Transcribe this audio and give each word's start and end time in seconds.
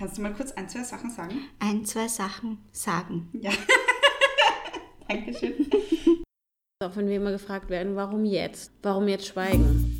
Kannst 0.00 0.16
du 0.16 0.22
mal 0.22 0.32
kurz 0.32 0.50
ein, 0.52 0.66
zwei 0.66 0.82
Sachen 0.82 1.10
sagen? 1.10 1.34
Ein, 1.58 1.84
zwei 1.84 2.08
Sachen 2.08 2.56
sagen. 2.72 3.28
Ja. 3.34 3.50
Dankeschön. 5.08 5.68
Auch 6.82 6.96
wenn 6.96 7.06
wir 7.06 7.16
immer 7.16 7.32
gefragt 7.32 7.68
werden, 7.68 7.96
warum 7.96 8.24
jetzt? 8.24 8.72
Warum 8.80 9.08
jetzt 9.08 9.26
schweigen? 9.26 9.99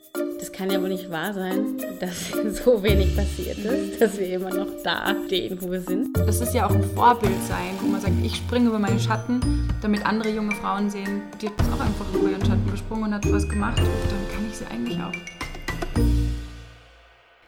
Das 0.51 0.57
kann 0.57 0.69
ja 0.69 0.81
wohl 0.81 0.89
nicht 0.89 1.09
wahr 1.09 1.33
sein, 1.33 1.77
dass 2.01 2.29
so 2.63 2.83
wenig 2.83 3.15
passiert 3.15 3.57
ist, 3.59 4.01
dass 4.01 4.19
wir 4.19 4.27
immer 4.33 4.53
noch 4.53 4.67
da 4.83 5.15
stehen, 5.25 5.57
wo 5.61 5.71
wir 5.71 5.79
sind. 5.79 6.17
Das 6.17 6.41
ist 6.41 6.53
ja 6.53 6.67
auch 6.67 6.75
ein 6.75 6.83
Vorbild 6.83 7.41
sein, 7.47 7.73
wo 7.79 7.87
man 7.87 8.01
sagt, 8.01 8.13
ich 8.21 8.35
springe 8.35 8.67
über 8.67 8.77
meine 8.77 8.99
Schatten, 8.99 9.39
damit 9.81 10.05
andere 10.05 10.29
junge 10.29 10.53
Frauen 10.55 10.89
sehen, 10.89 11.21
die 11.41 11.47
hat 11.47 11.53
auch 11.73 11.79
einfach 11.79 12.05
über 12.13 12.29
ihren 12.31 12.45
Schatten 12.45 12.69
gesprungen 12.69 13.05
und 13.05 13.13
hat 13.13 13.31
was 13.31 13.47
gemacht. 13.47 13.79
Und 13.79 13.87
dann 13.87 14.35
kann 14.35 14.49
ich 14.49 14.57
sie 14.57 14.65
eigentlich 14.65 14.99
auch. 14.99 15.13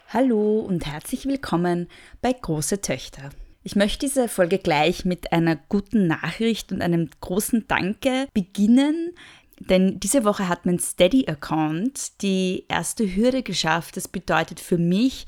Hallo 0.08 0.60
und 0.60 0.86
herzlich 0.86 1.26
willkommen 1.26 1.90
bei 2.22 2.32
Große 2.32 2.80
Töchter. 2.80 3.32
Ich 3.66 3.76
möchte 3.76 4.06
diese 4.06 4.28
Folge 4.28 4.60
gleich 4.60 5.06
mit 5.06 5.32
einer 5.32 5.56
guten 5.56 6.08
Nachricht 6.08 6.72
und 6.72 6.82
einem 6.82 7.10
großen 7.22 7.66
Danke 7.68 8.28
beginnen, 8.34 9.12
denn 9.60 10.00
diese 10.00 10.26
Woche 10.26 10.48
hat 10.48 10.66
mein 10.66 10.80
Steady-Account 10.80 12.22
die 12.22 12.66
erste 12.68 13.16
Hürde 13.16 13.44
geschafft. 13.44 13.98
Das 13.98 14.08
bedeutet 14.08 14.60
für 14.60 14.78
mich, 14.78 15.26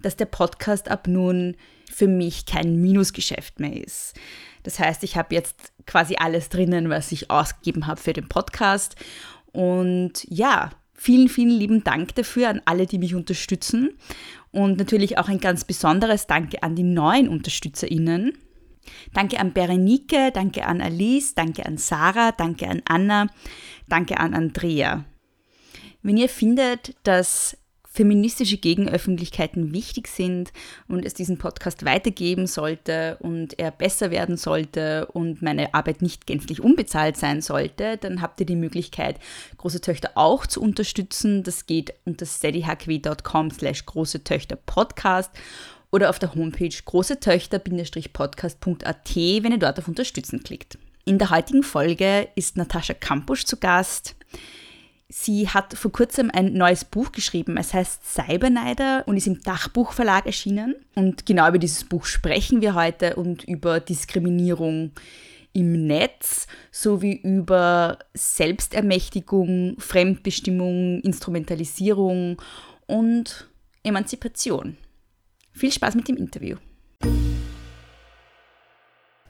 dass 0.00 0.16
der 0.16 0.26
Podcast 0.26 0.90
ab 0.90 1.06
nun 1.06 1.56
für 1.90 2.08
mich 2.08 2.46
kein 2.46 2.80
Minusgeschäft 2.80 3.60
mehr 3.60 3.82
ist. 3.84 4.14
Das 4.62 4.78
heißt, 4.78 5.02
ich 5.04 5.16
habe 5.16 5.34
jetzt 5.34 5.72
quasi 5.86 6.16
alles 6.18 6.48
drinnen, 6.48 6.88
was 6.88 7.12
ich 7.12 7.30
ausgegeben 7.30 7.86
habe 7.86 8.00
für 8.00 8.12
den 8.12 8.28
Podcast. 8.28 8.96
Und 9.52 10.24
ja, 10.28 10.70
vielen, 10.94 11.28
vielen 11.28 11.50
lieben 11.50 11.84
Dank 11.84 12.14
dafür 12.14 12.48
an 12.48 12.62
alle, 12.64 12.86
die 12.86 12.98
mich 12.98 13.14
unterstützen. 13.14 13.90
Und 14.50 14.78
natürlich 14.78 15.18
auch 15.18 15.28
ein 15.28 15.40
ganz 15.40 15.64
besonderes 15.64 16.26
Danke 16.26 16.62
an 16.62 16.76
die 16.76 16.82
neuen 16.82 17.28
UnterstützerInnen. 17.28 18.38
Danke 19.12 19.38
an 19.38 19.52
Berenike, 19.52 20.30
danke 20.32 20.66
an 20.66 20.80
Alice, 20.80 21.34
danke 21.34 21.66
an 21.66 21.78
Sarah, 21.78 22.32
danke 22.32 22.68
an 22.68 22.82
Anna, 22.84 23.28
danke 23.88 24.18
an 24.18 24.34
Andrea. 24.34 25.04
Wenn 26.02 26.16
ihr 26.16 26.28
findet, 26.28 26.94
dass 27.04 27.56
feministische 27.92 28.56
Gegenöffentlichkeiten 28.56 29.74
wichtig 29.74 30.08
sind 30.08 30.52
und 30.88 31.04
es 31.04 31.12
diesen 31.12 31.36
Podcast 31.36 31.84
weitergeben 31.84 32.46
sollte 32.46 33.18
und 33.20 33.58
er 33.58 33.70
besser 33.70 34.10
werden 34.10 34.38
sollte 34.38 35.06
und 35.12 35.42
meine 35.42 35.74
Arbeit 35.74 36.00
nicht 36.00 36.26
gänzlich 36.26 36.62
unbezahlt 36.62 37.18
sein 37.18 37.42
sollte, 37.42 37.98
dann 37.98 38.22
habt 38.22 38.40
ihr 38.40 38.46
die 38.46 38.56
Möglichkeit, 38.56 39.18
große 39.58 39.82
Töchter 39.82 40.12
auch 40.14 40.46
zu 40.46 40.62
unterstützen. 40.62 41.42
Das 41.42 41.66
geht 41.66 41.92
unter 42.06 42.24
steadyhq.com 42.24 43.50
slash 43.50 43.84
große 43.84 44.24
Töchter 44.24 44.56
Podcast 44.56 45.30
oder 45.92 46.10
auf 46.10 46.18
der 46.18 46.34
Homepage 46.34 46.74
großetöchter-podcast.at, 46.84 49.16
wenn 49.16 49.52
ihr 49.52 49.58
dort 49.58 49.78
auf 49.78 49.86
Unterstützen 49.86 50.42
klickt. 50.42 50.76
In 51.04 51.18
der 51.18 51.30
heutigen 51.30 51.62
Folge 51.62 52.26
ist 52.34 52.56
Natascha 52.56 52.94
Kampusch 52.94 53.44
zu 53.44 53.58
Gast. 53.58 54.16
Sie 55.08 55.48
hat 55.48 55.74
vor 55.74 55.92
kurzem 55.92 56.30
ein 56.32 56.54
neues 56.54 56.84
Buch 56.86 57.12
geschrieben. 57.12 57.58
Es 57.58 57.74
heißt 57.74 58.14
Cyberneider 58.14 59.04
und 59.06 59.18
ist 59.18 59.26
im 59.26 59.42
Dachbuchverlag 59.42 60.24
erschienen. 60.24 60.76
Und 60.94 61.26
genau 61.26 61.46
über 61.48 61.58
dieses 61.58 61.84
Buch 61.84 62.06
sprechen 62.06 62.62
wir 62.62 62.74
heute 62.74 63.16
und 63.16 63.44
über 63.44 63.80
Diskriminierung 63.80 64.92
im 65.52 65.86
Netz 65.86 66.46
sowie 66.70 67.20
über 67.22 67.98
Selbstermächtigung, 68.14 69.76
Fremdbestimmung, 69.78 71.02
Instrumentalisierung 71.02 72.40
und 72.86 73.50
Emanzipation. 73.82 74.78
Viel 75.52 75.70
Spaß 75.70 75.94
mit 75.94 76.08
dem 76.08 76.16
Interview. 76.16 76.56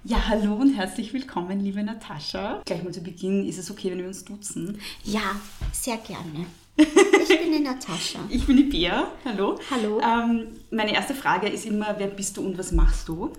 Ja, 0.04 0.28
hallo 0.28 0.54
und 0.54 0.74
herzlich 0.74 1.12
willkommen, 1.12 1.60
liebe 1.60 1.82
Natascha. 1.82 2.62
Gleich 2.64 2.82
mal 2.82 2.92
zu 2.92 3.02
Beginn, 3.02 3.46
ist 3.46 3.58
es 3.58 3.70
okay, 3.70 3.90
wenn 3.90 3.98
wir 3.98 4.06
uns 4.06 4.24
duzen? 4.24 4.78
Ja, 5.04 5.40
sehr 5.72 5.98
gerne. 5.98 6.46
Ich 7.22 7.40
bin 7.40 7.52
die 7.52 7.60
Natascha. 7.60 8.18
Ich 8.28 8.46
bin 8.46 8.56
die 8.56 8.64
Bea, 8.64 9.10
hallo. 9.24 9.58
Hallo. 9.70 10.00
Ähm, 10.00 10.48
meine 10.70 10.92
erste 10.92 11.14
Frage 11.14 11.48
ist 11.48 11.64
immer, 11.66 11.94
wer 11.98 12.08
bist 12.08 12.36
du 12.36 12.42
und 12.44 12.58
was 12.58 12.72
machst 12.72 13.08
du? 13.08 13.32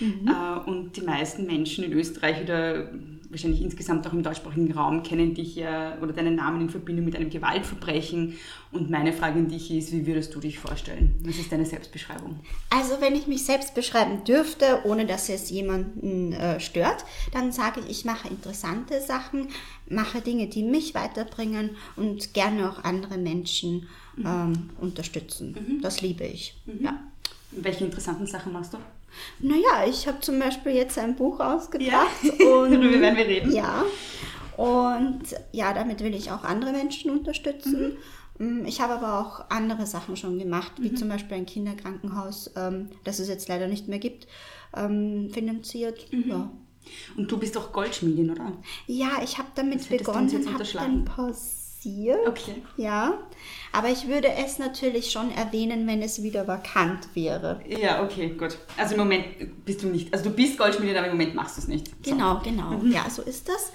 Mhm. 0.00 0.28
Äh, 0.28 0.68
und 0.68 0.96
die 0.96 1.02
meisten 1.02 1.46
Menschen 1.46 1.84
in 1.84 1.92
Österreich 1.92 2.42
oder 2.42 2.90
wahrscheinlich 3.30 3.62
insgesamt 3.62 4.06
auch 4.06 4.12
im 4.12 4.22
deutschsprachigen 4.22 4.72
Raum 4.72 5.02
kennen 5.02 5.34
dich 5.34 5.56
ja 5.56 5.98
oder 6.00 6.12
deinen 6.12 6.36
Namen 6.36 6.60
in 6.60 6.70
Verbindung 6.70 7.04
mit 7.04 7.16
einem 7.16 7.30
Gewaltverbrechen. 7.30 8.36
Und 8.72 8.90
meine 8.90 9.12
Frage 9.12 9.38
an 9.38 9.48
dich 9.48 9.70
ist, 9.70 9.92
wie 9.92 10.06
würdest 10.06 10.34
du 10.34 10.40
dich 10.40 10.58
vorstellen? 10.58 11.14
Was 11.24 11.38
ist 11.38 11.50
deine 11.50 11.64
Selbstbeschreibung? 11.64 12.40
Also 12.70 13.00
wenn 13.00 13.14
ich 13.14 13.26
mich 13.26 13.44
selbst 13.44 13.74
beschreiben 13.74 14.24
dürfte, 14.24 14.80
ohne 14.84 15.06
dass 15.06 15.28
es 15.28 15.50
jemanden 15.50 16.32
äh, 16.32 16.60
stört, 16.60 17.04
dann 17.32 17.52
sage 17.52 17.80
ich, 17.80 17.90
ich 17.90 18.04
mache 18.04 18.28
interessante 18.28 19.00
Sachen, 19.00 19.48
mache 19.88 20.20
Dinge, 20.20 20.48
die 20.48 20.62
mich 20.62 20.94
weiterbringen 20.94 21.70
und 21.96 22.34
gerne 22.34 22.70
auch 22.70 22.84
andere 22.84 23.18
Menschen 23.18 23.88
mhm. 24.16 24.26
ähm, 24.26 24.70
unterstützen. 24.80 25.56
Mhm. 25.58 25.82
Das 25.82 26.00
liebe 26.00 26.24
ich. 26.24 26.56
Mhm. 26.66 26.84
Ja. 26.84 27.00
Welche 27.52 27.84
interessanten 27.84 28.26
Sachen 28.26 28.52
machst 28.52 28.74
du? 28.74 28.78
Naja, 29.40 29.86
ich 29.88 30.06
habe 30.06 30.20
zum 30.20 30.38
Beispiel 30.38 30.72
jetzt 30.72 30.98
ein 30.98 31.16
Buch 31.16 31.40
ausgebracht. 31.40 32.08
Ja. 32.22 32.46
Und, 32.46 32.72
Darüber 32.72 33.00
werden 33.00 33.16
wir 33.16 33.26
reden. 33.26 33.52
Ja. 33.52 33.84
Und 34.56 35.22
ja, 35.52 35.74
damit 35.74 36.02
will 36.02 36.14
ich 36.14 36.30
auch 36.30 36.44
andere 36.44 36.72
Menschen 36.72 37.10
unterstützen. 37.10 37.98
Mhm. 38.38 38.64
Ich 38.66 38.80
habe 38.80 38.94
aber 38.94 39.20
auch 39.20 39.50
andere 39.50 39.86
Sachen 39.86 40.16
schon 40.16 40.38
gemacht, 40.38 40.72
wie 40.78 40.90
mhm. 40.90 40.96
zum 40.96 41.08
Beispiel 41.08 41.36
ein 41.36 41.46
Kinderkrankenhaus, 41.46 42.50
ähm, 42.56 42.90
das 43.04 43.18
es 43.18 43.28
jetzt 43.28 43.48
leider 43.48 43.66
nicht 43.66 43.88
mehr 43.88 43.98
gibt, 43.98 44.26
ähm, 44.74 45.30
finanziert. 45.32 46.10
Mhm. 46.12 46.28
Ja. 46.28 46.50
Und 47.16 47.30
du 47.30 47.38
bist 47.38 47.56
doch 47.56 47.72
Goldschmiedin, 47.72 48.30
oder? 48.30 48.52
Ja, 48.86 49.20
ich 49.22 49.38
habe 49.38 49.48
damit 49.54 49.80
das 49.80 49.86
begonnen, 49.88 50.30
habe 50.52 50.64
dann 50.64 51.04
pausiert. 51.86 52.26
Okay. 52.26 52.62
Ja, 52.76 53.18
aber 53.72 53.90
ich 53.90 54.08
würde 54.08 54.28
es 54.28 54.58
natürlich 54.58 55.10
schon 55.10 55.30
erwähnen, 55.30 55.86
wenn 55.86 56.02
es 56.02 56.22
wieder 56.22 56.46
vakant 56.46 57.14
wäre. 57.14 57.60
Ja, 57.68 58.02
okay, 58.02 58.30
gut. 58.30 58.58
Also 58.76 58.94
im 58.94 59.00
Moment 59.00 59.64
bist 59.64 59.82
du 59.82 59.88
nicht, 59.88 60.12
also 60.12 60.30
du 60.30 60.36
bist 60.36 60.58
Goldschmiedin, 60.58 60.96
aber 60.96 61.06
im 61.06 61.12
Moment 61.12 61.34
machst 61.34 61.56
du 61.56 61.62
es 61.62 61.68
nicht. 61.68 61.88
So. 62.04 62.12
Genau, 62.12 62.40
genau. 62.42 62.70
Mhm. 62.70 62.92
Ja, 62.92 63.08
so 63.10 63.22
ist 63.22 63.48
das. 63.48 63.72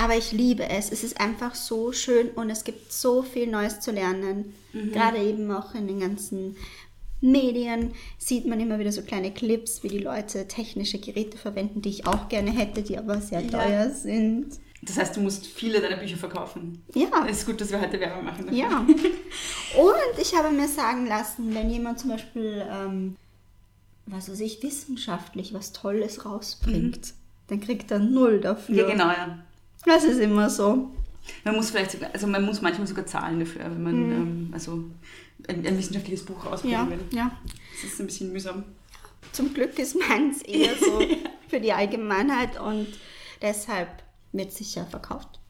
Aber 0.00 0.16
ich 0.16 0.30
liebe 0.30 0.68
es. 0.68 0.92
Es 0.92 1.02
ist 1.02 1.20
einfach 1.20 1.54
so 1.54 1.92
schön 1.92 2.28
und 2.30 2.50
es 2.50 2.62
gibt 2.62 2.92
so 2.92 3.22
viel 3.22 3.48
Neues 3.48 3.80
zu 3.80 3.90
lernen. 3.90 4.54
Mhm. 4.72 4.92
Gerade 4.92 5.18
eben 5.18 5.50
auch 5.50 5.74
in 5.74 5.88
den 5.88 5.98
ganzen 6.00 6.56
Medien 7.20 7.94
sieht 8.16 8.46
man 8.46 8.60
immer 8.60 8.78
wieder 8.78 8.92
so 8.92 9.02
kleine 9.02 9.32
Clips, 9.32 9.82
wie 9.82 9.88
die 9.88 9.98
Leute 9.98 10.46
technische 10.46 11.00
Geräte 11.00 11.36
verwenden, 11.36 11.82
die 11.82 11.88
ich 11.88 12.06
auch 12.06 12.28
gerne 12.28 12.52
hätte, 12.52 12.82
die 12.82 12.96
aber 12.96 13.20
sehr 13.20 13.40
ja. 13.40 13.50
teuer 13.50 13.90
sind. 13.90 14.60
Das 14.82 14.96
heißt, 14.96 15.16
du 15.16 15.20
musst 15.20 15.46
viele 15.46 15.80
deiner 15.80 15.96
Bücher 15.96 16.16
verkaufen. 16.16 16.84
Ja. 16.94 17.26
Es 17.28 17.38
ist 17.38 17.46
gut, 17.46 17.60
dass 17.60 17.70
wir 17.70 17.80
heute 17.80 17.98
Werbung 17.98 18.24
machen. 18.24 18.46
Dafür. 18.46 18.58
Ja. 18.58 18.78
Und 19.76 20.20
ich 20.20 20.34
habe 20.36 20.50
mir 20.50 20.68
sagen 20.68 21.06
lassen, 21.06 21.54
wenn 21.54 21.68
jemand 21.68 21.98
zum 21.98 22.10
Beispiel, 22.10 22.64
ähm, 22.70 23.16
was 24.06 24.30
weiß 24.30 24.40
ich, 24.40 24.62
wissenschaftlich 24.62 25.52
was 25.52 25.72
Tolles 25.72 26.24
rausbringt, 26.24 27.08
mhm. 27.08 27.12
dann 27.48 27.60
kriegt 27.60 27.90
er 27.90 27.98
null 27.98 28.40
dafür. 28.40 28.76
Ja, 28.76 28.86
genau, 28.86 29.08
ja. 29.08 29.38
Das 29.84 30.04
ist 30.04 30.18
immer 30.18 30.48
so. 30.48 30.90
Man 31.44 31.56
muss 31.56 31.70
vielleicht 31.70 31.90
sogar, 31.90 32.10
also 32.12 32.26
man 32.26 32.44
muss 32.44 32.62
manchmal 32.62 32.86
sogar 32.86 33.06
zahlen 33.06 33.40
dafür, 33.40 33.64
wenn 33.64 33.82
man 33.82 34.06
mhm. 34.06 34.12
ähm, 34.12 34.50
also 34.52 34.84
ein, 35.48 35.66
ein, 35.66 35.76
wissenschaftliches 35.76 36.24
Buch 36.24 36.46
rausbringen 36.46 36.78
ja, 36.78 36.90
will. 36.90 37.00
Ja. 37.10 37.38
Das 37.74 37.92
ist 37.92 38.00
ein 38.00 38.06
bisschen 38.06 38.32
mühsam. 38.32 38.64
Zum 39.32 39.52
Glück 39.52 39.78
ist 39.78 39.96
meins 40.08 40.42
eher 40.42 40.74
so 40.76 41.00
für 41.48 41.60
die 41.60 41.72
Allgemeinheit 41.72 42.58
und 42.60 42.86
deshalb 43.42 43.88
wird 44.32 44.52
sicher 44.52 44.86
verkauft. 44.86 45.40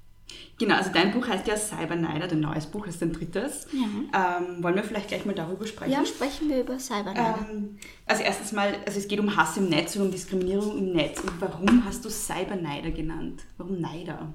Genau, 0.58 0.74
also 0.74 0.90
dein 0.92 1.12
Buch 1.12 1.26
heißt 1.26 1.46
ja 1.46 1.56
Cyberneider, 1.56 2.26
dein 2.26 2.40
neues 2.40 2.66
Buch 2.66 2.86
ist 2.86 3.00
dein 3.00 3.12
drittes. 3.12 3.66
Ja. 3.72 4.38
Ähm, 4.38 4.62
wollen 4.62 4.74
wir 4.74 4.82
vielleicht 4.82 5.08
gleich 5.08 5.24
mal 5.24 5.34
darüber 5.34 5.66
sprechen? 5.66 5.92
Ja, 5.92 6.04
sprechen 6.04 6.48
wir 6.48 6.60
über 6.60 6.78
Cyberneider. 6.78 7.46
Ähm, 7.50 7.78
also 8.06 8.22
erstes 8.22 8.52
Mal, 8.52 8.74
also 8.84 8.98
es 8.98 9.08
geht 9.08 9.20
um 9.20 9.36
Hass 9.36 9.56
im 9.56 9.68
Netz 9.68 9.96
und 9.96 10.02
um 10.02 10.10
Diskriminierung 10.10 10.76
im 10.76 10.92
Netz. 10.92 11.20
Und 11.20 11.40
warum 11.40 11.84
hast 11.84 12.04
du 12.04 12.10
Cyberneider 12.10 12.90
genannt? 12.90 13.44
Warum 13.56 13.80
Neider? 13.80 14.34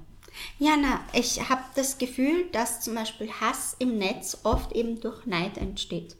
Ja, 0.58 0.76
na, 0.80 1.00
ich 1.12 1.48
habe 1.48 1.62
das 1.76 1.98
Gefühl, 1.98 2.46
dass 2.50 2.80
zum 2.80 2.94
Beispiel 2.94 3.30
Hass 3.30 3.76
im 3.78 3.98
Netz 3.98 4.38
oft 4.42 4.72
eben 4.72 5.00
durch 5.00 5.26
Neid 5.26 5.58
entsteht. 5.58 6.16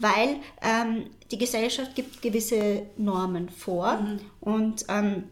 Weil 0.00 0.40
ähm, 0.62 1.04
die 1.30 1.38
Gesellschaft 1.38 1.94
gibt 1.94 2.22
gewisse 2.22 2.86
Normen 2.96 3.48
vor 3.48 4.04
und 4.40 4.84
ähm, 4.88 5.24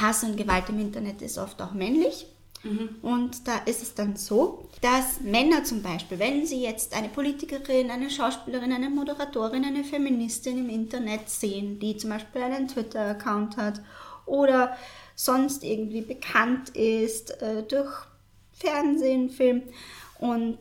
Hass 0.00 0.24
und 0.24 0.36
Gewalt 0.36 0.68
im 0.68 0.80
Internet 0.80 1.22
ist 1.22 1.38
oft 1.38 1.60
auch 1.62 1.72
männlich. 1.72 2.26
Und 3.02 3.46
da 3.46 3.58
ist 3.58 3.82
es 3.82 3.94
dann 3.94 4.16
so, 4.16 4.68
dass 4.80 5.20
Männer 5.20 5.62
zum 5.62 5.82
Beispiel, 5.82 6.18
wenn 6.18 6.46
sie 6.46 6.62
jetzt 6.62 6.94
eine 6.94 7.08
Politikerin, 7.08 7.90
eine 7.90 8.10
Schauspielerin, 8.10 8.72
eine 8.72 8.90
Moderatorin, 8.90 9.64
eine 9.64 9.84
Feministin 9.84 10.58
im 10.58 10.68
Internet 10.68 11.28
sehen, 11.28 11.78
die 11.78 11.96
zum 11.96 12.10
Beispiel 12.10 12.42
einen 12.42 12.66
Twitter-Account 12.66 13.56
hat 13.56 13.80
oder 14.24 14.76
sonst 15.14 15.62
irgendwie 15.62 16.00
bekannt 16.00 16.70
ist 16.70 17.40
äh, 17.40 17.62
durch 17.62 17.92
Fernsehen, 18.52 19.30
Film 19.30 19.62
und 20.18 20.58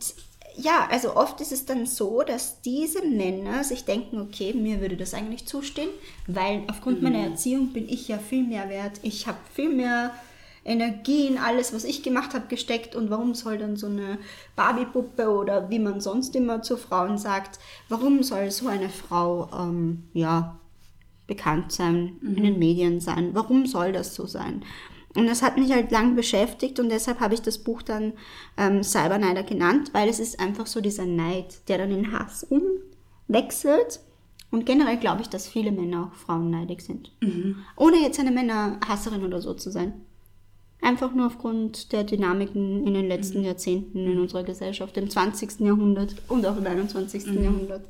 ja, 0.58 0.88
also 0.90 1.16
oft 1.16 1.42
ist 1.42 1.52
es 1.52 1.66
dann 1.66 1.86
so, 1.86 2.22
dass 2.24 2.62
diese 2.62 3.06
Männer 3.06 3.64
sich 3.64 3.86
denken, 3.86 4.22
okay, 4.22 4.54
mir 4.54 4.82
würde 4.82 4.98
das 4.98 5.14
eigentlich 5.14 5.46
zustehen, 5.46 5.90
weil 6.28 6.64
aufgrund 6.68 7.02
meiner 7.02 7.20
Erziehung 7.20 7.74
bin 7.74 7.88
ich 7.90 8.08
ja 8.08 8.18
viel 8.18 8.44
mehr 8.44 8.70
wert. 8.70 9.00
Ich 9.04 9.28
habe 9.28 9.38
viel 9.54 9.70
mehr 9.70 10.12
Energie 10.64 11.28
in 11.28 11.38
alles, 11.38 11.74
was 11.74 11.84
ich 11.84 12.02
gemacht 12.02 12.34
habe, 12.34 12.48
gesteckt 12.48 12.96
und 12.96 13.10
warum 13.12 13.36
soll 13.36 13.58
dann 13.58 13.78
so 13.78 13.88
eine 13.88 14.18
Barbie-Puppe 14.56 15.30
oder 15.30 15.70
wie 15.70 15.80
man 15.80 16.02
sonst 16.02 16.36
immer 16.36 16.64
zu 16.64 16.76
Frauen 16.76 17.18
sagt, 17.18 17.60
warum 17.88 18.24
soll 18.24 18.50
so 18.50 18.68
eine 18.68 18.90
Frau, 18.90 19.50
ähm, 19.54 20.04
ja, 20.14 20.60
bekannt 21.28 21.72
sein, 21.72 22.18
in 22.22 22.44
den 22.44 22.60
Medien 22.60 23.00
sein? 23.00 23.32
Warum 23.34 23.68
soll 23.68 23.92
das 23.92 24.16
so 24.16 24.26
sein? 24.26 24.64
Und 25.16 25.28
das 25.28 25.42
hat 25.42 25.58
mich 25.58 25.72
halt 25.72 25.92
lang 25.92 26.16
beschäftigt 26.16 26.80
und 26.80 26.90
deshalb 26.90 27.22
habe 27.22 27.34
ich 27.34 27.42
das 27.42 27.58
Buch 27.60 27.82
dann 27.82 28.14
ähm, 28.58 28.84
Cyberneider 28.84 29.44
genannt, 29.44 29.92
weil 29.94 30.10
es 30.10 30.20
ist 30.20 30.40
einfach 30.40 30.68
so 30.68 30.82
dieser 30.82 31.06
Neid, 31.06 31.68
der 31.70 31.78
dann 31.78 31.92
in 31.92 32.12
Hass 32.12 32.46
umwechselt. 32.46 34.02
Und 34.52 34.66
generell 34.66 34.98
glaube 34.98 35.22
ich, 35.22 35.30
dass 35.30 35.48
viele 35.48 35.72
Männer 35.72 36.12
auch 36.12 36.18
frauenneidig 36.18 36.82
sind. 36.82 37.12
Ohne 37.78 37.98
jetzt 37.98 38.20
eine 38.20 38.32
Männerhasserin 38.32 39.24
oder 39.24 39.42
so 39.42 39.54
zu 39.54 39.72
sein. 39.72 39.94
Einfach 40.82 41.14
nur 41.14 41.28
aufgrund 41.28 41.94
der 41.94 42.04
Dynamiken 42.04 42.86
in 42.86 42.94
den 42.94 43.08
letzten 43.08 43.44
Jahrzehnten 43.44 44.06
in 44.06 44.20
unserer 44.20 44.44
Gesellschaft, 44.44 44.98
im 44.98 45.10
20. 45.10 45.62
Jahrhundert 45.62 46.16
und 46.28 46.46
auch 46.46 46.58
im 46.58 46.68
21. 46.68 47.26
Jahrhundert. 47.28 47.86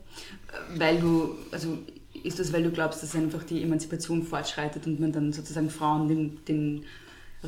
Weil 0.78 1.00
du, 1.00 1.36
also 1.52 1.78
ist 2.24 2.40
das, 2.40 2.54
weil 2.54 2.64
du 2.64 2.72
glaubst, 2.72 3.04
dass 3.04 3.16
einfach 3.16 3.44
die 3.44 3.64
Emanzipation 3.64 4.24
fortschreitet 4.24 4.88
und 4.88 5.00
man 5.00 5.12
dann 5.12 5.34
sozusagen 5.34 5.70
Frauen 5.70 6.08
den, 6.08 6.46
den 6.46 6.86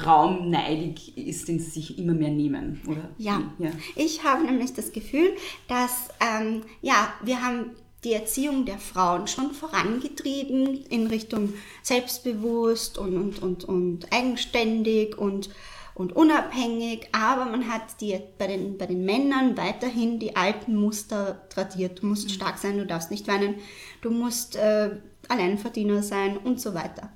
Raum 0.06 0.50
neidig 0.50 1.18
ist, 1.18 1.48
den 1.48 1.60
sie 1.60 1.70
sich 1.70 1.98
immer 1.98 2.14
mehr 2.14 2.30
nehmen, 2.30 2.82
oder? 2.88 3.10
Ja. 3.18 3.42
ja. 3.60 3.72
Ich 3.96 4.24
habe 4.24 4.44
nämlich 4.44 4.74
das 4.74 4.92
Gefühl, 4.92 5.36
dass 5.68 6.10
ähm, 6.20 6.64
ja, 6.82 7.14
wir 7.24 7.42
haben 7.42 7.72
die 8.04 8.14
Erziehung 8.14 8.66
der 8.66 8.78
Frauen 8.78 9.28
schon 9.28 9.52
vorangetrieben 9.52 10.86
in 10.90 11.08
Richtung 11.08 11.54
selbstbewusst 11.82 12.98
und, 12.98 13.18
und, 13.18 13.42
und, 13.42 13.64
und 13.66 14.14
eigenständig 14.14 15.18
und, 15.18 15.50
und 15.96 16.16
unabhängig, 16.16 17.10
aber 17.12 17.46
man 17.46 17.68
hat 17.68 18.00
die, 18.00 18.20
bei, 18.38 18.48
den, 18.48 18.78
bei 18.78 18.86
den 18.86 19.04
Männern 19.04 19.58
weiterhin 19.58 20.20
die 20.20 20.36
alten 20.36 20.76
Muster 20.76 21.48
tradiert. 21.50 22.02
Du 22.02 22.06
musst 22.06 22.32
stark 22.32 22.60
sein, 22.60 22.78
du 22.78 22.86
darfst 22.86 23.12
nicht 23.12 23.28
weinen, 23.28 23.56
du 24.02 24.12
musst 24.12 24.56
äh, 24.56 24.92
Alleinverdiener 25.28 26.04
sein 26.04 26.38
und 26.38 26.62
so 26.62 26.74
weiter. 26.74 27.12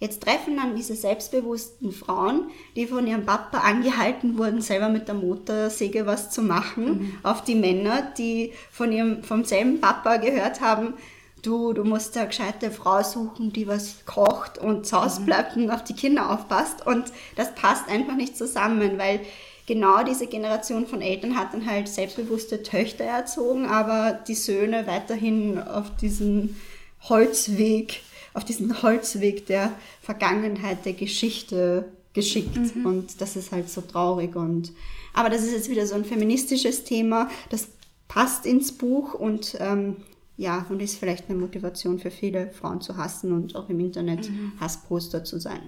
Jetzt 0.00 0.22
treffen 0.22 0.56
dann 0.56 0.76
diese 0.76 0.94
selbstbewussten 0.94 1.92
Frauen, 1.92 2.50
die 2.76 2.86
von 2.86 3.06
ihrem 3.06 3.24
Papa 3.24 3.58
angehalten 3.58 4.36
wurden, 4.36 4.60
selber 4.60 4.88
mit 4.88 5.08
der 5.08 5.14
Motorsäge 5.14 6.06
was 6.06 6.30
zu 6.30 6.42
machen, 6.42 7.18
auf 7.22 7.44
die 7.44 7.54
Männer, 7.54 8.12
die 8.18 8.52
von 8.70 8.92
ihrem, 8.92 9.22
vom 9.22 9.44
selben 9.44 9.80
Papa 9.80 10.16
gehört 10.16 10.60
haben, 10.60 10.94
du, 11.42 11.72
du 11.72 11.84
musst 11.84 12.16
eine 12.16 12.26
gescheite 12.26 12.70
Frau 12.70 13.02
suchen, 13.02 13.52
die 13.52 13.68
was 13.68 14.04
kocht 14.06 14.58
und 14.58 14.86
zu 14.86 15.02
Hause 15.02 15.22
bleibt 15.22 15.56
und 15.56 15.70
auf 15.70 15.84
die 15.84 15.94
Kinder 15.94 16.30
aufpasst. 16.30 16.86
Und 16.86 17.04
das 17.36 17.54
passt 17.54 17.88
einfach 17.88 18.16
nicht 18.16 18.36
zusammen, 18.36 18.98
weil 18.98 19.20
genau 19.66 20.02
diese 20.02 20.26
Generation 20.26 20.86
von 20.86 21.00
Eltern 21.00 21.36
hat 21.36 21.52
dann 21.52 21.66
halt 21.66 21.88
selbstbewusste 21.88 22.62
Töchter 22.62 23.04
erzogen, 23.04 23.66
aber 23.66 24.18
die 24.26 24.34
Söhne 24.34 24.86
weiterhin 24.86 25.60
auf 25.60 25.94
diesen 25.96 26.60
Holzweg, 27.08 28.00
auf 28.34 28.44
diesen 28.44 28.82
Holzweg 28.82 29.46
der 29.46 29.72
Vergangenheit, 30.02 30.84
der 30.84 30.92
Geschichte 30.92 31.86
geschickt. 32.12 32.56
Und 32.84 33.20
das 33.20 33.36
ist 33.36 33.52
halt 33.52 33.70
so 33.70 33.80
traurig. 33.80 34.36
Und 34.36 34.72
aber 35.12 35.30
das 35.30 35.42
ist 35.42 35.52
jetzt 35.52 35.70
wieder 35.70 35.86
so 35.86 35.94
ein 35.94 36.04
feministisches 36.04 36.84
Thema. 36.84 37.30
Das 37.50 37.68
passt 38.08 38.44
ins 38.44 38.72
Buch 38.72 39.14
und 39.14 39.56
ähm, 39.60 39.96
ja, 40.36 40.66
und 40.68 40.82
ist 40.82 40.98
vielleicht 40.98 41.30
eine 41.30 41.38
Motivation 41.38 41.98
für 42.00 42.10
viele 42.10 42.50
Frauen 42.50 42.80
zu 42.80 42.96
hassen 42.96 43.32
und 43.32 43.54
auch 43.54 43.68
im 43.68 43.78
Internet 43.78 44.28
Hassposter 44.60 45.22
zu 45.24 45.38
sein. 45.38 45.60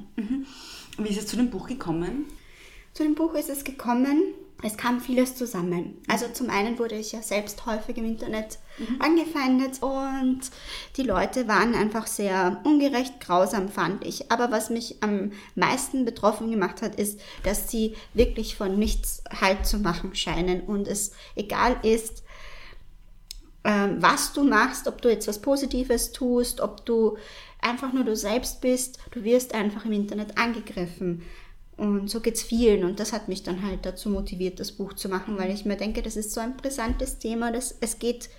Wie 0.98 1.08
ist 1.08 1.18
es 1.18 1.26
zu 1.28 1.36
dem 1.36 1.50
Buch 1.50 1.68
gekommen? 1.68 2.24
Zu 2.96 3.02
dem 3.02 3.14
Buch 3.14 3.34
ist 3.34 3.50
es 3.50 3.62
gekommen, 3.62 4.22
es 4.62 4.78
kam 4.78 5.02
vieles 5.02 5.36
zusammen. 5.36 5.98
Also 6.08 6.28
zum 6.32 6.48
einen 6.48 6.78
wurde 6.78 6.94
ich 6.94 7.12
ja 7.12 7.20
selbst 7.20 7.66
häufig 7.66 7.98
im 7.98 8.06
Internet 8.06 8.58
angefeindet 9.00 9.82
und 9.82 10.40
die 10.96 11.02
Leute 11.02 11.46
waren 11.46 11.74
einfach 11.74 12.06
sehr 12.06 12.58
ungerecht, 12.64 13.20
grausam 13.20 13.68
fand 13.68 14.02
ich. 14.06 14.32
Aber 14.32 14.50
was 14.50 14.70
mich 14.70 15.02
am 15.02 15.32
meisten 15.54 16.06
betroffen 16.06 16.50
gemacht 16.50 16.80
hat, 16.80 16.94
ist, 16.94 17.20
dass 17.42 17.70
sie 17.70 17.94
wirklich 18.14 18.56
von 18.56 18.78
nichts 18.78 19.22
Halt 19.42 19.66
zu 19.66 19.76
machen 19.76 20.14
scheinen 20.14 20.62
und 20.62 20.88
es 20.88 21.12
egal 21.34 21.76
ist, 21.82 22.22
ähm, 23.64 23.96
was 24.00 24.32
du 24.32 24.42
machst, 24.42 24.88
ob 24.88 25.02
du 25.02 25.10
jetzt 25.10 25.28
was 25.28 25.42
Positives 25.42 26.12
tust, 26.12 26.62
ob 26.62 26.86
du 26.86 27.18
einfach 27.60 27.92
nur 27.92 28.04
du 28.04 28.16
selbst 28.16 28.62
bist, 28.62 29.00
du 29.10 29.22
wirst 29.22 29.54
einfach 29.54 29.84
im 29.84 29.92
Internet 29.92 30.38
angegriffen. 30.38 31.24
Und 31.76 32.08
so 32.08 32.20
geht's 32.20 32.42
vielen. 32.42 32.84
Und 32.84 33.00
das 33.00 33.12
hat 33.12 33.28
mich 33.28 33.42
dann 33.42 33.62
halt 33.62 33.84
dazu 33.84 34.08
motiviert, 34.08 34.60
das 34.60 34.72
Buch 34.72 34.94
zu 34.94 35.08
machen, 35.08 35.36
weil 35.38 35.52
ich 35.52 35.64
mir 35.64 35.76
denke, 35.76 36.02
das 36.02 36.16
ist 36.16 36.32
so 36.32 36.40
ein 36.40 36.56
brisantes 36.56 37.18
Thema. 37.18 37.52
Das, 37.52 37.76
es 37.80 37.98
geht 37.98 38.30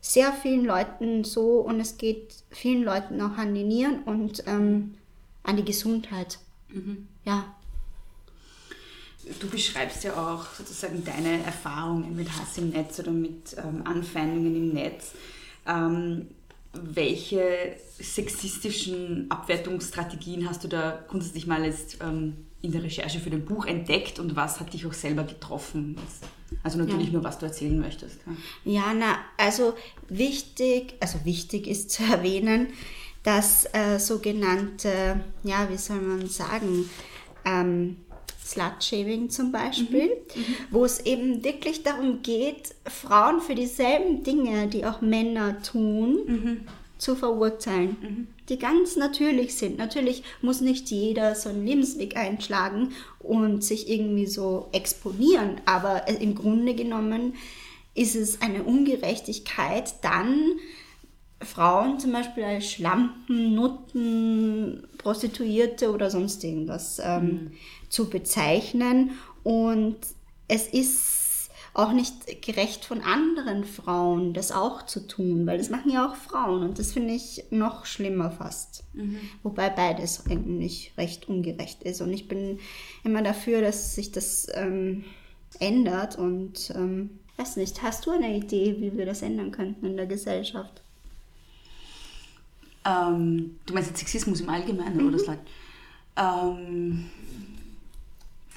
sehr 0.00 0.32
vielen 0.32 0.64
Leuten 0.64 1.24
so 1.24 1.60
und 1.60 1.80
es 1.80 1.96
geht 1.96 2.34
vielen 2.50 2.84
Leuten 2.84 3.20
auch 3.20 3.38
an 3.38 3.54
die 3.54 3.64
Nieren 3.64 4.02
und 4.04 4.44
ähm, 4.46 4.94
an 5.42 5.56
die 5.56 5.64
Gesundheit. 5.64 6.38
Ja. 7.24 7.54
Du 9.40 9.48
beschreibst 9.48 10.04
ja 10.04 10.12
auch 10.14 10.46
sozusagen 10.54 11.04
deine 11.04 11.42
Erfahrungen 11.42 12.14
mit 12.14 12.30
Hass 12.30 12.58
im 12.58 12.70
Netz 12.70 13.00
oder 13.00 13.10
mit 13.10 13.56
ähm, 13.56 13.82
Anfeindungen 13.84 14.54
im 14.54 14.72
Netz. 14.72 15.12
Ähm, 15.66 16.28
welche 16.82 17.76
sexistischen 17.98 19.26
Abwertungsstrategien 19.30 20.48
hast 20.48 20.64
du 20.64 20.68
da 20.68 21.04
grundsätzlich 21.08 21.46
mal 21.46 21.64
jetzt 21.64 21.98
ähm, 22.02 22.36
in 22.62 22.72
der 22.72 22.82
Recherche 22.82 23.20
für 23.20 23.30
dein 23.30 23.44
Buch 23.44 23.66
entdeckt 23.66 24.18
und 24.18 24.34
was 24.36 24.60
hat 24.60 24.72
dich 24.72 24.86
auch 24.86 24.92
selber 24.92 25.24
getroffen? 25.24 25.96
Also 26.62 26.78
natürlich 26.78 27.06
Ja. 27.08 27.12
nur, 27.14 27.24
was 27.24 27.38
du 27.38 27.46
erzählen 27.46 27.78
möchtest. 27.78 28.18
Ja. 28.64 28.72
Ja, 28.72 28.94
na, 28.94 29.16
also 29.36 29.74
wichtig, 30.08 30.94
also 31.00 31.24
wichtig 31.24 31.66
ist 31.66 31.90
zu 31.96 32.02
erwähnen, 32.04 32.68
dass 33.22 33.66
äh, 33.72 33.98
sogenannte, 33.98 35.20
ja, 35.42 35.68
wie 35.70 35.76
soll 35.76 36.00
man 36.00 36.26
sagen, 36.28 36.88
ähm, 37.44 37.96
Slut-Shaming 38.46 39.30
zum 39.30 39.52
Beispiel, 39.52 40.10
wo 40.70 40.84
es 40.84 41.00
eben 41.00 41.42
wirklich 41.44 41.82
darum 41.82 42.22
geht, 42.22 42.74
Frauen 42.84 43.40
für 43.40 43.54
dieselben 43.54 44.22
Dinge, 44.22 44.68
die 44.68 44.86
auch 44.86 45.00
Männer 45.00 45.60
tun, 45.62 46.66
zu 46.98 47.14
verurteilen, 47.14 48.28
die 48.48 48.58
ganz 48.58 48.96
natürlich 48.96 49.56
sind. 49.56 49.78
Natürlich 49.78 50.22
muss 50.40 50.60
nicht 50.60 50.90
jeder 50.90 51.34
so 51.34 51.50
einen 51.50 51.66
Lebensweg 51.66 52.16
einschlagen 52.16 52.92
und 53.18 53.62
sich 53.62 53.90
irgendwie 53.90 54.26
so 54.26 54.68
exponieren, 54.72 55.60
aber 55.66 56.08
äh, 56.08 56.14
im 56.14 56.34
Grunde 56.34 56.74
genommen 56.74 57.34
ist 57.94 58.14
es 58.14 58.40
eine 58.40 58.62
Ungerechtigkeit, 58.62 59.94
dann 60.02 60.52
Frauen 61.40 61.98
zum 61.98 62.12
Beispiel 62.12 62.44
als 62.44 62.70
Schlampen, 62.70 63.54
Nutten, 63.54 64.86
Prostituierte 64.96 65.92
oder 65.92 66.10
sonst 66.10 66.42
irgendwas 66.44 67.00
ähm, 67.02 67.52
zu 67.96 68.10
bezeichnen. 68.10 69.12
Und 69.42 69.96
es 70.48 70.66
ist 70.66 71.50
auch 71.72 71.92
nicht 71.92 72.42
gerecht 72.42 72.84
von 72.84 73.00
anderen 73.00 73.64
Frauen, 73.64 74.34
das 74.34 74.52
auch 74.52 74.84
zu 74.84 75.06
tun, 75.06 75.46
weil 75.46 75.56
das 75.56 75.70
machen 75.70 75.90
ja 75.90 76.06
auch 76.06 76.14
Frauen 76.14 76.62
und 76.62 76.78
das 76.78 76.92
finde 76.92 77.14
ich 77.14 77.44
noch 77.50 77.84
schlimmer 77.84 78.30
fast. 78.30 78.84
Wobei 79.42 79.68
beides 79.70 80.24
eigentlich 80.26 80.92
recht 80.96 81.28
ungerecht 81.28 81.82
ist. 81.82 82.00
Und 82.00 82.12
ich 82.12 82.28
bin 82.28 82.58
immer 83.04 83.22
dafür, 83.22 83.60
dass 83.60 83.94
sich 83.94 84.10
das 84.10 84.46
ähm, 84.54 85.04
ändert 85.58 86.16
und 86.16 86.72
ähm, 86.74 87.18
weiß 87.36 87.56
nicht, 87.56 87.82
hast 87.82 88.06
du 88.06 88.10
eine 88.10 88.34
Idee, 88.34 88.76
wie 88.78 88.96
wir 88.96 89.04
das 89.04 89.20
ändern 89.22 89.52
könnten 89.52 89.84
in 89.84 89.96
der 89.96 90.06
Gesellschaft? 90.06 90.82
Ähm, 92.86 93.58
du 93.66 93.74
meinst 93.74 93.90
jetzt 93.90 93.98
Sexismus 93.98 94.40
im 94.40 94.48
Allgemeinen 94.48 95.06
oder 95.06 95.18
Slut? 95.18 95.38
Ähm, 96.16 97.10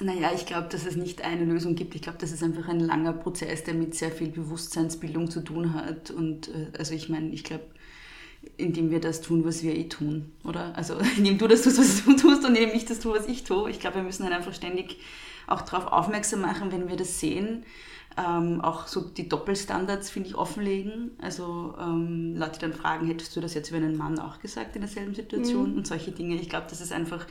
Naja, 0.00 0.30
ich 0.34 0.46
glaube, 0.46 0.68
dass 0.68 0.86
es 0.86 0.96
nicht 0.96 1.22
eine 1.22 1.44
Lösung 1.44 1.74
gibt. 1.74 1.94
Ich 1.94 2.02
glaube, 2.02 2.18
das 2.18 2.32
ist 2.32 2.42
einfach 2.42 2.68
ein 2.68 2.80
langer 2.80 3.12
Prozess, 3.12 3.64
der 3.64 3.74
mit 3.74 3.94
sehr 3.94 4.10
viel 4.10 4.28
Bewusstseinsbildung 4.28 5.30
zu 5.30 5.42
tun 5.42 5.74
hat. 5.74 6.10
Und 6.10 6.48
äh, 6.48 6.68
also 6.78 6.94
ich 6.94 7.08
meine, 7.08 7.30
ich 7.30 7.44
glaube, 7.44 7.64
indem 8.56 8.90
wir 8.90 9.00
das 9.00 9.20
tun, 9.20 9.44
was 9.44 9.62
wir 9.62 9.76
eh 9.76 9.88
tun, 9.88 10.32
oder? 10.44 10.74
Also 10.76 10.96
indem 11.16 11.38
du 11.38 11.46
das 11.46 11.62
tust, 11.62 11.78
was 11.78 12.04
du 12.04 12.14
tust 12.14 12.44
und 12.44 12.56
indem 12.56 12.74
ich 12.74 12.86
das 12.86 13.00
tue, 13.00 13.14
was 13.14 13.28
ich 13.28 13.44
tue. 13.44 13.70
Ich 13.70 13.80
glaube, 13.80 13.96
wir 13.96 14.02
müssen 14.02 14.24
halt 14.24 14.34
einfach 14.34 14.54
ständig 14.54 14.98
auch 15.46 15.62
darauf 15.62 15.86
aufmerksam 15.92 16.40
machen, 16.40 16.72
wenn 16.72 16.88
wir 16.88 16.96
das 16.96 17.20
sehen. 17.20 17.64
Ähm, 18.16 18.60
auch 18.60 18.86
so 18.86 19.02
die 19.02 19.28
Doppelstandards, 19.28 20.10
finde 20.10 20.30
ich, 20.30 20.34
offenlegen. 20.34 21.12
Also 21.20 21.74
ähm, 21.78 22.36
Leute 22.36 22.58
dann 22.58 22.72
fragen, 22.72 23.06
hättest 23.06 23.36
du 23.36 23.40
das 23.40 23.54
jetzt 23.54 23.68
über 23.68 23.78
einen 23.78 23.96
Mann 23.96 24.18
auch 24.18 24.40
gesagt 24.40 24.74
in 24.76 24.82
derselben 24.82 25.14
Situation? 25.14 25.76
Und 25.76 25.86
solche 25.86 26.10
Dinge. 26.10 26.36
Ich 26.36 26.48
glaube, 26.48 26.66
das 26.68 26.80
ist 26.80 26.92
einfach 26.92 27.26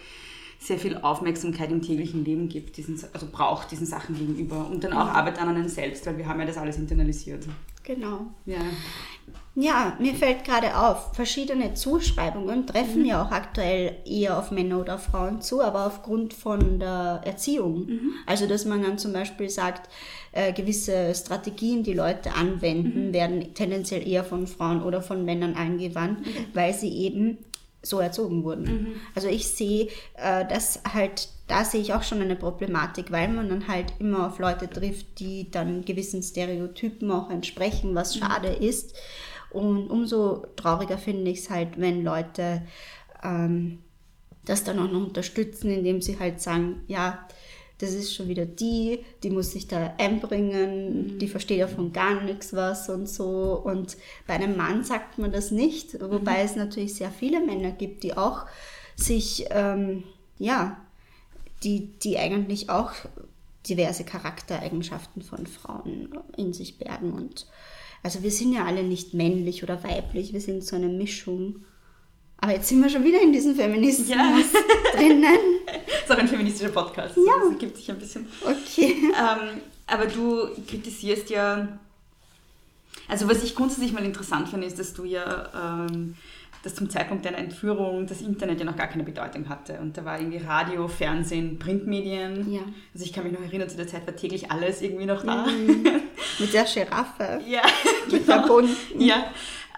sehr 0.59 0.77
viel 0.77 0.97
Aufmerksamkeit 0.97 1.71
im 1.71 1.81
täglichen 1.81 2.25
Leben 2.25 2.49
gibt, 2.49 2.75
diesen, 2.75 2.99
also 3.13 3.27
braucht 3.31 3.71
diesen 3.71 3.87
Sachen 3.87 4.15
gegenüber. 4.15 4.67
Und 4.69 4.83
dann 4.83 4.93
auch 4.93 5.07
Arbeit 5.07 5.39
an 5.39 5.47
einem 5.47 5.69
selbst, 5.69 6.05
weil 6.05 6.17
wir 6.17 6.27
haben 6.27 6.39
ja 6.39 6.45
das 6.45 6.57
alles 6.57 6.77
internalisiert. 6.77 7.45
Genau. 7.83 8.27
Ja. 8.45 8.59
Ja, 9.55 9.97
mir 9.99 10.13
fällt 10.13 10.43
gerade 10.43 10.77
auf, 10.77 11.15
verschiedene 11.15 11.73
Zuschreibungen 11.73 12.67
treffen 12.67 13.03
ja 13.03 13.23
auch 13.23 13.31
aktuell 13.31 13.97
eher 14.05 14.37
auf 14.37 14.51
Männer 14.51 14.79
oder 14.79 14.97
Frauen 14.97 15.41
zu, 15.41 15.61
aber 15.61 15.87
aufgrund 15.87 16.33
von 16.33 16.79
der 16.79 17.21
Erziehung. 17.25 17.87
Also, 18.25 18.47
dass 18.47 18.65
man 18.65 18.83
dann 18.83 18.97
zum 18.97 19.11
Beispiel 19.11 19.49
sagt, 19.49 19.89
äh, 20.31 20.53
gewisse 20.53 21.13
Strategien, 21.15 21.83
die 21.83 21.93
Leute 21.93 22.35
anwenden, 22.35 23.11
werden 23.11 23.53
tendenziell 23.53 24.07
eher 24.07 24.23
von 24.23 24.45
Frauen 24.45 24.83
oder 24.83 25.01
von 25.01 25.25
Männern 25.25 25.55
angewandt, 25.55 26.19
weil 26.53 26.73
sie 26.73 26.91
eben 26.91 27.39
so 27.81 27.99
erzogen 27.99 28.43
wurden. 28.43 28.65
Also 29.15 29.27
ich 29.27 29.47
sehe, 29.47 29.87
äh, 30.15 30.45
dass 30.45 30.81
halt, 30.93 31.29
da 31.47 31.63
sehe 31.63 31.81
ich 31.81 31.93
auch 31.93 32.03
schon 32.03 32.21
eine 32.21 32.35
Problematik, 32.35 33.11
weil 33.11 33.29
man 33.29 33.49
dann 33.49 33.67
halt 33.67 33.93
immer 33.99 34.27
auf 34.27 34.39
Leute 34.39 34.69
trifft, 34.69 35.19
die 35.19 35.49
dann 35.49 35.85
gewissen 35.85 36.21
Stereotypen 36.21 37.09
auch 37.11 37.29
entsprechen, 37.29 37.95
was 37.95 38.17
schade 38.17 38.49
ist. 38.49 38.95
Und 39.51 39.89
umso 39.89 40.45
trauriger 40.55 40.97
finde 40.97 41.31
ich 41.31 41.39
es 41.39 41.49
halt, 41.49 41.79
wenn 41.79 42.03
Leute 42.03 42.61
ähm, 43.23 43.79
das 44.45 44.63
dann 44.63 44.79
auch 44.79 44.91
noch 44.91 45.07
unterstützen, 45.07 45.71
indem 45.71 46.01
sie 46.01 46.19
halt 46.19 46.41
sagen, 46.41 46.81
ja, 46.87 47.27
das 47.79 47.93
ist 47.93 48.13
schon 48.13 48.27
wieder 48.27 48.45
die, 48.45 48.99
die 49.23 49.29
muss 49.29 49.51
sich 49.51 49.67
da 49.67 49.93
einbringen, 49.97 51.17
die 51.17 51.29
versteht 51.29 51.59
ja 51.59 51.67
von 51.67 51.93
gar 51.93 52.21
nichts 52.21 52.53
was 52.53 52.89
und 52.89 53.07
so. 53.07 53.61
Und 53.63 53.95
bei 54.27 54.33
einem 54.33 54.57
Mann 54.57 54.83
sagt 54.83 55.17
man 55.17 55.31
das 55.31 55.49
nicht, 55.51 55.99
wobei 56.01 56.41
es 56.41 56.57
natürlich 56.57 56.95
sehr 56.95 57.09
viele 57.09 57.39
Männer 57.39 57.71
gibt, 57.71 58.03
die 58.03 58.17
auch 58.17 58.45
sich, 58.97 59.45
ähm, 59.51 60.03
ja, 60.37 60.77
die, 61.63 61.87
die 61.99 62.17
eigentlich 62.17 62.69
auch 62.69 62.91
diverse 63.67 64.03
Charaktereigenschaften 64.03 65.21
von 65.21 65.47
Frauen 65.47 66.09
in 66.35 66.51
sich 66.51 66.79
bergen. 66.79 67.13
Und 67.13 67.47
also 68.03 68.23
wir 68.23 68.31
sind 68.31 68.53
ja 68.53 68.65
alle 68.65 68.83
nicht 68.83 69.13
männlich 69.13 69.63
oder 69.63 69.83
weiblich, 69.83 70.33
wir 70.33 70.41
sind 70.41 70.65
so 70.65 70.75
eine 70.75 70.89
Mischung. 70.89 71.63
Aber 72.41 72.53
jetzt 72.53 72.67
sind 72.67 72.81
wir 72.81 72.89
schon 72.89 73.03
wieder 73.03 73.21
in 73.21 73.31
diesem 73.31 73.55
Feminismus 73.55 74.09
Ja. 74.09 74.37
drinnen. 74.95 75.37
Das 76.09 76.17
ist 76.17 76.23
auch 76.23 76.23
ein 76.23 76.27
feministischer 76.27 76.71
Podcast. 76.71 77.15
Ja. 77.17 77.33
Das 77.49 77.59
gibt 77.59 77.77
sich 77.77 77.89
ein 77.91 77.99
bisschen. 77.99 78.27
Okay. 78.41 78.95
Ähm, 79.09 79.61
aber 79.85 80.07
du 80.07 80.49
kritisierst 80.67 81.29
ja. 81.29 81.67
Also, 83.07 83.29
was 83.29 83.43
ich 83.43 83.55
grundsätzlich 83.55 83.93
mal 83.93 84.03
interessant 84.03 84.49
finde, 84.49 84.65
ist, 84.65 84.79
dass 84.79 84.93
du 84.93 85.05
ja. 85.05 85.85
Ähm, 85.87 86.15
dass 86.63 86.75
zum 86.75 86.89
Zeitpunkt 86.89 87.23
deiner 87.25 87.37
Entführung 87.37 88.05
das 88.05 88.19
Internet 88.19 88.59
ja 88.59 88.65
noch 88.65 88.75
gar 88.75 88.87
keine 88.87 89.03
Bedeutung 89.03 89.47
hatte. 89.47 89.79
Und 89.79 89.97
da 89.97 90.03
war 90.03 90.19
irgendwie 90.19 90.39
Radio, 90.39 90.89
Fernsehen, 90.89 91.57
Printmedien. 91.57 92.51
Ja. 92.51 92.59
Also 92.93 93.05
ich 93.05 93.13
kann 93.13 93.23
mich 93.23 93.31
noch 93.31 93.41
erinnern, 93.41 93.69
zu 93.69 93.77
der 93.77 93.87
Zeit 93.87 94.05
war 94.05 94.13
täglich 94.13 94.51
alles 94.51 94.81
irgendwie 94.81 95.05
noch 95.05 95.23
da. 95.25 95.45
Mit 95.45 96.53
der 96.53 96.65
Giraffe. 96.65 97.39
Ja, 97.47 97.61
Mit 98.11 98.25
genau. 98.25 98.39
verbunden. 98.39 98.75
Ja, 98.99 99.31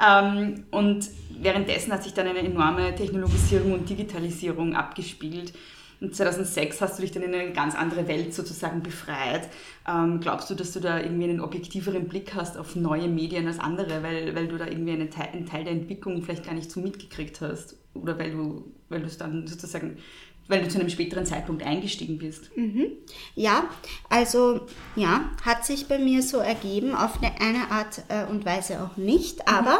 ähm, 0.03 0.63
und 0.71 1.07
währenddessen 1.39 1.93
hat 1.93 2.03
sich 2.03 2.15
dann 2.15 2.27
eine 2.27 2.39
enorme 2.39 2.95
Technologisierung 2.95 3.73
und 3.73 3.87
Digitalisierung 3.87 4.75
abgespielt. 4.75 5.53
Und 6.01 6.15
2006 6.15 6.81
hast 6.81 6.97
du 6.97 7.03
dich 7.03 7.11
dann 7.11 7.23
in 7.23 7.33
eine 7.33 7.53
ganz 7.53 7.75
andere 7.75 8.07
Welt 8.07 8.33
sozusagen 8.33 8.81
befreit. 8.83 9.47
Ähm, 9.87 10.19
glaubst 10.19 10.49
du, 10.49 10.55
dass 10.55 10.73
du 10.73 10.79
da 10.79 10.99
irgendwie 10.99 11.25
einen 11.25 11.39
objektiveren 11.39 12.07
Blick 12.07 12.33
hast 12.35 12.57
auf 12.57 12.75
neue 12.75 13.07
Medien 13.07 13.47
als 13.47 13.59
andere, 13.59 14.03
weil, 14.03 14.35
weil 14.35 14.47
du 14.47 14.57
da 14.57 14.65
irgendwie 14.65 14.91
einen 14.91 15.11
Teil, 15.11 15.29
einen 15.31 15.45
Teil 15.45 15.63
der 15.63 15.73
Entwicklung 15.73 16.21
vielleicht 16.23 16.45
gar 16.45 16.55
nicht 16.55 16.71
so 16.71 16.81
mitgekriegt 16.81 17.39
hast? 17.39 17.77
Oder 17.93 18.17
weil 18.17 18.31
du 18.31 18.71
weil 18.91 18.99
du 18.99 19.07
es 19.07 19.17
dann 19.17 19.47
sozusagen, 19.47 19.97
weil 20.47 20.61
du 20.61 20.67
zu 20.67 20.79
einem 20.79 20.89
späteren 20.89 21.25
Zeitpunkt 21.25 21.63
eingestiegen 21.63 22.17
bist? 22.17 22.51
Ja, 23.35 23.69
also 24.09 24.67
ja, 24.95 25.31
hat 25.43 25.65
sich 25.65 25.87
bei 25.87 25.97
mir 25.97 26.21
so 26.21 26.37
ergeben, 26.37 26.93
auf 26.93 27.23
eine, 27.23 27.39
eine 27.39 27.71
Art 27.71 28.03
äh, 28.09 28.25
und 28.29 28.45
Weise 28.45 28.83
auch 28.83 28.97
nicht, 28.97 29.47
aber 29.47 29.79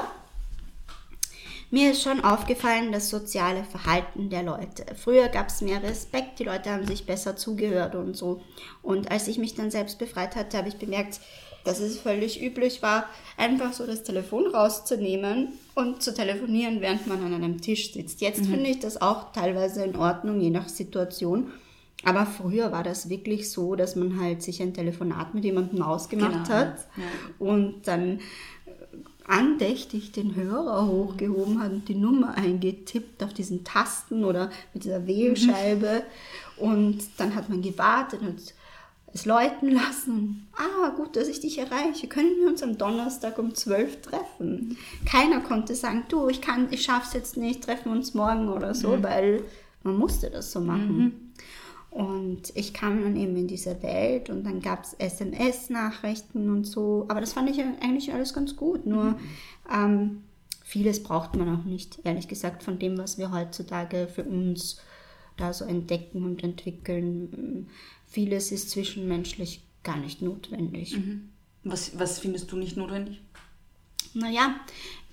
mir 1.72 1.92
ist 1.92 2.04
schon 2.04 2.24
aufgefallen, 2.24 2.92
das 2.92 3.10
soziale 3.10 3.64
Verhalten 3.64 4.30
der 4.30 4.44
Leute. 4.44 4.86
Früher 4.96 5.30
gab 5.30 5.48
es 5.48 5.62
mehr 5.62 5.82
Respekt, 5.82 6.40
die 6.40 6.44
Leute 6.44 6.70
haben 6.70 6.86
sich 6.86 7.06
besser 7.06 7.36
zugehört 7.36 7.96
und 7.96 8.16
so. 8.16 8.42
Und 8.82 9.10
als 9.10 9.28
ich 9.28 9.38
mich 9.38 9.56
dann 9.56 9.72
selbst 9.72 9.98
befreit 9.98 10.36
hatte, 10.36 10.58
habe 10.58 10.68
ich 10.68 10.76
bemerkt, 10.76 11.22
dass 11.64 11.80
es 11.80 12.00
völlig 12.00 12.42
üblich 12.42 12.82
war, 12.82 13.06
einfach 13.38 13.74
so 13.74 13.86
das 13.86 14.04
Telefon 14.04 14.48
rauszunehmen 14.48 15.54
und 15.76 16.02
zu 16.02 16.14
telefonieren, 16.14 16.82
während 16.82 17.08
man 17.08 17.24
an 17.24 17.34
einem 17.34 17.62
Tisch 17.62 17.94
sitzt. 17.94 18.22
Jetzt 18.22 18.46
finde 18.46 18.70
ich 18.70 18.80
das 18.80 19.02
auch 19.02 19.32
teilweise 19.32 19.84
in 19.84 19.96
Ordnung, 19.96 20.42
je 20.42 20.50
nach 20.50 20.68
Situation. 20.68 21.52
Aber 22.04 22.26
früher 22.26 22.72
war 22.72 22.84
das 22.84 23.10
wirklich 23.10 23.52
so, 23.52 23.76
dass 23.76 23.96
man 23.96 24.20
halt 24.20 24.42
sich 24.42 24.62
ein 24.62 24.74
Telefonat 24.74 25.36
mit 25.36 25.46
jemandem 25.46 25.84
ausgemacht 25.84 26.48
Genau, 26.48 26.50
hat 26.50 26.88
und 27.38 27.88
dann 27.88 28.20
andächtig 29.32 30.12
den 30.12 30.36
Hörer 30.36 30.88
hochgehoben 30.88 31.62
hat 31.62 31.72
und 31.72 31.88
die 31.88 31.96
Nummer 31.96 32.36
eingetippt 32.36 33.24
auf 33.24 33.34
diesen 33.34 33.64
Tasten 33.64 34.26
oder 34.26 34.52
mit 34.74 34.84
dieser 34.84 35.08
Wählscheibe. 35.08 36.04
Und 36.58 37.00
dann 37.18 37.34
hat 37.34 37.48
man 37.50 37.62
gewartet 37.62 38.22
und 38.22 38.42
es 39.14 39.26
läuten 39.26 39.72
lassen. 39.72 40.48
Ah, 40.54 40.90
gut, 40.90 41.16
dass 41.16 41.30
ich 41.30 41.40
dich 41.40 41.58
erreiche. 41.58 42.08
Können 42.08 42.40
wir 42.40 42.48
uns 42.50 42.62
am 42.62 42.78
Donnerstag 42.78 43.40
um 43.40 43.56
12 43.56 44.02
treffen? 44.02 44.78
Keiner 45.10 45.40
konnte 45.40 45.76
sagen, 45.76 46.04
du, 46.10 46.28
ich 46.28 46.42
kann, 46.42 46.68
ich 46.72 46.84
schaff's 46.84 47.14
jetzt 47.14 47.38
nicht, 47.38 47.64
treffen 47.64 47.86
wir 47.86 47.98
uns 47.98 48.14
morgen 48.14 48.50
oder 48.50 48.76
so, 48.76 49.02
weil 49.02 49.44
man 49.84 49.98
musste 49.98 50.30
das 50.30 50.52
so 50.52 50.60
machen. 50.60 51.31
Und 51.92 52.54
ich 52.56 52.74
kam 52.74 53.04
dann 53.04 53.18
eben 53.18 53.36
in 53.36 53.48
diese 53.48 53.84
Welt 53.84 54.30
und 54.30 54.46
dann 54.46 54.62
gab 54.62 54.86
es 54.86 54.94
SMS-Nachrichten 54.94 56.50
und 56.50 56.64
so. 56.64 57.06
Aber 57.10 57.20
das 57.20 57.34
fand 57.34 57.50
ich 57.50 57.60
eigentlich 57.60 58.14
alles 58.14 58.34
ganz 58.34 58.56
gut. 58.56 58.86
Nur 58.86 59.20
ähm, 59.70 60.24
vieles 60.64 61.04
braucht 61.04 61.36
man 61.36 61.54
auch 61.54 61.66
nicht, 61.66 62.00
ehrlich 62.06 62.30
gesagt, 62.30 62.64
von 62.64 62.80
dem, 62.80 62.98
was 62.98 63.18
wir 63.18 63.32
heutzutage 63.34 64.08
für 64.08 64.24
uns 64.24 64.78
da 65.36 65.52
so 65.52 65.66
entdecken 65.66 66.24
und 66.24 66.42
entwickeln. 66.46 67.68
Vieles 68.08 68.54
ist 68.54 68.70
zwischenmenschlich 68.70 69.62
gar 69.84 69.98
nicht 69.98 70.22
notwendig. 70.22 70.98
Was, 71.66 72.00
was 72.00 72.20
findest 72.20 72.52
du 72.54 72.56
nicht 72.56 72.78
notwendig? 72.78 73.22
Naja, 74.14 74.56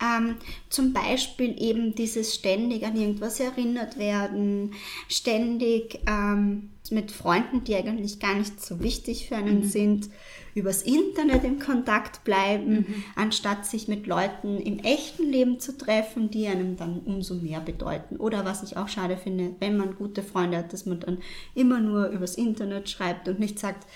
ähm, 0.02 0.36
zum 0.68 0.92
Beispiel 0.92 1.60
eben 1.60 1.94
dieses 1.94 2.34
ständig 2.34 2.84
an 2.84 2.96
irgendwas 2.96 3.40
erinnert 3.40 3.98
werden, 3.98 4.72
ständig 5.08 6.00
ähm, 6.06 6.70
mit 6.90 7.10
Freunden, 7.10 7.64
die 7.64 7.74
eigentlich 7.74 8.18
gar 8.18 8.34
nicht 8.34 8.64
so 8.64 8.80
wichtig 8.80 9.28
für 9.28 9.36
einen 9.36 9.62
sind, 9.62 10.08
übers 10.54 10.82
Internet 10.82 11.44
im 11.44 11.58
Kontakt 11.58 12.24
bleiben, 12.24 13.04
anstatt 13.14 13.66
sich 13.66 13.88
mit 13.88 14.06
Leuten 14.06 14.58
im 14.58 14.78
echten 14.80 15.30
Leben 15.30 15.60
zu 15.60 15.76
treffen, 15.76 16.30
die 16.30 16.46
einem 16.46 16.76
dann 16.76 17.00
umso 17.00 17.34
mehr 17.34 17.60
bedeuten. 17.60 18.16
Oder 18.16 18.44
was 18.44 18.62
ich 18.62 18.76
auch 18.76 18.88
schade 18.88 19.16
finde, 19.16 19.54
wenn 19.60 19.76
man 19.76 19.96
gute 19.96 20.22
Freunde 20.22 20.58
hat, 20.58 20.72
dass 20.72 20.86
man 20.86 21.00
dann 21.00 21.18
immer 21.54 21.80
nur 21.80 22.08
übers 22.08 22.36
Internet 22.36 22.88
schreibt 22.88 23.28
und 23.28 23.38
nicht 23.38 23.58
sagt, 23.58 23.86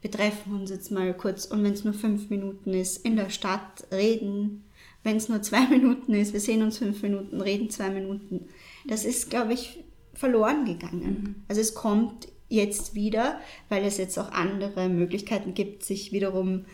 wir 0.00 0.10
treffen 0.10 0.54
uns 0.54 0.70
jetzt 0.70 0.90
mal 0.90 1.14
kurz 1.14 1.46
und 1.46 1.62
wenn 1.62 1.72
es 1.72 1.84
nur 1.84 1.94
fünf 1.94 2.28
Minuten 2.28 2.74
ist, 2.74 3.04
in 3.04 3.16
der 3.16 3.30
Stadt 3.30 3.86
reden. 3.92 4.64
Wenn 5.04 5.16
es 5.16 5.28
nur 5.28 5.42
zwei 5.42 5.66
Minuten 5.70 6.14
ist, 6.14 6.32
wir 6.32 6.40
sehen 6.40 6.62
uns 6.62 6.78
fünf 6.78 7.02
Minuten, 7.02 7.40
reden 7.40 7.70
zwei 7.70 7.90
Minuten. 7.90 8.48
Das 8.86 9.04
ist, 9.04 9.30
glaube 9.30 9.52
ich, 9.52 9.84
verloren 10.14 10.64
gegangen. 10.64 11.44
Also 11.48 11.60
es 11.60 11.74
kommt 11.74 12.28
jetzt 12.48 12.94
wieder, 12.94 13.40
weil 13.68 13.84
es 13.84 13.96
jetzt 13.96 14.18
auch 14.18 14.30
andere 14.32 14.88
Möglichkeiten 14.88 15.54
gibt, 15.54 15.84
sich 15.84 16.12
wiederum 16.12 16.66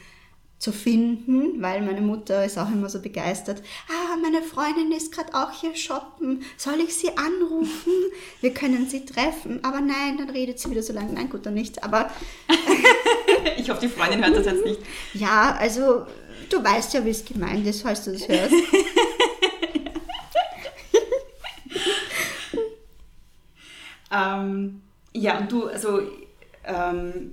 zu 0.59 0.73
finden, 0.73 1.63
weil 1.63 1.83
meine 1.83 2.01
Mutter 2.01 2.45
ist 2.45 2.59
auch 2.59 2.69
immer 2.69 2.89
so 2.89 3.01
begeistert. 3.01 3.63
Ah, 3.89 4.17
meine 4.21 4.43
Freundin 4.43 4.91
ist 4.91 5.13
gerade 5.13 5.33
auch 5.35 5.53
hier 5.53 5.77
shoppen. 5.77 6.43
Soll 6.57 6.81
ich 6.81 6.97
sie 6.97 7.11
anrufen? 7.17 7.93
Wir 8.41 8.53
können 8.53 8.89
sie 8.89 9.05
treffen. 9.05 9.63
Aber 9.63 9.81
nein, 9.81 10.19
dann 10.19 10.31
redet 10.31 10.59
sie 10.59 10.69
wieder 10.69 10.83
so 10.83 10.93
lange. 10.93 11.13
Nein, 11.13 11.31
gut, 11.31 11.47
dann 11.47 11.55
nicht. 11.55 11.85
Aber 11.85 12.11
Ich 13.57 13.71
hoffe, 13.71 13.81
die 13.83 13.89
Freundin 13.89 14.25
hört 14.25 14.37
das 14.37 14.47
jetzt 14.47 14.65
nicht. 14.65 14.81
ja, 15.15 15.57
also 15.61 16.07
du 16.51 16.63
weißt 16.63 16.95
ja, 16.95 17.05
wie 17.05 17.11
es 17.11 17.25
gemeint 17.25 17.67
ist, 17.67 17.83
falls 17.83 18.05
du 18.05 18.13
das 18.13 18.27
hörst. 18.29 18.55
Ähm, 24.11 24.81
ja, 25.13 25.39
und 25.39 25.53
du, 25.53 25.67
also 25.67 26.01
Ähm, 26.71 27.33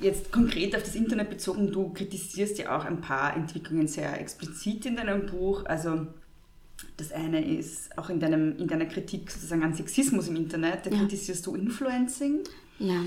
jetzt 0.00 0.30
konkret 0.30 0.76
auf 0.76 0.82
das 0.82 0.94
Internet 0.94 1.30
bezogen, 1.30 1.72
du 1.72 1.90
kritisierst 1.94 2.58
ja 2.58 2.76
auch 2.76 2.84
ein 2.84 3.00
paar 3.00 3.34
Entwicklungen 3.34 3.88
sehr 3.88 4.20
explizit 4.20 4.84
in 4.84 4.96
deinem 4.96 5.24
Buch. 5.24 5.64
Also 5.64 6.06
das 6.98 7.10
eine 7.12 7.42
ist 7.42 7.96
auch 7.96 8.10
in, 8.10 8.20
deinem, 8.20 8.58
in 8.58 8.68
deiner 8.68 8.84
Kritik 8.84 9.30
sozusagen 9.30 9.62
an 9.62 9.72
Sexismus 9.72 10.28
im 10.28 10.36
Internet, 10.36 10.84
da 10.84 10.90
Ja. 10.90 10.98
kritisierst 10.98 11.46
du 11.46 11.54
Influencing, 11.54 12.40
Ja, 12.78 13.00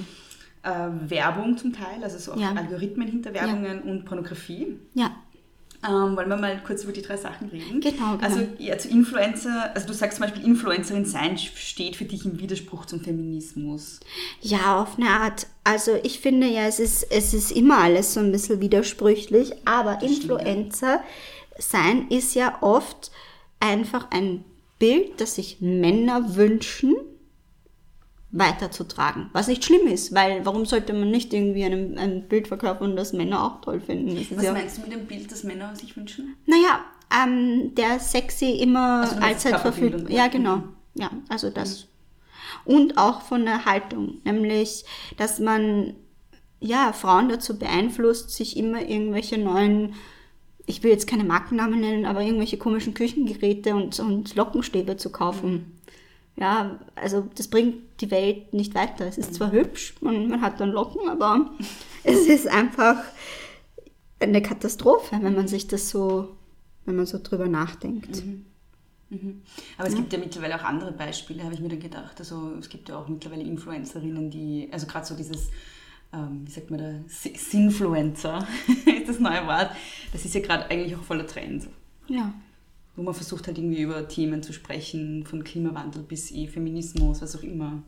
äh, 0.64 0.90
Werbung 1.12 1.58
zum 1.60 1.74
Teil, 1.74 2.04
also 2.04 2.18
so 2.18 2.32
auch 2.34 2.40
Ja. 2.40 2.54
Algorithmen 2.54 3.08
hinter 3.08 3.36
Werbungen 3.36 3.84
und 3.84 4.06
Pornografie. 4.06 4.78
ja, 4.96 5.16
Ähm, 5.86 6.18
wollen 6.18 6.30
wir 6.30 6.38
mal 6.38 6.60
kurz 6.66 6.84
über 6.84 6.92
die 6.92 7.02
drei 7.02 7.18
Sachen 7.18 7.50
reden? 7.50 7.82
Genau, 7.82 8.18
genau. 8.18 8.24
Also 8.24 8.48
ja, 8.58 8.78
zu 8.78 8.90
Influencer, 8.90 9.72
also 9.76 9.88
du 9.88 9.94
sagst 9.94 10.18
zum 10.18 10.26
Beispiel, 10.26 10.44
Influencerin 10.44 11.06
sein 11.06 11.38
steht 11.38 11.96
für 11.96 12.06
dich 12.06 12.26
im 12.26 12.40
Widerspruch 12.40 12.86
zum 12.86 13.00
Feminismus. 13.00 14.00
Ja, 14.42 14.82
auf 14.82 14.98
eine 14.98 15.10
Art. 15.10 15.48
Also 15.64 16.00
ich 16.04 16.20
finde 16.20 16.48
ja, 16.48 16.66
es 16.68 16.80
ist, 16.80 17.04
es 17.12 17.34
ist 17.34 17.52
immer 17.52 17.78
alles 17.78 18.14
so 18.14 18.20
ein 18.20 18.32
bisschen 18.32 18.60
widersprüchlich, 18.60 19.54
aber 19.66 20.02
Influencer 20.02 21.02
sein 21.60 22.08
ist 22.10 22.34
ja 22.36 22.58
oft 22.62 23.12
einfach 23.60 24.10
ein 24.12 24.44
Bild, 24.80 25.20
das 25.22 25.36
sich 25.36 25.58
Männer 25.60 26.36
wünschen, 26.36 26.96
weiterzutragen. 28.32 29.30
Was 29.34 29.48
nicht 29.48 29.64
schlimm 29.64 29.88
ist, 29.88 30.14
weil 30.14 30.46
warum 30.46 30.66
sollte 30.66 30.94
man 30.94 31.10
nicht 31.10 31.34
irgendwie 31.34 31.64
ein, 31.64 31.98
ein 31.98 32.28
Bild 32.28 32.48
verkaufen, 32.48 32.96
das 32.96 33.14
Männer 33.14 33.44
auch 33.44 33.62
toll 33.62 33.80
finden? 33.80 34.18
Was 34.36 34.44
ja, 34.44 34.52
meinst 34.52 34.78
du 34.78 34.82
mit 34.82 34.92
dem 34.92 35.06
Bild, 35.06 35.32
das 35.32 35.44
Männer 35.44 35.76
sich 35.76 35.96
wünschen? 35.96 36.36
naja, 36.46 36.84
ähm, 37.24 37.74
der 37.76 38.00
sexy 38.00 38.52
immer 38.60 39.02
Also 39.02 39.16
allzeit 39.18 39.60
verfügbar. 39.62 40.12
Ja, 40.12 40.28
genau. 40.28 40.64
Ja, 40.96 41.10
also 41.30 41.50
das. 41.50 41.88
Und 42.66 42.98
auch 42.98 43.22
von 43.22 43.46
der 43.46 43.66
Haltung, 43.66 44.20
nämlich, 44.26 44.84
dass 45.16 45.40
man 45.40 45.96
ja 46.60 46.92
Frauen 46.92 47.30
dazu 47.30 47.58
beeinflusst, 47.58 48.32
sich 48.32 48.58
immer 48.58 48.82
irgendwelche 48.82 49.38
neuen, 49.38 49.94
ich 50.66 50.84
will 50.84 50.92
jetzt 50.92 51.08
keine 51.08 51.24
Markennamen 51.24 51.80
nennen, 51.80 52.06
aber 52.06 52.22
irgendwelche 52.22 52.58
komischen 52.58 52.94
Küchengeräte 52.94 53.74
und, 53.76 53.98
und 54.00 54.36
Lockenstäbe 54.36 54.98
zu 54.98 55.12
kaufen. 55.12 55.77
Ja, 56.40 56.80
also 56.96 57.28
das 57.36 57.48
bringt 57.48 58.00
die 58.02 58.12
Welt 58.12 58.54
nicht 58.54 58.76
weiter. 58.76 59.06
Es 59.08 59.18
ist 59.18 59.34
zwar 59.34 59.52
hübsch 59.52 59.96
und 60.02 60.30
man 60.30 60.42
hat 60.42 60.60
dann 60.60 60.70
Locken, 60.72 61.10
aber 61.10 61.50
es 62.04 62.28
ist 62.28 62.48
einfach 62.48 62.98
eine 64.20 64.42
Katastrophe, 64.42 65.18
wenn 65.22 65.34
man 65.36 65.48
sich 65.48 65.68
das 65.68 65.90
so, 65.90 66.36
wenn 66.86 66.96
man 66.96 67.06
so 67.06 67.20
drüber 67.22 67.48
nachdenkt. 67.48 68.22
Aber 69.78 69.88
es 69.88 69.96
gibt 69.96 70.12
ja 70.14 70.20
mittlerweile 70.20 70.56
auch 70.60 70.64
andere 70.64 70.92
Beispiele, 70.92 71.44
habe 71.44 71.54
ich 71.54 71.60
mir 71.62 71.70
dann 71.70 71.80
gedacht. 71.80 72.20
Also 72.20 72.52
es 72.60 72.68
gibt 72.70 72.90
ja 72.90 72.98
auch 73.00 73.08
mittlerweile 73.08 73.44
Influencerinnen, 73.44 74.30
die, 74.30 74.68
also 74.72 74.86
gerade 74.86 75.06
so 75.06 75.16
dieses, 75.16 75.50
ähm, 76.14 76.42
wie 76.46 76.52
sagt 76.52 76.70
man 76.70 76.80
da, 76.80 76.94
Si- 77.08 77.36
Sinfluencer 77.36 78.46
ist 78.86 79.08
das 79.08 79.20
neue 79.20 79.48
Wort. 79.48 79.72
Das 80.12 80.26
ist 80.26 80.36
ja 80.36 80.42
gerade 80.42 80.70
eigentlich 80.70 80.96
auch 80.96 81.04
voller 81.04 81.26
Trend. 81.26 81.68
Ja. 82.08 82.34
Wo 82.98 83.04
man 83.04 83.14
versucht 83.14 83.48
halt 83.48 83.58
irgendwie 83.58 83.84
über 83.84 84.08
Themen 84.08 84.44
zu 84.44 84.52
sprechen, 84.52 85.24
von 85.26 85.44
Klimawandel 85.44 86.04
bis 86.04 86.32
eh 86.32 86.48
Feminismus, 86.48 87.22
was 87.22 87.38
auch 87.38 87.44
immer. 87.44 87.84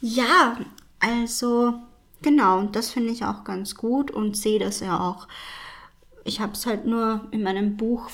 Ja, 0.00 0.58
also 1.00 1.74
genau, 2.20 2.58
und 2.58 2.76
das 2.76 2.90
finde 2.90 3.12
ich 3.12 3.24
auch 3.24 3.44
ganz 3.44 3.74
gut 3.76 4.10
und 4.10 4.36
sehe 4.36 4.58
das 4.58 4.80
ja 4.80 5.00
auch. 5.00 5.28
Ich 6.24 6.40
habe 6.40 6.52
es 6.52 6.66
halt 6.66 6.84
nur 6.84 7.28
in 7.30 7.42
meinem 7.42 7.76
Buch 7.76 8.10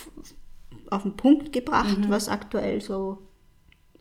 auf 0.90 1.02
den 1.02 1.16
Punkt 1.16 1.52
gebracht, 1.52 1.98
was 2.08 2.28
aktuell 2.28 2.80
so 2.80 3.18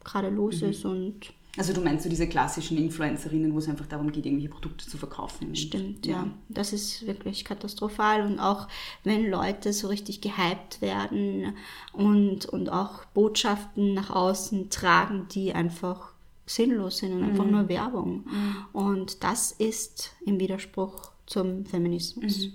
gerade 0.03 0.29
los 0.29 0.61
ist 0.61 0.85
und 0.85 1.33
Also 1.55 1.71
du 1.71 1.81
meinst 1.81 2.03
so 2.03 2.09
diese 2.09 2.27
klassischen 2.27 2.77
Influencerinnen, 2.77 3.53
wo 3.53 3.59
es 3.59 3.69
einfach 3.69 3.85
darum 3.85 4.11
geht, 4.11 4.25
irgendwelche 4.25 4.49
Produkte 4.49 4.87
zu 4.87 4.97
verkaufen. 4.97 5.55
Stimmt, 5.55 6.05
ja. 6.05 6.27
Das 6.49 6.73
ist 6.73 7.05
wirklich 7.05 7.45
katastrophal. 7.45 8.25
Und 8.25 8.39
auch 8.39 8.67
wenn 9.03 9.29
Leute 9.29 9.71
so 9.71 9.87
richtig 9.87 10.21
gehypt 10.21 10.81
werden 10.81 11.55
und, 11.91 12.45
und 12.45 12.69
auch 12.69 13.05
Botschaften 13.13 13.93
nach 13.93 14.09
außen 14.09 14.71
tragen, 14.71 15.27
die 15.29 15.53
einfach 15.53 16.13
sinnlos 16.47 16.97
sind 16.97 17.13
und 17.13 17.23
einfach 17.23 17.45
nur 17.45 17.69
Werbung. 17.69 18.25
Und 18.73 19.23
das 19.23 19.51
ist 19.51 20.11
im 20.25 20.39
Widerspruch 20.39 21.11
zum 21.27 21.65
Feminismus. 21.65 22.49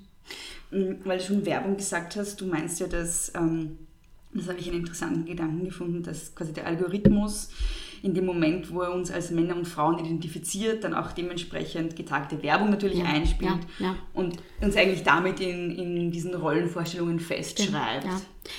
Mm, 0.71 0.95
Weil 1.05 1.19
du 1.19 1.25
schon 1.25 1.47
Werbung 1.47 1.77
gesagt 1.77 2.17
hast, 2.17 2.41
du 2.41 2.47
meinst 2.47 2.81
ja, 2.81 2.87
dass, 2.87 3.33
ähm, 3.35 3.79
das 4.35 4.49
habe 4.49 4.59
ich 4.59 4.69
einen 4.69 4.81
interessanten 4.81 5.25
Gedanken 5.25 5.65
gefunden, 5.65 6.03
dass 6.03 6.35
quasi 6.35 6.53
der 6.53 6.67
Algorithmus 6.67 7.49
in 8.03 8.15
dem 8.15 8.27
Moment, 8.27 8.73
wo 8.73 8.83
er 8.83 8.93
uns 8.93 9.11
als 9.11 9.31
Männer 9.31 9.57
und 9.57 9.67
Frauen 9.67 9.99
identifiziert, 9.99 10.85
dann 10.85 10.95
auch 10.95 11.13
dementsprechend 11.13 11.97
getagte 11.97 12.43
Werbung 12.43 12.71
natürlich 12.71 12.99
Ja, 12.99 13.07
einspielt 13.07 13.59
ja, 13.79 13.95
und 14.15 14.37
uns 14.61 14.77
eigentlich 14.77 15.03
damit 15.03 15.41
in, 15.41 15.71
in 15.71 16.11
diesen 16.11 16.35
Rollenvorstellungen 16.35 17.21
festschreibt. 17.21 18.07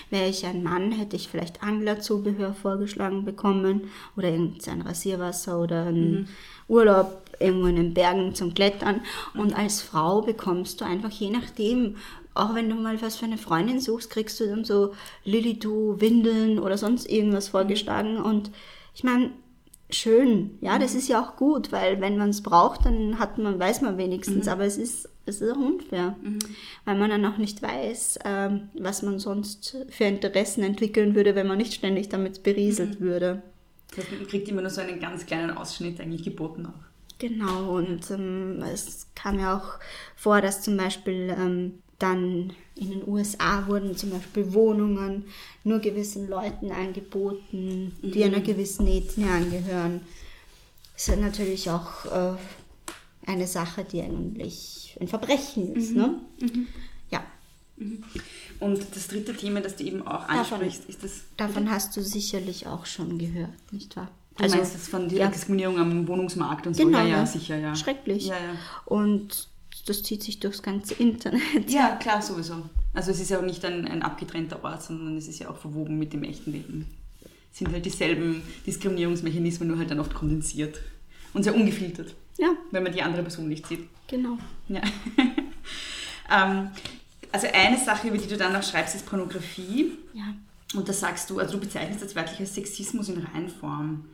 Wäre 0.09 0.29
ich 0.29 0.45
ein 0.45 0.63
Mann, 0.63 0.91
hätte 0.91 1.15
ich 1.15 1.29
vielleicht 1.29 1.63
Anglerzubehör 1.63 2.53
vorgeschlagen 2.53 3.25
bekommen 3.25 3.89
oder 4.15 4.29
irgendein 4.29 4.81
Rasierwasser 4.81 5.59
oder 5.59 5.85
einen 5.85 6.27
Urlaub 6.67 7.23
irgendwo 7.39 7.67
in 7.67 7.77
den 7.77 7.93
Bergen 7.93 8.35
zum 8.35 8.53
Klettern. 8.53 9.01
Und 9.33 9.57
als 9.57 9.81
Frau 9.81 10.21
bekommst 10.21 10.81
du 10.81 10.85
einfach 10.85 11.09
je 11.09 11.29
nachdem, 11.29 11.95
auch 12.33 12.55
wenn 12.55 12.69
du 12.69 12.75
mal 12.75 13.01
was 13.01 13.15
für 13.15 13.25
eine 13.25 13.37
Freundin 13.37 13.79
suchst, 13.79 14.09
kriegst 14.09 14.39
du 14.39 14.47
dann 14.47 14.63
so 14.63 14.93
Lilly-Du, 15.25 15.99
Windeln 15.99 16.59
oder 16.59 16.77
sonst 16.77 17.09
irgendwas 17.09 17.49
vorgeschlagen. 17.49 18.17
Und 18.17 18.51
ich 18.93 19.03
meine, 19.03 19.31
schön, 19.89 20.57
ja, 20.61 20.77
das 20.77 20.93
ist 20.93 21.07
ja 21.07 21.21
auch 21.21 21.35
gut, 21.35 21.71
weil 21.71 21.99
wenn 22.01 22.17
man 22.17 22.29
es 22.29 22.43
braucht, 22.43 22.85
dann 22.85 23.19
hat 23.19 23.37
man, 23.37 23.59
weiß 23.59 23.81
man 23.81 23.97
wenigstens, 23.97 24.47
aber 24.47 24.65
es 24.65 24.77
ist, 24.77 25.09
es 25.25 25.41
ist 25.41 25.51
auch 25.51 25.57
unfair, 25.57 26.15
weil 26.85 26.97
man 26.97 27.09
dann 27.09 27.25
auch 27.25 27.37
nicht 27.37 27.61
weiß, 27.61 28.19
ähm, 28.25 28.69
was 28.73 29.01
man 29.01 29.19
sonst 29.19 29.77
für 29.89 30.05
Interessen 30.05 30.63
entwickeln 30.63 31.15
würde, 31.15 31.35
wenn 31.35 31.47
man 31.47 31.57
nicht 31.57 31.73
ständig 31.73 32.09
damit 32.09 32.43
berieselt 32.43 32.99
würde. 32.99 33.41
Das 33.89 34.05
heißt, 34.05 34.11
man 34.11 34.27
kriegt 34.27 34.47
immer 34.47 34.61
nur 34.61 34.69
so 34.69 34.81
einen 34.81 34.99
ganz 34.99 35.25
kleinen 35.25 35.51
Ausschnitt 35.51 35.99
eigentlich 35.99 36.23
geboten 36.23 36.67
auch. 36.67 36.89
Genau, 37.17 37.75
und 37.75 38.09
ähm, 38.11 38.63
es 38.73 39.07
kam 39.13 39.39
ja 39.39 39.57
auch 39.57 39.79
vor, 40.15 40.39
dass 40.41 40.61
zum 40.61 40.77
Beispiel 40.77 41.35
ähm, 41.37 41.79
dann 41.99 42.53
in 42.75 42.91
den 42.91 43.07
USA 43.07 43.67
wurden 43.67 43.95
zum 43.97 44.11
Beispiel 44.11 44.53
Wohnungen 44.53 45.25
nur 45.63 45.79
gewissen 45.79 46.29
Leuten 46.29 46.71
angeboten, 46.71 47.93
die 48.01 48.23
einer 48.23 48.39
gewissen 48.39 48.87
Ethnie 48.87 49.25
angehören. 49.25 50.01
Das 50.93 51.09
ist 51.09 51.19
natürlich 51.19 51.69
auch 51.69 52.05
äh, 52.05 52.33
eine 53.27 53.47
Sache, 53.47 53.83
die 53.83 54.01
eigentlich 54.01 54.97
ein 54.99 55.07
Verbrechen 55.07 55.75
ist. 55.75 55.93
Ne? 55.93 56.15
Ja, 57.11 57.23
Und 58.59 58.85
das 58.95 59.07
dritte 59.07 59.35
Thema, 59.35 59.61
das 59.61 59.75
du 59.75 59.83
eben 59.83 60.05
auch 60.05 60.27
Davon- 60.27 60.37
ansprichst, 60.61 60.89
ist 60.89 61.03
das, 61.03 61.21
davon 61.37 61.69
hast 61.69 61.95
du 61.95 62.01
sicherlich 62.01 62.67
auch 62.67 62.85
schon 62.85 63.17
gehört, 63.17 63.51
nicht 63.71 63.95
wahr? 63.95 64.09
du 64.37 64.47
meinst 64.47 64.73
das 64.73 64.87
von 64.87 65.09
der 65.09 65.17
ja. 65.19 65.27
Diskriminierung 65.27 65.77
am 65.79 66.07
Wohnungsmarkt 66.07 66.65
und 66.65 66.73
so? 66.75 66.85
Genau, 66.85 66.99
ja, 66.99 67.05
ja, 67.05 67.17
ja. 67.17 67.25
sicher, 67.25 67.57
ja. 67.57 67.75
Schrecklich. 67.75 68.27
Ja, 68.27 68.35
ja. 68.35 68.55
Und 68.85 69.49
das 69.89 70.03
zieht 70.03 70.23
sich 70.23 70.39
durchs 70.39 70.61
ganze 70.61 70.93
Internet. 70.95 71.69
Ja, 71.69 71.95
klar, 71.95 72.21
sowieso. 72.21 72.69
Also 72.93 73.11
es 73.11 73.19
ist 73.19 73.29
ja 73.29 73.39
auch 73.39 73.43
nicht 73.43 73.63
ein, 73.65 73.87
ein 73.87 74.01
abgetrennter 74.01 74.63
Ort, 74.63 74.83
sondern 74.83 75.17
es 75.17 75.27
ist 75.27 75.39
ja 75.39 75.49
auch 75.49 75.57
verwoben 75.57 75.97
mit 75.99 76.13
dem 76.13 76.23
echten 76.23 76.51
Leben. 76.51 76.85
Es 77.51 77.59
sind 77.59 77.71
halt 77.71 77.85
dieselben 77.85 78.41
Diskriminierungsmechanismen, 78.65 79.67
nur 79.67 79.77
halt 79.77 79.91
dann 79.91 79.99
oft 79.99 80.13
kondensiert 80.13 80.79
und 81.33 81.43
sehr 81.43 81.55
ungefiltert, 81.55 82.15
Ja, 82.37 82.49
wenn 82.71 82.83
man 82.83 82.93
die 82.93 83.01
andere 83.01 83.23
Person 83.23 83.47
nicht 83.47 83.65
sieht. 83.67 83.87
genau. 84.07 84.37
Ja. 84.67 84.81
ähm, 86.31 86.69
also 87.31 87.47
eine 87.53 87.77
Sache, 87.77 88.07
über 88.07 88.17
die 88.17 88.27
du 88.27 88.37
dann 88.37 88.53
noch 88.53 88.63
schreibst, 88.63 88.95
ist 88.95 89.05
Pornografie. 89.05 89.91
Ja. 90.13 90.33
Und 90.75 90.87
da 90.87 90.93
sagst 90.93 91.29
du, 91.29 91.39
also 91.39 91.53
du 91.53 91.59
bezeichnest 91.59 92.01
das 92.03 92.15
wörtlich 92.15 92.39
als 92.39 92.53
Sexismus 92.55 93.09
in 93.09 93.23
Reinform. 93.23 94.05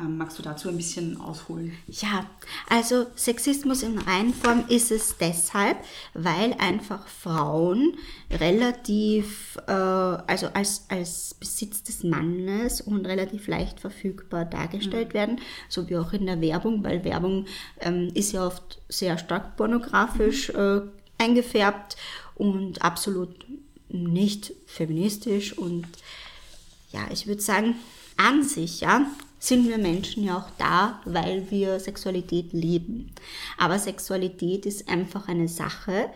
Ähm, 0.00 0.16
magst 0.16 0.38
du 0.38 0.42
dazu 0.42 0.68
ein 0.68 0.76
bisschen 0.76 1.20
ausholen? 1.20 1.72
Ja, 1.88 2.26
also 2.68 3.06
Sexismus 3.16 3.82
in 3.82 3.98
Reinform 3.98 4.64
ist 4.68 4.92
es 4.92 5.16
deshalb, 5.18 5.78
weil 6.14 6.54
einfach 6.58 7.06
Frauen 7.08 7.96
relativ, 8.30 9.56
äh, 9.66 9.72
also 9.72 10.48
als, 10.54 10.84
als 10.88 11.34
Besitz 11.34 11.82
des 11.82 12.04
Mannes 12.04 12.80
und 12.80 13.06
relativ 13.06 13.48
leicht 13.48 13.80
verfügbar 13.80 14.44
dargestellt 14.44 15.14
werden, 15.14 15.40
so 15.68 15.88
wie 15.88 15.96
auch 15.96 16.12
in 16.12 16.26
der 16.26 16.40
Werbung, 16.40 16.84
weil 16.84 17.04
Werbung 17.04 17.46
ähm, 17.80 18.10
ist 18.14 18.32
ja 18.32 18.46
oft 18.46 18.80
sehr 18.88 19.18
stark 19.18 19.56
pornografisch 19.56 20.50
äh, 20.50 20.82
eingefärbt 21.18 21.96
und 22.36 22.82
absolut 22.82 23.34
nicht 23.88 24.52
feministisch 24.66 25.56
und 25.56 25.86
ja, 26.92 27.00
ich 27.10 27.26
würde 27.26 27.42
sagen, 27.42 27.74
an 28.16 28.42
sich, 28.42 28.80
ja, 28.80 29.06
sind 29.38 29.68
wir 29.68 29.78
Menschen 29.78 30.24
ja 30.24 30.38
auch 30.38 30.50
da, 30.58 31.00
weil 31.04 31.50
wir 31.50 31.78
Sexualität 31.80 32.52
leben. 32.52 33.12
Aber 33.56 33.78
Sexualität 33.78 34.66
ist 34.66 34.88
einfach 34.88 35.28
eine 35.28 35.48
Sache, 35.48 36.10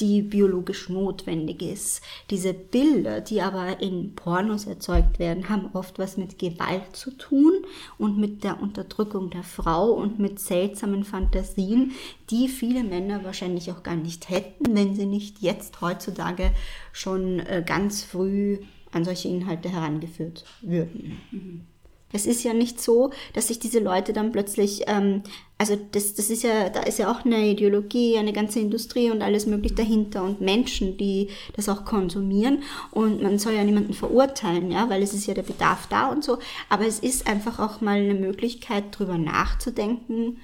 die 0.00 0.22
biologisch 0.22 0.88
notwendig 0.88 1.62
ist. 1.62 2.02
Diese 2.30 2.54
Bilder, 2.54 3.20
die 3.20 3.42
aber 3.42 3.80
in 3.80 4.14
Pornos 4.14 4.66
erzeugt 4.66 5.18
werden, 5.18 5.48
haben 5.48 5.70
oft 5.74 5.98
was 5.98 6.16
mit 6.16 6.38
Gewalt 6.38 6.96
zu 6.96 7.10
tun 7.10 7.52
und 7.98 8.18
mit 8.18 8.42
der 8.42 8.62
Unterdrückung 8.62 9.30
der 9.30 9.42
Frau 9.42 9.90
und 9.90 10.18
mit 10.18 10.40
seltsamen 10.40 11.04
Fantasien, 11.04 11.92
die 12.30 12.48
viele 12.48 12.82
Männer 12.82 13.24
wahrscheinlich 13.24 13.70
auch 13.70 13.82
gar 13.82 13.96
nicht 13.96 14.30
hätten, 14.30 14.74
wenn 14.74 14.94
sie 14.94 15.06
nicht 15.06 15.40
jetzt 15.40 15.80
heutzutage 15.80 16.52
schon 16.92 17.40
äh, 17.40 17.62
ganz 17.64 18.02
früh 18.02 18.58
an 18.92 19.04
solche 19.04 19.28
Inhalte 19.28 19.68
herangeführt 19.68 20.44
würden. 20.62 21.18
Mhm. 21.30 21.66
Es 22.12 22.26
ist 22.26 22.42
ja 22.42 22.52
nicht 22.52 22.80
so, 22.80 23.10
dass 23.34 23.48
sich 23.48 23.58
diese 23.58 23.78
Leute 23.78 24.12
dann 24.12 24.32
plötzlich, 24.32 24.82
ähm, 24.86 25.22
also 25.58 25.78
das, 25.92 26.14
das 26.14 26.30
ist 26.30 26.42
ja, 26.42 26.68
da 26.68 26.80
ist 26.80 26.98
ja 26.98 27.10
auch 27.10 27.24
eine 27.24 27.48
Ideologie, 27.48 28.18
eine 28.18 28.32
ganze 28.32 28.58
Industrie 28.58 29.10
und 29.10 29.22
alles 29.22 29.46
mögliche 29.46 29.76
dahinter 29.76 30.24
und 30.24 30.40
Menschen, 30.40 30.96
die 30.96 31.28
das 31.54 31.68
auch 31.68 31.84
konsumieren 31.84 32.62
und 32.90 33.22
man 33.22 33.38
soll 33.38 33.54
ja 33.54 33.62
niemanden 33.62 33.94
verurteilen, 33.94 34.72
ja, 34.72 34.90
weil 34.90 35.02
es 35.02 35.14
ist 35.14 35.26
ja 35.26 35.34
der 35.34 35.42
Bedarf 35.42 35.86
da 35.88 36.08
und 36.08 36.24
so, 36.24 36.38
aber 36.68 36.86
es 36.86 36.98
ist 36.98 37.28
einfach 37.28 37.58
auch 37.58 37.80
mal 37.80 38.00
eine 38.00 38.14
Möglichkeit, 38.14 38.84
drüber 38.90 39.16
nachzudenken, 39.18 40.38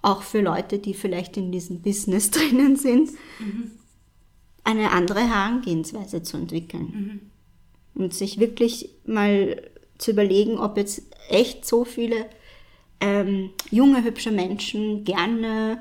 auch 0.00 0.22
für 0.22 0.40
Leute, 0.40 0.78
die 0.78 0.94
vielleicht 0.94 1.36
in 1.36 1.52
diesem 1.52 1.82
Business 1.82 2.30
drinnen 2.30 2.76
sind, 2.76 3.10
mhm. 3.38 3.72
eine 4.62 4.92
andere 4.92 5.20
Herangehensweise 5.20 6.22
zu 6.22 6.36
entwickeln. 6.36 7.20
Mhm. 7.94 8.02
Und 8.02 8.12
sich 8.12 8.40
wirklich 8.40 8.90
mal 9.06 9.62
zu 9.98 10.10
überlegen, 10.10 10.58
ob 10.58 10.76
jetzt 10.76 11.02
echt 11.28 11.64
so 11.64 11.84
viele 11.84 12.26
ähm, 13.00 13.50
junge, 13.70 14.04
hübsche 14.04 14.30
Menschen 14.30 15.04
gerne 15.04 15.80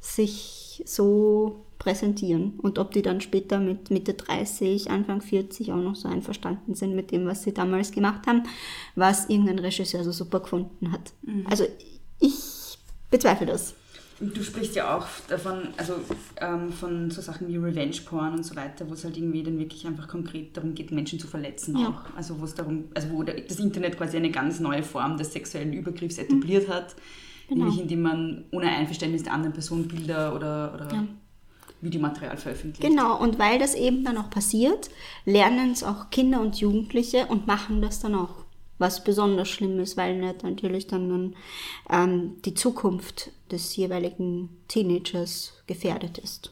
sich 0.00 0.82
so 0.86 1.64
präsentieren 1.78 2.60
und 2.62 2.78
ob 2.78 2.92
die 2.92 3.02
dann 3.02 3.20
später 3.20 3.58
mit 3.58 3.90
Mitte 3.90 4.14
30, 4.14 4.90
Anfang 4.90 5.20
40 5.20 5.72
auch 5.72 5.76
noch 5.76 5.96
so 5.96 6.08
einverstanden 6.08 6.74
sind 6.74 6.94
mit 6.94 7.10
dem, 7.10 7.26
was 7.26 7.42
sie 7.42 7.52
damals 7.52 7.90
gemacht 7.90 8.26
haben, 8.26 8.44
was 8.94 9.28
irgendein 9.28 9.58
Regisseur 9.58 10.04
so 10.04 10.12
super 10.12 10.40
gefunden 10.40 10.92
hat. 10.92 11.12
Mhm. 11.22 11.46
Also 11.50 11.64
ich 12.20 12.78
bezweifle 13.10 13.46
das. 13.46 13.74
Du 14.34 14.42
sprichst 14.42 14.76
ja 14.76 14.96
auch 14.96 15.06
davon, 15.28 15.68
also 15.76 15.94
ähm, 16.40 16.72
von 16.72 17.10
so 17.10 17.20
Sachen 17.20 17.48
wie 17.48 17.56
Revenge 17.56 17.96
Porn 18.04 18.34
und 18.34 18.44
so 18.44 18.54
weiter, 18.54 18.88
wo 18.88 18.94
es 18.94 19.04
halt 19.04 19.16
irgendwie 19.16 19.42
dann 19.42 19.58
wirklich 19.58 19.84
einfach 19.86 20.06
konkret 20.06 20.56
darum 20.56 20.74
geht, 20.74 20.92
Menschen 20.92 21.18
zu 21.18 21.26
verletzen 21.26 21.76
ja. 21.76 21.88
auch. 21.88 22.16
Also 22.16 22.40
wo 22.40 22.44
es 22.44 22.54
darum, 22.54 22.84
also 22.94 23.10
wo 23.10 23.24
das 23.24 23.58
Internet 23.58 23.96
quasi 23.96 24.16
eine 24.16 24.30
ganz 24.30 24.60
neue 24.60 24.84
Form 24.84 25.16
des 25.16 25.32
sexuellen 25.32 25.72
Übergriffs 25.72 26.18
etabliert 26.18 26.68
mhm. 26.68 26.72
hat, 26.72 26.94
genau. 27.48 27.64
nämlich 27.64 27.80
indem 27.80 28.02
man 28.02 28.44
ohne 28.52 28.68
Einverständnis 28.68 29.24
der 29.24 29.32
anderen 29.32 29.52
Person 29.52 29.88
Bilder 29.88 30.36
oder, 30.36 30.74
oder 30.74 30.94
ja. 30.94 31.04
Videomaterial 31.80 32.36
veröffentlicht. 32.36 32.88
Genau, 32.88 33.18
und 33.18 33.38
weil 33.40 33.58
das 33.58 33.74
eben 33.74 34.04
dann 34.04 34.16
auch 34.16 34.30
passiert, 34.30 34.88
lernen 35.24 35.72
es 35.72 35.82
auch 35.82 36.10
Kinder 36.10 36.40
und 36.40 36.60
Jugendliche 36.60 37.26
und 37.26 37.48
machen 37.48 37.82
das 37.82 37.98
dann 37.98 38.14
auch 38.14 38.41
was 38.82 39.04
besonders 39.04 39.48
schlimm 39.48 39.80
ist, 39.80 39.96
weil 39.96 40.18
natürlich 40.18 40.88
dann 40.88 41.34
ähm, 41.88 42.36
die 42.44 42.52
Zukunft 42.52 43.30
des 43.50 43.74
jeweiligen 43.76 44.50
Teenagers 44.68 45.54
gefährdet 45.66 46.18
ist. 46.18 46.50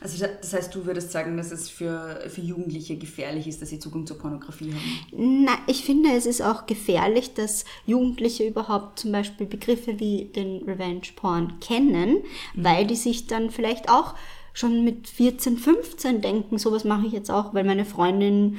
Also 0.00 0.24
das 0.24 0.52
heißt, 0.52 0.74
du 0.74 0.84
würdest 0.84 1.10
sagen, 1.10 1.38
dass 1.38 1.50
es 1.50 1.70
für, 1.70 2.20
für 2.28 2.42
Jugendliche 2.42 2.96
gefährlich 2.96 3.46
ist, 3.46 3.62
dass 3.62 3.70
sie 3.70 3.78
Zugang 3.78 4.06
zur 4.06 4.18
Pornografie 4.18 4.74
haben? 4.74 5.44
Na, 5.44 5.52
ich 5.66 5.84
finde, 5.84 6.10
es 6.12 6.26
ist 6.26 6.42
auch 6.42 6.66
gefährlich, 6.66 7.32
dass 7.32 7.64
Jugendliche 7.86 8.46
überhaupt 8.46 8.98
zum 8.98 9.12
Beispiel 9.12 9.46
Begriffe 9.46 9.98
wie 9.98 10.26
den 10.26 10.62
Revenge 10.64 11.08
Porn 11.16 11.58
kennen, 11.60 12.22
mhm. 12.54 12.64
weil 12.64 12.86
die 12.86 12.94
sich 12.94 13.26
dann 13.26 13.50
vielleicht 13.50 13.88
auch 13.88 14.14
schon 14.52 14.84
mit 14.84 15.08
14, 15.08 15.58
15 15.58 16.20
denken, 16.20 16.58
sowas 16.58 16.84
mache 16.84 17.06
ich 17.06 17.12
jetzt 17.12 17.30
auch, 17.30 17.54
weil 17.54 17.64
meine 17.64 17.84
Freundin 17.84 18.58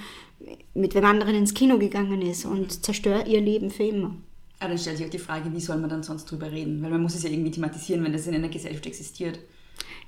mit 0.74 0.96
wem 0.96 1.06
anderen 1.06 1.36
ins 1.36 1.54
Kino 1.54 1.78
gegangen 1.78 2.22
ist 2.22 2.46
und 2.46 2.84
zerstört 2.84 3.28
ihr 3.28 3.42
Leben 3.42 3.72
für 3.72 3.84
immer. 3.84 4.16
Aber 4.60 4.66
ah, 4.66 4.68
dann 4.70 4.78
stellt 4.80 4.98
sich 4.98 5.06
auch 5.06 5.12
die 5.12 5.20
Frage, 5.20 5.54
wie 5.54 5.60
soll 5.60 5.78
man 5.78 5.90
dann 5.90 6.02
sonst 6.02 6.26
drüber 6.26 6.52
reden? 6.52 6.82
Weil 6.82 6.90
man 6.90 7.02
muss 7.02 7.14
es 7.14 7.22
ja 7.22 7.30
irgendwie 7.30 7.52
thematisieren, 7.52 8.04
wenn 8.04 8.14
das 8.14 8.26
in 8.26 8.34
einer 8.34 8.50
Gesellschaft 8.50 8.88
existiert. 8.88 9.40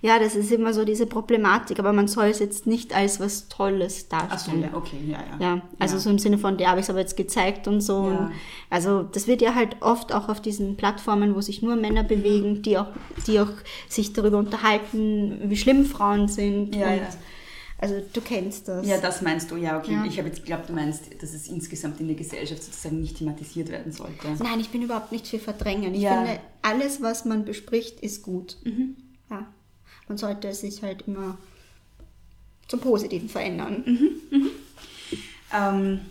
Ja, 0.02 0.18
das 0.18 0.36
ist 0.36 0.52
immer 0.52 0.74
so 0.74 0.86
diese 0.86 1.06
Problematik, 1.06 1.78
aber 1.78 1.94
man 1.94 2.08
soll 2.08 2.28
es 2.28 2.40
jetzt 2.40 2.66
nicht 2.66 2.96
als 2.96 3.20
was 3.20 3.50
Tolles 3.50 4.08
darstellen. 4.08 4.64
Ach 4.66 4.72
so, 4.72 4.78
ja, 4.78 4.78
okay, 4.78 4.98
ja, 5.06 5.18
ja. 5.18 5.46
Ja, 5.56 5.62
also 5.78 5.96
ja. 5.96 6.00
so 6.00 6.10
im 6.10 6.18
Sinne 6.18 6.38
von, 6.38 6.58
der 6.58 6.70
habe 6.70 6.80
ich 6.80 6.86
es 6.86 6.90
aber 6.90 7.00
jetzt 7.00 7.18
gezeigt 7.18 7.68
und 7.68 7.82
so. 7.82 8.10
Ja. 8.10 8.18
Und 8.18 8.32
also 8.70 9.04
das 9.04 9.28
wird 9.28 9.42
ja 9.42 9.54
halt 9.54 9.76
oft 9.82 10.14
auch 10.14 10.30
auf 10.30 10.42
diesen 10.42 10.78
Plattformen, 10.78 11.36
wo 11.36 11.42
sich 11.42 11.62
nur 11.62 11.76
Männer 11.76 12.04
bewegen, 12.04 12.62
die 12.62 12.78
auch, 12.78 12.88
die 13.28 13.40
auch 13.40 13.52
sich 13.90 14.14
darüber 14.14 14.38
unterhalten, 14.38 15.42
wie 15.44 15.58
schlimm 15.58 15.86
Frauen 15.86 16.28
sind. 16.28 16.76
Ja, 16.76 16.94
ja 16.94 17.02
also 17.82 18.02
du 18.12 18.22
kennst 18.22 18.68
das. 18.68 18.86
Ja, 18.86 18.98
das 19.00 19.22
meinst 19.22 19.50
du, 19.52 19.56
ja, 19.56 19.78
okay. 19.78 19.94
Ja. 19.94 20.06
Ich 20.06 20.18
habe 20.18 20.28
jetzt 20.28 20.42
geglaubt, 20.42 20.68
du 20.68 20.74
meinst, 20.74 21.04
dass 21.22 21.34
es 21.34 21.48
insgesamt 21.48 22.00
in 22.02 22.08
der 22.08 22.16
Gesellschaft 22.18 22.62
sozusagen 22.62 23.00
nicht 23.00 23.18
thematisiert 23.18 23.70
werden 23.70 23.92
sollte. 23.92 24.28
Nein, 24.40 24.60
ich 24.60 24.70
bin 24.70 24.82
überhaupt 24.82 25.12
nicht 25.12 25.28
für 25.28 25.40
Verdrängen. 25.40 25.96
Ich 25.96 26.02
ja. 26.02 26.24
finde, 26.24 26.40
alles, 26.62 27.02
was 27.02 27.24
man 27.24 27.46
bespricht, 27.46 28.02
ist 28.02 28.22
gut. 28.22 28.58
Mhm. 28.66 28.98
Ja. 29.30 29.48
Man 30.10 30.18
sollte 30.18 30.54
sich 30.54 30.84
halt 30.84 31.04
immer 31.08 31.38
zum 32.68 32.82
Positiven 32.82 33.30
verändern. 33.30 33.84
Mhm. 33.86 34.38
Mhm. 34.38 34.50
Ähm, 35.54 36.02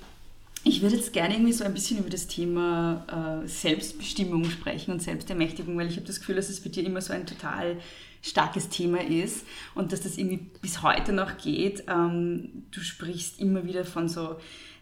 ich 0.65 0.83
würde 0.83 0.97
jetzt 0.97 1.13
gerne 1.13 1.35
irgendwie 1.35 1.53
so 1.53 1.65
ein 1.65 1.75
bisschen 1.75 1.99
über 1.99 2.11
das 2.11 2.27
Thema 2.27 3.43
äh, 3.45 3.49
Selbstbestimmung 3.49 4.45
sprechen 4.45 4.93
und 4.93 5.03
Selbstermächtigung, 5.03 5.77
weil 5.79 5.89
ich 5.89 5.97
habe 5.97 6.07
das 6.07 6.21
Gefühl, 6.21 6.37
dass 6.37 6.49
es 6.49 6.61
bei 6.61 6.71
dir 6.71 6.85
immer 6.85 7.01
so 7.01 7.13
ein 7.13 7.27
total 7.27 7.77
starkes 8.23 8.69
Thema 8.69 9.01
ist 9.01 9.45
und 9.75 9.93
dass 9.93 10.01
das 10.01 10.19
irgendwie 10.19 10.51
bis 10.61 10.83
heute 10.83 11.13
noch 11.13 11.39
geht. 11.39 11.85
Ähm, 11.89 12.65
du 12.71 12.81
sprichst 12.81 13.41
immer 13.41 13.65
wieder 13.65 13.85
von 13.85 14.09
so 14.09 14.37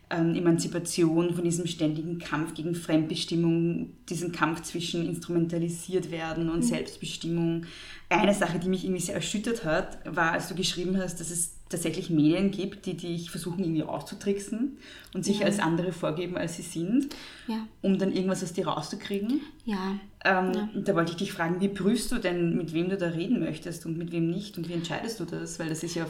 ähm, 0.08 0.34
Emanzipation, 0.34 1.34
von 1.34 1.44
diesem 1.44 1.66
ständigen 1.66 2.18
Kampf 2.18 2.54
gegen 2.54 2.74
Fremdbestimmung, 2.74 3.92
diesen 4.08 4.32
Kampf 4.32 4.62
zwischen 4.62 5.06
instrumentalisiert 5.06 6.10
werden 6.10 6.48
und 6.48 6.60
mhm. 6.60 6.68
Selbstbestimmung. 6.68 7.66
Eine 8.08 8.34
Sache, 8.34 8.58
die 8.58 8.68
mich 8.68 8.84
irgendwie 8.84 9.02
sehr 9.02 9.16
erschüttert 9.16 9.64
hat, 9.64 9.98
war, 10.04 10.32
als 10.32 10.48
du 10.48 10.54
geschrieben 10.54 10.96
hast, 10.96 11.20
dass 11.20 11.30
es 11.30 11.55
tatsächlich 11.68 12.11
Medien 12.11 12.50
gibt, 12.50 12.87
die 12.87 12.96
dich 12.96 13.31
versuchen 13.31 13.64
irgendwie 13.64 13.83
auszutricksen 13.83 14.79
und 15.14 15.24
sich 15.24 15.40
ja. 15.40 15.46
als 15.46 15.59
andere 15.59 15.92
vorgeben, 15.92 16.37
als 16.37 16.57
sie 16.57 16.62
sind, 16.62 17.14
ja. 17.48 17.66
um 17.83 17.98
dann 17.98 18.12
irgendwas 18.12 18.42
aus 18.44 18.52
dir 18.52 18.68
rauszukriegen. 18.68 19.40
Ja. 19.64 19.98
Ähm, 20.24 20.52
ja. 20.55 20.68
Da 20.74 20.94
wollte 20.94 21.12
ich 21.12 21.16
dich 21.16 21.33
fragen, 21.33 21.61
wie 21.61 21.68
prüfst 21.68 22.12
du 22.12 22.18
denn, 22.18 22.57
mit 22.57 22.72
wem 22.72 22.88
du 22.88 22.96
da 22.96 23.09
reden 23.09 23.40
möchtest 23.40 23.85
und 23.85 23.98
mit 23.98 24.12
wem 24.12 24.31
nicht 24.31 24.59
und 24.59 24.68
wie 24.68 24.74
entscheidest 24.74 25.18
du 25.18 25.24
das? 25.24 25.59
Weil 25.59 25.68
das 25.68 25.83
ist 25.83 25.96
ja, 25.96 26.07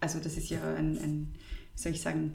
also 0.00 0.20
das 0.20 0.36
ist 0.36 0.48
ja 0.48 0.60
ein, 0.74 0.98
ein 0.98 1.34
wie 1.74 1.82
soll 1.82 1.92
ich 1.92 2.00
sagen, 2.00 2.34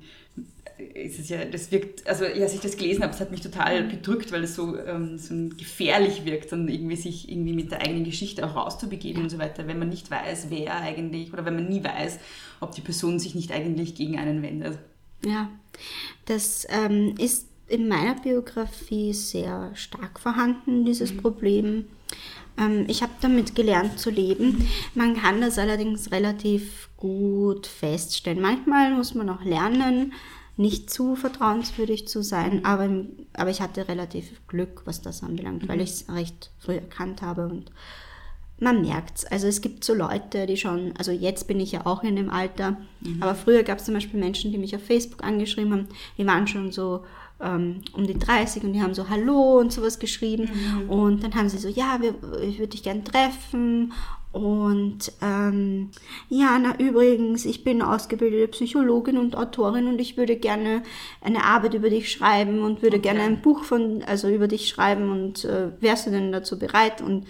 ist 0.93 1.19
es 1.19 1.29
ja, 1.29 1.43
das 1.45 1.71
wirkt, 1.71 2.07
also 2.07 2.25
als 2.25 2.53
ich 2.53 2.61
das 2.61 2.77
gelesen 2.77 3.03
habe, 3.03 3.13
es 3.13 3.19
hat 3.19 3.31
mich 3.31 3.41
total 3.41 3.83
mhm. 3.83 3.89
bedrückt, 3.89 4.31
weil 4.31 4.43
es 4.43 4.55
so, 4.55 4.77
ähm, 4.77 5.17
so 5.17 5.33
gefährlich 5.57 6.25
wirkt, 6.25 6.51
dann 6.51 6.67
irgendwie 6.67 6.95
sich 6.95 7.29
irgendwie 7.29 7.53
mit 7.53 7.71
der 7.71 7.81
eigenen 7.81 8.03
Geschichte 8.03 8.45
auch 8.45 8.55
rauszubegeben 8.55 9.23
und 9.23 9.29
so 9.29 9.37
weiter, 9.37 9.67
wenn 9.67 9.79
man 9.79 9.89
nicht 9.89 10.09
weiß, 10.09 10.47
wer 10.49 10.75
eigentlich, 10.77 11.33
oder 11.33 11.45
wenn 11.45 11.55
man 11.55 11.67
nie 11.67 11.83
weiß, 11.83 12.19
ob 12.59 12.73
die 12.73 12.81
Person 12.81 13.19
sich 13.19 13.35
nicht 13.35 13.51
eigentlich 13.51 13.95
gegen 13.95 14.17
einen 14.17 14.41
wendet. 14.41 14.79
Ja, 15.25 15.49
das 16.25 16.65
ähm, 16.69 17.15
ist 17.17 17.47
in 17.67 17.87
meiner 17.87 18.15
Biografie 18.15 19.13
sehr 19.13 19.71
stark 19.75 20.19
vorhanden, 20.19 20.85
dieses 20.85 21.13
mhm. 21.13 21.17
Problem. 21.17 21.85
Ähm, 22.57 22.85
ich 22.87 23.01
habe 23.01 23.11
damit 23.21 23.55
gelernt 23.55 23.99
zu 23.99 24.09
leben. 24.09 24.49
Mhm. 24.49 24.67
Man 24.95 25.15
kann 25.15 25.41
das 25.41 25.59
allerdings 25.59 26.11
relativ 26.11 26.89
gut 26.97 27.67
feststellen. 27.67 28.41
Manchmal 28.41 28.93
muss 28.93 29.13
man 29.13 29.29
auch 29.29 29.43
lernen, 29.43 30.13
nicht 30.59 30.89
zu 30.89 31.15
vertrauenswürdig 31.15 32.09
zu 32.09 32.21
sein, 32.21 32.65
aber, 32.65 32.89
aber 33.31 33.49
ich 33.49 33.61
hatte 33.61 33.87
relativ 33.87 34.45
Glück, 34.47 34.81
was 34.83 35.01
das 35.01 35.23
anbelangt, 35.23 35.63
mhm. 35.63 35.69
weil 35.69 35.79
ich 35.79 35.91
es 35.91 36.09
recht 36.09 36.51
früh 36.59 36.73
erkannt 36.73 37.21
habe 37.21 37.47
und 37.47 37.71
man 38.59 38.81
merkt 38.81 39.19
es. 39.19 39.25
Also 39.25 39.47
es 39.47 39.61
gibt 39.61 39.85
so 39.85 39.93
Leute, 39.93 40.45
die 40.47 40.57
schon, 40.57 40.93
also 40.97 41.11
jetzt 41.11 41.47
bin 41.47 41.61
ich 41.61 41.71
ja 41.71 41.85
auch 41.85 42.03
in 42.03 42.17
dem 42.17 42.29
Alter, 42.29 42.71
mhm. 42.99 43.23
aber 43.23 43.35
früher 43.35 43.63
gab 43.63 43.79
es 43.79 43.85
zum 43.85 43.93
Beispiel 43.93 44.19
Menschen, 44.19 44.51
die 44.51 44.57
mich 44.57 44.75
auf 44.75 44.83
Facebook 44.83 45.23
angeschrieben 45.23 45.71
haben, 45.71 45.87
die 46.17 46.27
waren 46.27 46.45
schon 46.45 46.73
so 46.73 47.05
ähm, 47.41 47.81
um 47.93 48.05
die 48.05 48.17
30 48.17 48.63
und 48.63 48.73
die 48.73 48.81
haben 48.81 48.93
so 48.93 49.09
Hallo 49.09 49.59
und 49.59 49.71
sowas 49.71 49.99
geschrieben 49.99 50.49
mhm. 50.51 50.89
und 50.89 51.23
dann 51.23 51.35
haben 51.35 51.49
sie 51.49 51.57
so, 51.57 51.67
ja, 51.67 51.99
wir, 52.01 52.15
ich 52.41 52.59
würde 52.59 52.69
dich 52.69 52.83
gern 52.83 53.03
treffen 53.05 53.93
und 54.31 55.11
ähm, 55.23 55.89
ja, 56.29 56.59
na 56.59 56.77
übrigens, 56.77 57.45
ich 57.45 57.63
bin 57.63 57.81
ausgebildete 57.81 58.47
Psychologin 58.49 59.17
und 59.17 59.35
Autorin 59.35 59.87
und 59.87 59.99
ich 59.99 60.17
würde 60.17 60.35
gerne 60.35 60.83
eine 61.21 61.45
Arbeit 61.45 61.73
über 61.73 61.89
dich 61.89 62.11
schreiben 62.11 62.59
und 62.59 62.83
würde 62.83 62.97
okay. 62.97 63.07
gerne 63.07 63.21
ein 63.21 63.41
Buch 63.41 63.63
von, 63.63 64.03
also 64.03 64.29
über 64.29 64.47
dich 64.47 64.69
schreiben 64.69 65.09
und 65.09 65.45
äh, 65.45 65.71
wärst 65.79 66.05
du 66.05 66.11
denn 66.11 66.31
dazu 66.31 66.59
bereit? 66.59 67.01
Und 67.01 67.25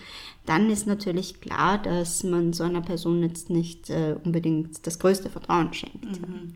dann 0.46 0.70
ist 0.70 0.88
natürlich 0.88 1.40
klar, 1.40 1.78
dass 1.78 2.24
man 2.24 2.52
so 2.52 2.66
einer 2.66 2.82
Person 2.82 3.24
jetzt 3.24 3.50
nicht 3.50 3.90
äh, 3.90 4.16
unbedingt 4.22 4.86
das 4.86 5.00
größte 5.00 5.30
Vertrauen 5.30 5.74
schenkt. 5.74 6.04
Mhm. 6.04 6.56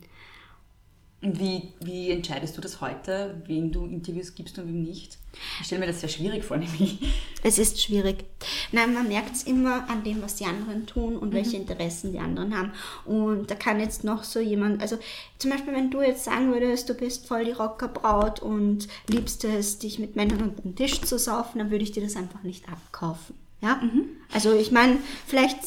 Wie, 1.25 1.69
wie 1.79 2.11
entscheidest 2.11 2.57
du 2.57 2.61
das 2.61 2.81
heute, 2.81 3.41
wen 3.47 3.71
du 3.71 3.85
Interviews 3.85 4.35
gibst 4.35 4.59
und 4.59 4.67
wem 4.67 4.83
nicht? 4.83 5.17
Ich 5.61 5.67
stelle 5.67 5.79
mir 5.79 5.87
das 5.87 6.01
sehr 6.01 6.09
schwierig 6.09 6.43
vor, 6.43 6.57
nämlich. 6.57 6.99
Es 7.43 7.57
ist 7.57 7.81
schwierig. 7.81 8.25
Nein, 8.73 8.93
man 8.93 9.07
merkt 9.07 9.33
es 9.35 9.43
immer 9.43 9.89
an 9.89 10.03
dem, 10.03 10.21
was 10.21 10.35
die 10.35 10.43
anderen 10.45 10.85
tun 10.85 11.15
und 11.15 11.29
Mhm. 11.29 11.33
welche 11.33 11.55
Interessen 11.57 12.11
die 12.11 12.19
anderen 12.19 12.55
haben. 12.57 12.73
Und 13.05 13.49
da 13.49 13.55
kann 13.55 13.79
jetzt 13.79 14.03
noch 14.03 14.25
so 14.25 14.39
jemand, 14.41 14.81
also 14.81 14.99
zum 15.39 15.51
Beispiel, 15.51 15.73
wenn 15.73 15.89
du 15.91 16.01
jetzt 16.01 16.25
sagen 16.25 16.51
würdest, 16.51 16.89
du 16.89 16.93
bist 16.93 17.25
voll 17.25 17.45
die 17.45 17.51
Rockerbraut 17.51 18.41
und 18.41 18.89
liebst 19.07 19.45
es, 19.45 19.79
dich 19.79 19.99
mit 19.99 20.17
Männern 20.17 20.41
unter 20.41 20.61
den 20.61 20.75
Tisch 20.75 20.99
zu 21.01 21.17
saufen, 21.17 21.59
dann 21.59 21.71
würde 21.71 21.83
ich 21.85 21.93
dir 21.93 22.03
das 22.03 22.17
einfach 22.17 22.43
nicht 22.43 22.67
abkaufen. 22.67 23.35
Ja? 23.61 23.77
Mhm. 23.77 24.09
Also 24.33 24.53
ich 24.53 24.71
meine, 24.71 24.97
vielleicht 25.25 25.59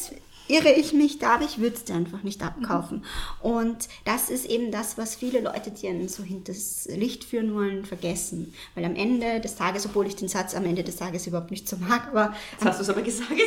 irre 0.47 0.71
ich 0.71 0.93
mich 0.93 1.19
da, 1.19 1.35
aber 1.35 1.45
ich 1.45 1.59
würde 1.59 1.75
es 1.75 1.83
dir 1.83 1.95
einfach 1.95 2.23
nicht 2.23 2.43
abkaufen. 2.43 3.03
Und 3.41 3.87
das 4.05 4.29
ist 4.29 4.45
eben 4.45 4.71
das, 4.71 4.97
was 4.97 5.15
viele 5.15 5.41
Leute, 5.41 5.71
die 5.71 5.87
einen 5.87 6.07
so 6.07 6.23
hinters 6.23 6.87
Licht 6.91 7.23
führen 7.23 7.53
wollen, 7.53 7.85
vergessen. 7.85 8.53
Weil 8.75 8.85
am 8.85 8.95
Ende 8.95 9.39
des 9.39 9.55
Tages, 9.55 9.85
obwohl 9.85 10.07
ich 10.07 10.15
den 10.15 10.27
Satz 10.27 10.55
am 10.55 10.65
Ende 10.65 10.83
des 10.83 10.97
Tages 10.97 11.27
überhaupt 11.27 11.51
nicht 11.51 11.67
so 11.67 11.77
mag, 11.77 12.07
aber, 12.09 12.33
Jetzt 12.53 12.65
hast 12.65 12.79
du 12.79 12.83
es 12.83 12.89
aber 12.89 13.01
gesagt. 13.01 13.31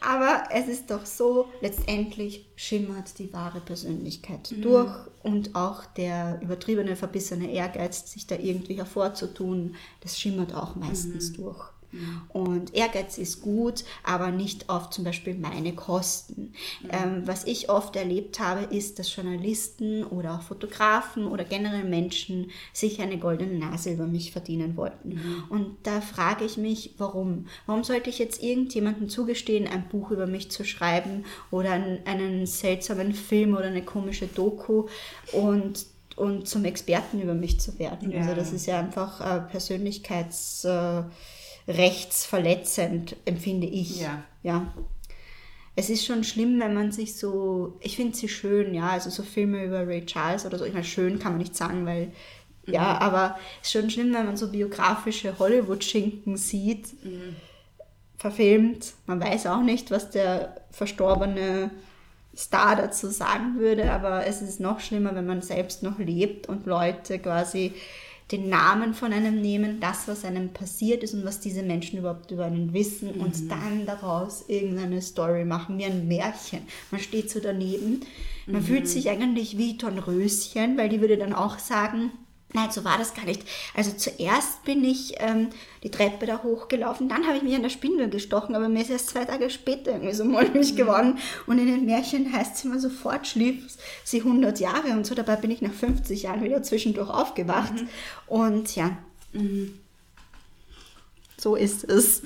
aber 0.00 0.44
es 0.50 0.68
ist 0.68 0.90
doch 0.90 1.06
so, 1.06 1.48
letztendlich 1.60 2.46
schimmert 2.56 3.18
die 3.18 3.32
wahre 3.32 3.60
Persönlichkeit 3.60 4.52
durch 4.60 4.92
und 5.22 5.54
auch 5.54 5.84
der 5.84 6.40
übertriebene, 6.42 6.96
verbissene 6.96 7.50
Ehrgeiz, 7.50 8.10
sich 8.10 8.26
da 8.26 8.36
irgendwie 8.36 8.74
hervorzutun, 8.74 9.76
das 10.00 10.18
schimmert 10.18 10.54
auch 10.54 10.74
meistens 10.74 11.32
durch. 11.32 11.72
Und 12.28 12.74
Ehrgeiz 12.74 13.18
ist 13.18 13.42
gut, 13.42 13.84
aber 14.02 14.30
nicht 14.30 14.68
auf 14.68 14.90
zum 14.90 15.04
Beispiel 15.04 15.34
meine 15.34 15.74
Kosten. 15.74 16.52
Ähm, 16.90 17.22
was 17.26 17.44
ich 17.44 17.68
oft 17.68 17.96
erlebt 17.96 18.40
habe, 18.40 18.74
ist, 18.74 18.98
dass 18.98 19.14
Journalisten 19.14 20.04
oder 20.04 20.34
auch 20.34 20.42
Fotografen 20.42 21.26
oder 21.26 21.44
generell 21.44 21.84
Menschen 21.84 22.50
sich 22.72 23.00
eine 23.00 23.18
goldene 23.18 23.58
Nase 23.58 23.92
über 23.92 24.06
mich 24.06 24.32
verdienen 24.32 24.76
wollten. 24.76 25.20
Und 25.50 25.76
da 25.82 26.00
frage 26.00 26.44
ich 26.44 26.56
mich, 26.56 26.94
warum? 26.98 27.46
Warum 27.66 27.84
sollte 27.84 28.10
ich 28.10 28.18
jetzt 28.18 28.42
irgendjemandem 28.42 29.08
zugestehen, 29.08 29.66
ein 29.68 29.88
Buch 29.88 30.10
über 30.10 30.26
mich 30.26 30.50
zu 30.50 30.64
schreiben 30.64 31.24
oder 31.50 31.72
einen, 31.72 32.06
einen 32.06 32.46
seltsamen 32.46 33.12
Film 33.12 33.54
oder 33.54 33.66
eine 33.66 33.84
komische 33.84 34.26
Doku 34.26 34.86
und 35.32 35.86
und 36.14 36.46
zum 36.46 36.66
Experten 36.66 37.22
über 37.22 37.32
mich 37.32 37.58
zu 37.58 37.78
werden. 37.78 38.12
Also 38.12 38.30
Ja. 38.30 38.34
das 38.34 38.52
ist 38.52 38.66
ja 38.66 38.78
einfach 38.78 39.20
äh, 39.20 39.40
Persönlichkeits... 39.50 40.64
Äh, 40.64 41.02
rechtsverletzend, 41.68 43.16
empfinde 43.24 43.66
ich. 43.66 44.00
Ja. 44.00 44.24
ja. 44.42 44.72
Es 45.74 45.88
ist 45.88 46.04
schon 46.04 46.22
schlimm, 46.24 46.60
wenn 46.60 46.74
man 46.74 46.92
sich 46.92 47.16
so, 47.16 47.78
ich 47.80 47.96
finde 47.96 48.16
sie 48.16 48.28
schön, 48.28 48.74
ja, 48.74 48.90
also 48.90 49.08
so 49.08 49.22
Filme 49.22 49.64
über 49.64 49.86
Ray 49.86 50.04
Charles 50.04 50.44
oder 50.44 50.58
so, 50.58 50.64
ich 50.64 50.74
meine, 50.74 50.84
schön 50.84 51.18
kann 51.18 51.32
man 51.32 51.40
nicht 51.40 51.56
sagen, 51.56 51.86
weil, 51.86 52.12
ja, 52.66 52.98
aber 52.98 53.38
es 53.60 53.68
ist 53.68 53.72
schon 53.72 53.90
schlimm, 53.90 54.12
wenn 54.12 54.26
man 54.26 54.36
so 54.36 54.50
biografische 54.50 55.38
Hollywood-Schinken 55.38 56.36
sieht, 56.36 56.88
verfilmt. 58.18 58.92
Man 59.06 59.20
weiß 59.20 59.46
auch 59.46 59.62
nicht, 59.62 59.90
was 59.90 60.10
der 60.10 60.60
verstorbene 60.70 61.70
Star 62.36 62.76
dazu 62.76 63.08
sagen 63.08 63.58
würde, 63.58 63.90
aber 63.92 64.26
es 64.26 64.40
ist 64.42 64.60
noch 64.60 64.80
schlimmer, 64.80 65.14
wenn 65.14 65.26
man 65.26 65.42
selbst 65.42 65.82
noch 65.82 65.98
lebt 65.98 66.48
und 66.48 66.66
Leute 66.66 67.18
quasi 67.18 67.74
den 68.32 68.48
Namen 68.48 68.94
von 68.94 69.12
einem 69.12 69.40
nehmen, 69.40 69.78
das, 69.78 70.08
was 70.08 70.24
einem 70.24 70.52
passiert 70.52 71.02
ist 71.02 71.14
und 71.14 71.24
was 71.24 71.40
diese 71.40 71.62
Menschen 71.62 71.98
überhaupt 71.98 72.30
über 72.30 72.46
einen 72.46 72.72
wissen 72.72 73.10
und 73.12 73.50
dann 73.50 73.84
daraus 73.86 74.44
irgendeine 74.48 75.02
Story 75.02 75.44
machen, 75.44 75.78
wie 75.78 75.84
ein 75.84 76.08
Märchen. 76.08 76.62
Man 76.90 77.00
steht 77.00 77.30
so 77.30 77.40
daneben, 77.40 78.00
man 78.46 78.62
fühlt 78.62 78.88
sich 78.88 79.08
eigentlich 79.10 79.58
wie 79.58 79.76
Dornröschen, 79.76 80.76
weil 80.76 80.88
die 80.88 81.00
würde 81.00 81.18
dann 81.18 81.34
auch 81.34 81.58
sagen, 81.58 82.10
Nein, 82.54 82.70
so 82.70 82.84
war 82.84 82.98
das 82.98 83.14
gar 83.14 83.24
nicht. 83.24 83.42
Also 83.74 83.92
zuerst 83.92 84.62
bin 84.64 84.84
ich 84.84 85.14
ähm, 85.18 85.48
die 85.82 85.90
Treppe 85.90 86.26
da 86.26 86.42
hochgelaufen, 86.42 87.08
dann 87.08 87.26
habe 87.26 87.38
ich 87.38 87.42
mich 87.42 87.54
an 87.54 87.62
der 87.62 87.70
Spindel 87.70 88.10
gestochen, 88.10 88.54
aber 88.54 88.68
mir 88.68 88.82
ist 88.82 88.90
erst 88.90 89.10
zwei 89.10 89.24
Tage 89.24 89.48
später 89.48 89.92
irgendwie 89.92 90.12
so 90.12 90.24
mulmig 90.24 90.76
geworden. 90.76 91.18
Und 91.46 91.58
in 91.58 91.66
den 91.66 91.86
Märchen 91.86 92.32
heißt 92.32 92.56
es 92.56 92.64
immer 92.64 92.78
sofort, 92.78 93.26
schlief 93.26 93.64
sie 94.04 94.18
100 94.18 94.60
Jahre 94.60 94.90
und 94.90 95.06
so. 95.06 95.14
Dabei 95.14 95.36
bin 95.36 95.50
ich 95.50 95.62
nach 95.62 95.72
50 95.72 96.24
Jahren 96.24 96.42
wieder 96.42 96.62
zwischendurch 96.62 97.10
aufgewacht. 97.10 97.72
Und 98.26 98.76
ja, 98.76 98.98
so 101.38 101.56
ist 101.56 101.84
es. 101.84 102.22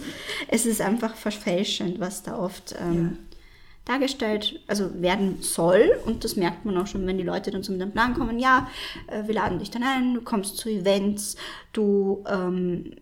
Es 0.48 0.66
ist 0.66 0.80
einfach 0.80 1.14
verfälschend, 1.14 2.00
was 2.00 2.22
da 2.22 2.36
oft 2.36 2.74
ähm, 2.78 3.18
dargestellt, 3.87 4.61
also 4.66 5.01
werden 5.01 5.38
soll. 5.40 5.92
Und 6.05 6.25
das 6.25 6.37
merkt 6.37 6.66
man 6.66 6.77
auch 6.77 6.87
schon, 6.87 7.07
wenn 7.07 7.16
die 7.16 7.25
Leute 7.25 7.51
dann 7.51 7.62
zum 7.62 7.79
Plan 7.92 8.12
kommen. 8.12 8.38
Ja, 8.38 8.68
äh, 9.07 9.27
wir 9.27 9.35
laden 9.35 9.59
dich 9.59 9.70
dann 9.70 9.83
ein, 9.83 10.14
du 10.14 10.20
kommst 10.20 10.59
zu 10.59 10.68
Events, 10.68 11.37
du 11.72 12.22
ähm, 12.29 12.92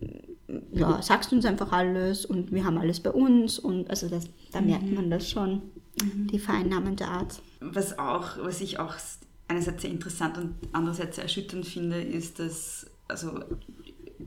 ja, 0.71 1.01
sagst 1.01 1.33
uns 1.33 1.43
einfach 1.45 1.71
alles 1.71 2.25
und 2.25 2.51
wir 2.51 2.63
haben 2.63 2.77
alles 2.77 2.99
bei 2.99 3.11
uns. 3.11 3.59
Und 3.59 3.89
also 3.89 4.07
das, 4.07 4.29
da 4.51 4.61
merkt 4.61 4.91
man 4.91 5.09
das 5.09 5.29
schon, 5.29 5.63
die 6.01 6.39
vereinnahmende 6.39 7.05
Art. 7.05 7.41
Was 7.59 7.97
auch, 7.97 8.37
was 8.39 8.61
ich 8.61 8.79
auch 8.79 8.95
einerseits 9.47 9.81
sehr 9.81 9.91
interessant 9.91 10.37
und 10.37 10.55
andererseits 10.71 11.15
sehr 11.15 11.23
erschütternd 11.23 11.65
finde, 11.65 11.99
ist, 12.01 12.39
dass 12.39 12.85
also 13.07 13.39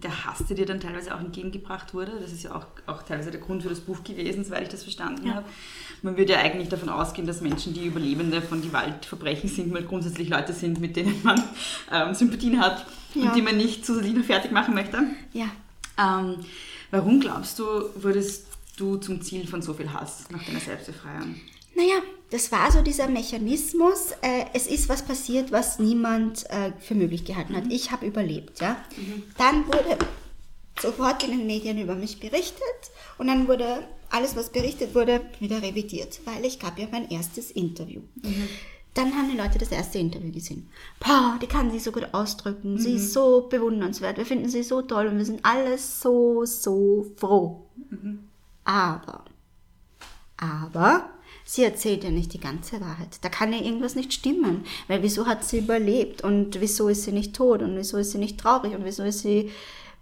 der 0.02 0.24
Hass, 0.26 0.38
der 0.48 0.56
dir 0.56 0.66
dann 0.66 0.80
teilweise 0.80 1.14
auch 1.14 1.20
entgegengebracht 1.20 1.94
wurde, 1.94 2.12
das 2.20 2.32
ist 2.32 2.44
ja 2.44 2.54
auch, 2.54 2.66
auch 2.86 3.02
teilweise 3.02 3.30
der 3.30 3.40
Grund 3.40 3.62
für 3.62 3.68
das 3.68 3.80
Buch 3.80 4.02
gewesen, 4.04 4.44
soweit 4.44 4.62
ich 4.62 4.68
das 4.68 4.82
verstanden 4.82 5.32
habe. 5.34 5.44
Man 6.02 6.16
würde 6.16 6.32
ja 6.34 6.38
eigentlich 6.40 6.68
davon 6.68 6.88
ausgehen, 6.88 7.26
dass 7.26 7.40
Menschen, 7.40 7.74
die 7.74 7.86
Überlebende 7.86 8.40
von 8.40 8.62
Gewaltverbrechen 8.62 9.48
sind, 9.48 9.72
mal 9.72 9.82
grundsätzlich 9.82 10.28
Leute 10.28 10.52
sind, 10.52 10.80
mit 10.80 10.96
denen 10.96 11.20
man 11.24 11.42
ähm, 11.92 12.14
Sympathien 12.14 12.60
hat 12.60 12.86
Ja. 13.14 13.22
und 13.28 13.36
die 13.36 13.42
man 13.42 13.56
nicht 13.56 13.84
zusätzlich 13.84 14.14
noch 14.14 14.24
fertig 14.24 14.52
machen 14.52 14.74
möchte. 14.74 15.02
Ja. 15.32 15.46
Ähm, 15.98 16.36
warum 16.90 17.18
glaubst 17.20 17.58
du, 17.58 17.64
wurdest 17.96 18.46
du 18.76 18.96
zum 18.98 19.20
Ziel 19.22 19.46
von 19.48 19.60
so 19.62 19.74
viel 19.74 19.92
Hass 19.92 20.26
nach 20.30 20.44
deiner 20.44 20.60
Selbstbefreiung? 20.60 21.34
Naja, 21.74 21.96
das 22.30 22.52
war 22.52 22.70
so 22.70 22.82
dieser 22.82 23.08
Mechanismus. 23.08 24.12
Äh, 24.22 24.46
es 24.52 24.66
ist 24.66 24.88
was 24.88 25.02
passiert, 25.02 25.52
was 25.52 25.78
niemand 25.78 26.48
äh, 26.50 26.72
für 26.78 26.94
möglich 26.94 27.24
gehalten 27.24 27.56
hat. 27.56 27.64
Ich 27.70 27.90
habe 27.90 28.06
überlebt, 28.06 28.60
ja. 28.60 28.76
Dann 29.36 29.66
wurde 29.66 29.98
sofort 30.80 31.24
in 31.24 31.30
den 31.30 31.46
Medien 31.46 31.78
über 31.78 31.94
mich 31.94 32.20
berichtet 32.20 32.62
und 33.18 33.26
dann 33.26 33.48
wurde 33.48 33.86
alles, 34.10 34.36
was 34.36 34.50
berichtet 34.50 34.94
wurde, 34.94 35.20
wieder 35.40 35.60
revidiert, 35.62 36.20
weil 36.24 36.44
ich 36.44 36.58
gab 36.60 36.78
ja 36.78 36.86
mein 36.90 37.10
erstes 37.10 37.50
Interview. 37.50 38.00
Dann 38.94 39.12
haben 39.14 39.30
die 39.30 39.36
Leute 39.36 39.58
das 39.58 39.70
erste 39.70 39.98
Interview 39.98 40.32
gesehen. 40.32 40.68
Boah, 41.00 41.38
die 41.42 41.46
kann 41.46 41.70
sich 41.70 41.82
so 41.82 41.92
gut 41.92 42.08
ausdrücken. 42.12 42.78
Sie 42.78 42.94
ist 42.94 43.12
so 43.12 43.48
bewundernswert. 43.48 44.16
Wir 44.16 44.26
finden 44.26 44.48
sie 44.48 44.62
so 44.62 44.82
toll 44.82 45.08
und 45.08 45.18
wir 45.18 45.24
sind 45.24 45.44
alle 45.44 45.76
so, 45.78 46.44
so 46.44 47.06
froh. 47.16 47.66
Aber 48.64 49.24
aber 50.38 51.10
sie 51.48 51.64
erzählt 51.64 52.04
ja 52.04 52.10
nicht 52.10 52.34
die 52.34 52.40
ganze 52.40 52.78
Wahrheit. 52.82 53.18
Da 53.22 53.30
kann 53.30 53.54
ja 53.54 53.60
irgendwas 53.60 53.94
nicht 53.94 54.12
stimmen. 54.12 54.64
Weil 54.86 55.02
wieso 55.02 55.26
hat 55.26 55.44
sie 55.44 55.60
überlebt 55.60 56.22
und 56.22 56.60
wieso 56.60 56.88
ist 56.88 57.04
sie 57.04 57.12
nicht 57.12 57.34
tot 57.34 57.62
und 57.62 57.74
wieso 57.74 57.96
ist 57.96 58.10
sie 58.10 58.18
nicht 58.18 58.38
traurig 58.38 58.74
und 58.74 58.84
wieso 58.84 59.02
ist 59.02 59.20
sie 59.20 59.50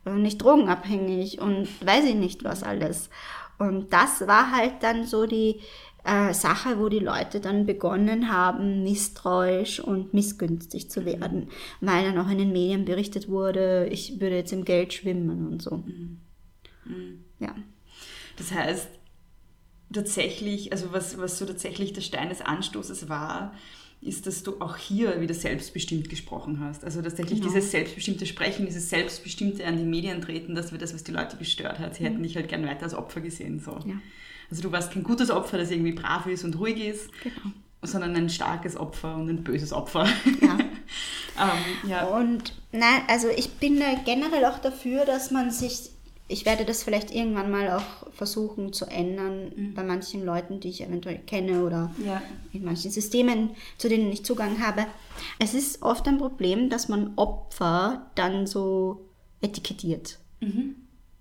äh, 0.04 0.11
nicht 0.11 0.42
drogenabhängig 0.42 1.40
und 1.40 1.68
weiß 1.87 2.04
ich 2.04 2.16
nicht 2.16 2.42
was 2.42 2.64
alles. 2.64 3.11
Und 3.59 3.92
das 3.92 4.26
war 4.26 4.50
halt 4.50 4.82
dann 4.82 5.06
so 5.06 5.26
die 5.26 5.61
äh, 6.04 6.35
Sache, 6.35 6.80
wo 6.80 6.88
die 6.88 6.98
Leute 6.98 7.38
dann 7.38 7.64
begonnen 7.64 8.32
haben, 8.32 8.82
misstrauisch 8.82 9.78
und 9.78 10.12
missgünstig 10.12 10.90
zu 10.90 11.04
werden, 11.04 11.48
weil 11.80 12.04
dann 12.04 12.18
auch 12.18 12.28
in 12.28 12.38
den 12.38 12.52
Medien 12.52 12.85
berichtet 12.85 13.28
wurde, 13.28 13.87
ich 13.92 14.20
würde 14.20 14.35
jetzt 14.35 14.52
im 14.52 14.64
Geld 14.64 14.94
schwimmen 14.94 15.46
und 15.46 15.62
so. 15.62 15.85
Ja. 17.38 17.54
Das 18.37 18.52
heißt, 18.52 18.88
tatsächlich, 19.92 20.72
also 20.72 20.92
was, 20.92 21.18
was 21.18 21.38
so 21.38 21.46
tatsächlich 21.46 21.92
der 21.92 22.01
Stein 22.03 22.29
des 22.29 22.40
Anstoßes 22.40 23.09
war, 23.09 23.55
ist, 24.03 24.27
dass 24.27 24.42
du 24.42 24.61
auch 24.61 24.77
hier 24.77 25.20
wieder 25.20 25.35
selbstbestimmt 25.35 26.09
gesprochen 26.11 26.61
hast. 26.61 26.85
Also 26.85 27.01
tatsächlich 27.03 27.40
Genau. 27.40 27.53
dieses 27.53 27.70
selbstbestimmte 27.70 28.27
Sprechen, 28.27 28.66
dieses 28.66 28.90
selbstbestimmte 28.90 29.64
an 29.64 29.79
die 29.79 29.85
Medien 29.85 30.20
treten, 30.20 30.55
das 30.55 30.70
war 30.70 30.79
das, 30.79 30.92
was 30.94 31.03
die 31.03 31.12
Leute 31.12 31.37
gestört 31.38 31.79
hat. 31.79 31.94
Sie 31.96 32.05
hätten 32.05 32.22
dich 32.22 32.37
halt 32.37 32.49
gern 32.49 32.66
weiter 32.66 32.85
als 32.85 32.94
Opfer 32.94 33.20
gesehen. 33.20 33.59
So. 33.59 33.72
Ja. 33.87 33.94
Also 34.51 34.62
du 34.62 34.70
warst 34.70 34.92
kein 34.92 35.03
gutes 35.03 35.31
Opfer, 35.31 35.59
das 35.59 35.70
irgendwie 35.70 35.92
brav 35.92 36.27
ist 36.27 36.44
und 36.44 36.59
ruhig 36.59 36.77
ist, 36.85 37.09
Genau. 37.22 37.53
sondern 37.83 38.14
ein 38.14 38.29
starkes 38.29 38.77
Opfer 38.77 39.16
und 39.16 39.29
ein 39.31 39.42
böses 39.42 39.72
Opfer. 39.72 40.07
Ja. 40.42 40.59
ähm, 41.40 41.88
ja. 41.90 42.05
Und 42.07 42.53
nein, 42.72 43.03
also 43.09 43.29
ich 43.35 43.51
bin 43.55 43.81
da 43.81 43.94
generell 44.05 44.44
auch 44.44 44.59
dafür, 44.59 45.05
dass 45.05 45.31
man 45.31 45.51
sich, 45.51 45.90
ich 46.29 46.45
werde 46.45 46.65
das 46.65 46.83
vielleicht 46.83 47.15
irgendwann 47.15 47.51
mal 47.51 47.71
auch 47.71 48.12
versuchen 48.12 48.73
zu 48.73 48.87
ändern 48.87 49.73
bei 49.77 49.83
manchen 49.85 50.25
Leuten, 50.25 50.59
die 50.61 50.69
ich 50.71 50.83
eventuell 50.83 51.19
kenne 51.19 51.65
oder 51.65 51.91
Ja. 52.05 52.21
in 52.53 52.65
manchen 52.65 52.91
Systemen, 52.91 53.51
zu 53.79 53.89
denen 53.89 54.11
ich 54.11 54.25
Zugang 54.25 54.61
habe. 54.61 54.87
Es 55.39 55.55
ist 55.55 55.83
oft 55.83 56.07
ein 56.09 56.19
Problem, 56.19 56.69
dass 56.71 56.89
man 56.89 57.12
Opfer 57.17 58.11
dann 58.17 58.47
so 58.47 59.01
etikettiert. 59.41 60.19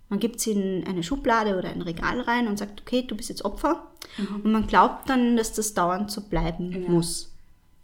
Man 0.08 0.18
gibt 0.20 0.40
sie 0.40 0.52
in 0.52 0.86
eine 0.86 1.02
Schublade 1.02 1.56
oder 1.56 1.68
ein 1.70 1.82
Regal 1.82 2.20
rein 2.20 2.46
und 2.48 2.58
sagt, 2.58 2.80
okay, 2.82 3.02
du 3.02 3.16
bist 3.16 3.28
jetzt 3.28 3.44
Opfer. 3.44 3.90
Und 4.42 4.52
man 4.52 4.66
glaubt 4.66 5.08
dann, 5.08 5.36
dass 5.36 5.52
das 5.52 5.74
dauernd 5.74 6.10
so 6.10 6.20
bleiben 6.22 6.84
muss. 6.88 7.32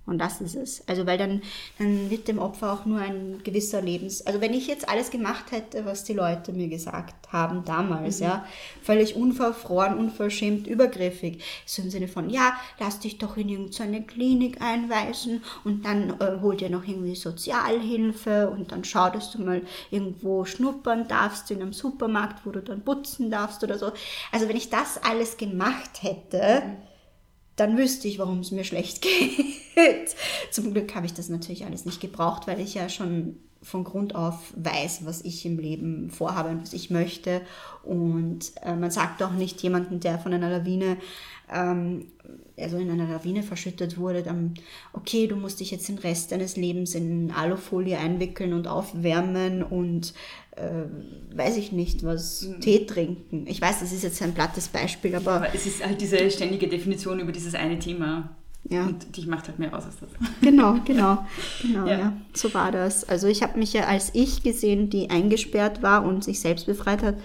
Und 0.05 0.19
das 0.19 0.41
ist 0.41 0.57
es. 0.57 0.89
Also 0.89 1.07
weil 1.07 1.17
dann, 1.17 1.43
dann 1.79 2.11
wird 2.11 2.27
dem 2.27 2.39
Opfer 2.39 2.73
auch 2.73 2.85
nur 2.87 2.99
ein 2.99 3.41
gewisser 3.45 3.81
Lebens... 3.81 4.27
Also 4.27 4.41
wenn 4.41 4.53
ich 4.53 4.67
jetzt 4.67 4.89
alles 4.89 5.11
gemacht 5.11 5.53
hätte, 5.53 5.85
was 5.85 6.03
die 6.05 6.13
Leute 6.13 6.53
mir 6.53 6.69
gesagt 6.69 7.33
haben 7.33 7.65
damals, 7.65 8.19
Mhm. 8.19 8.25
ja, 8.27 8.45
völlig 8.83 9.15
unverfroren, 9.17 9.97
unverschämt, 9.97 10.67
übergriffig, 10.67 11.43
so 11.67 11.83
im 11.83 11.91
Sinne 11.91 12.09
von, 12.09 12.31
ja, 12.31 12.55
lass 12.81 12.99
dich 12.99 13.19
doch 13.19 13.37
in 13.37 13.49
irgendeine 13.49 14.03
Klinik 14.03 14.61
einweisen 14.61 15.43
und 15.65 15.85
dann 15.85 16.11
äh, 16.21 16.41
hol 16.41 16.57
dir 16.57 16.69
noch 16.71 16.87
irgendwie 16.87 17.15
Sozialhilfe 17.15 18.51
und 18.51 18.73
dann 18.73 18.85
schau, 18.85 19.09
dass 19.11 19.31
du 19.31 19.41
mal 19.43 19.63
irgendwo 19.91 20.45
schnuppern 20.45 21.07
darfst 21.09 21.51
in 21.51 21.63
einem 21.63 21.73
Supermarkt, 21.73 22.45
wo 22.45 22.51
du 22.51 22.61
dann 22.61 22.83
putzen 22.83 23.31
darfst 23.31 23.63
oder 23.63 23.79
so. 23.79 23.93
Also 24.33 24.49
wenn 24.49 24.57
ich 24.57 24.69
das 24.71 24.99
alles 25.03 25.37
gemacht 25.37 26.03
hätte, 26.03 26.63
dann 27.57 27.77
wüsste 27.77 28.09
ich, 28.09 28.19
warum 28.19 28.41
es 28.41 28.51
mir 28.51 28.65
schlecht 28.65 29.03
geht. 29.75 30.17
Zum 30.51 30.73
Glück 30.73 30.95
habe 30.95 31.07
ich 31.07 31.15
das 31.15 31.29
natürlich 31.29 31.65
alles 31.65 31.85
nicht 31.85 32.01
gebraucht, 32.01 32.47
weil 32.47 32.61
ich 32.61 32.75
ja 32.75 32.89
schon 32.89 33.37
von 33.63 33.85
Grund 33.85 34.15
auf 34.15 34.53
weiß, 34.57 35.05
was 35.05 35.23
ich 35.23 35.47
im 35.47 35.59
Leben 35.59 36.11
vorhabe 36.11 36.51
und 36.51 36.63
was 36.63 36.73
ich 36.73 36.91
möchte. 36.91 37.43
Und 37.85 38.53
äh, 38.63 38.75
man 38.75 38.91
sagt 38.91 39.23
auch 39.23 39.33
nicht 39.33 39.63
jemanden, 39.63 40.01
der 40.01 40.19
von 40.19 40.33
einer 40.33 40.51
Lawine, 40.51 40.97
ähm, 41.53 42.07
also 42.59 42.77
in 42.77 42.91
einer 42.91 43.07
Lawine 43.07 43.45
verschüttet 43.45 43.99
wurde, 43.99 44.23
dann, 44.23 44.55
okay, 44.93 45.29
du 45.29 45.37
musst 45.37 45.61
dich 45.61 45.71
jetzt 45.71 45.89
den 45.89 45.99
Rest 45.99 46.33
deines 46.33 46.57
Lebens 46.57 46.97
in 46.97 47.31
Alufolie 47.31 47.99
einwickeln 47.99 48.53
und 48.53 48.67
aufwärmen 48.67 49.63
und 49.63 50.13
äh, 50.57 51.37
weiß 51.37 51.57
ich 51.57 51.73
nicht, 51.73 52.05
was, 52.05 52.49
Tee 52.61 52.87
trinken. 52.87 53.47
Ich 53.47 53.61
weiß, 53.61 53.81
das 53.81 53.93
ist 53.93 54.03
jetzt 54.03 54.21
ein 54.23 54.35
plattes 54.35 54.69
Beispiel, 54.69 55.15
aber 55.15 55.33
Aber 55.33 55.55
es 55.55 55.67
ist 55.67 55.85
halt 55.85 56.01
diese 56.01 56.31
ständige 56.31 56.69
Definition 56.69 57.21
über 57.21 57.33
dieses 57.33 57.55
eine 57.55 57.79
Thema. 57.79 58.31
Ja. 58.69 58.87
Und 58.87 59.17
die 59.17 59.27
macht 59.27 59.49
halt 59.49 59.59
mehr 59.59 59.77
aus 59.77 59.87
als 59.87 59.99
das. 59.99 60.11
Genau, 60.41 60.77
genau, 60.85 61.27
genau, 61.63 61.87
Ja. 61.87 61.99
ja. 61.99 62.13
So 62.33 62.53
war 62.55 62.71
das. 62.71 63.09
Also 63.09 63.27
ich 63.27 63.43
habe 63.43 63.59
mich 63.59 63.73
ja 63.73 63.87
als 63.87 64.11
ich 64.15 64.43
gesehen, 64.43 64.89
die 64.89 65.11
eingesperrt 65.11 65.83
war 65.83 66.05
und 66.05 66.23
sich 66.23 66.41
selbst 66.41 66.67
befreit 66.67 67.03
hat. 67.03 67.17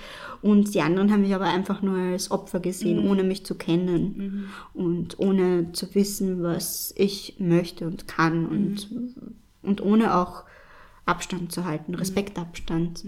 Und 0.42 0.74
die 0.74 0.82
anderen 0.82 1.12
haben 1.12 1.22
mich 1.22 1.34
aber 1.36 1.46
einfach 1.46 1.82
nur 1.82 1.98
als 1.98 2.32
Opfer 2.32 2.60
gesehen, 2.60 3.08
ohne 3.08 3.24
mich 3.24 3.46
zu 3.46 3.56
kennen 3.56 4.50
und 4.74 5.20
ohne 5.20 5.72
zu 5.74 5.94
wissen, 5.96 6.44
was 6.44 6.94
ich 6.96 7.36
möchte 7.40 7.88
und 7.88 8.08
kann 8.08 8.46
und, 8.46 8.88
und 9.64 9.82
ohne 9.82 10.16
auch 10.16 10.44
Abstand 11.08 11.52
zu 11.52 11.66
halten, 11.66 11.96
Respektabstand. 11.96 13.04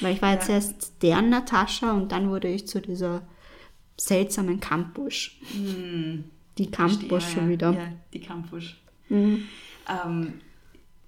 Weil 0.00 0.14
ich 0.14 0.22
war 0.22 0.32
jetzt 0.32 0.48
erst 0.48 1.02
deren 1.02 1.30
Natascha 1.30 1.92
und 1.92 2.12
dann 2.12 2.30
wurde 2.30 2.48
ich 2.48 2.66
zu 2.66 2.80
dieser 2.80 3.22
seltsamen 3.96 4.60
Kampusch. 4.60 5.38
Die 6.58 6.70
Kampusch 6.70 7.10
Ja, 7.10 7.20
schon 7.20 7.44
ja, 7.44 7.50
wieder. 7.50 7.72
Ja, 7.72 7.92
die 8.12 8.20
Kampfusch. 8.20 8.80
Mhm. 9.08 9.44
Ähm, 9.88 10.34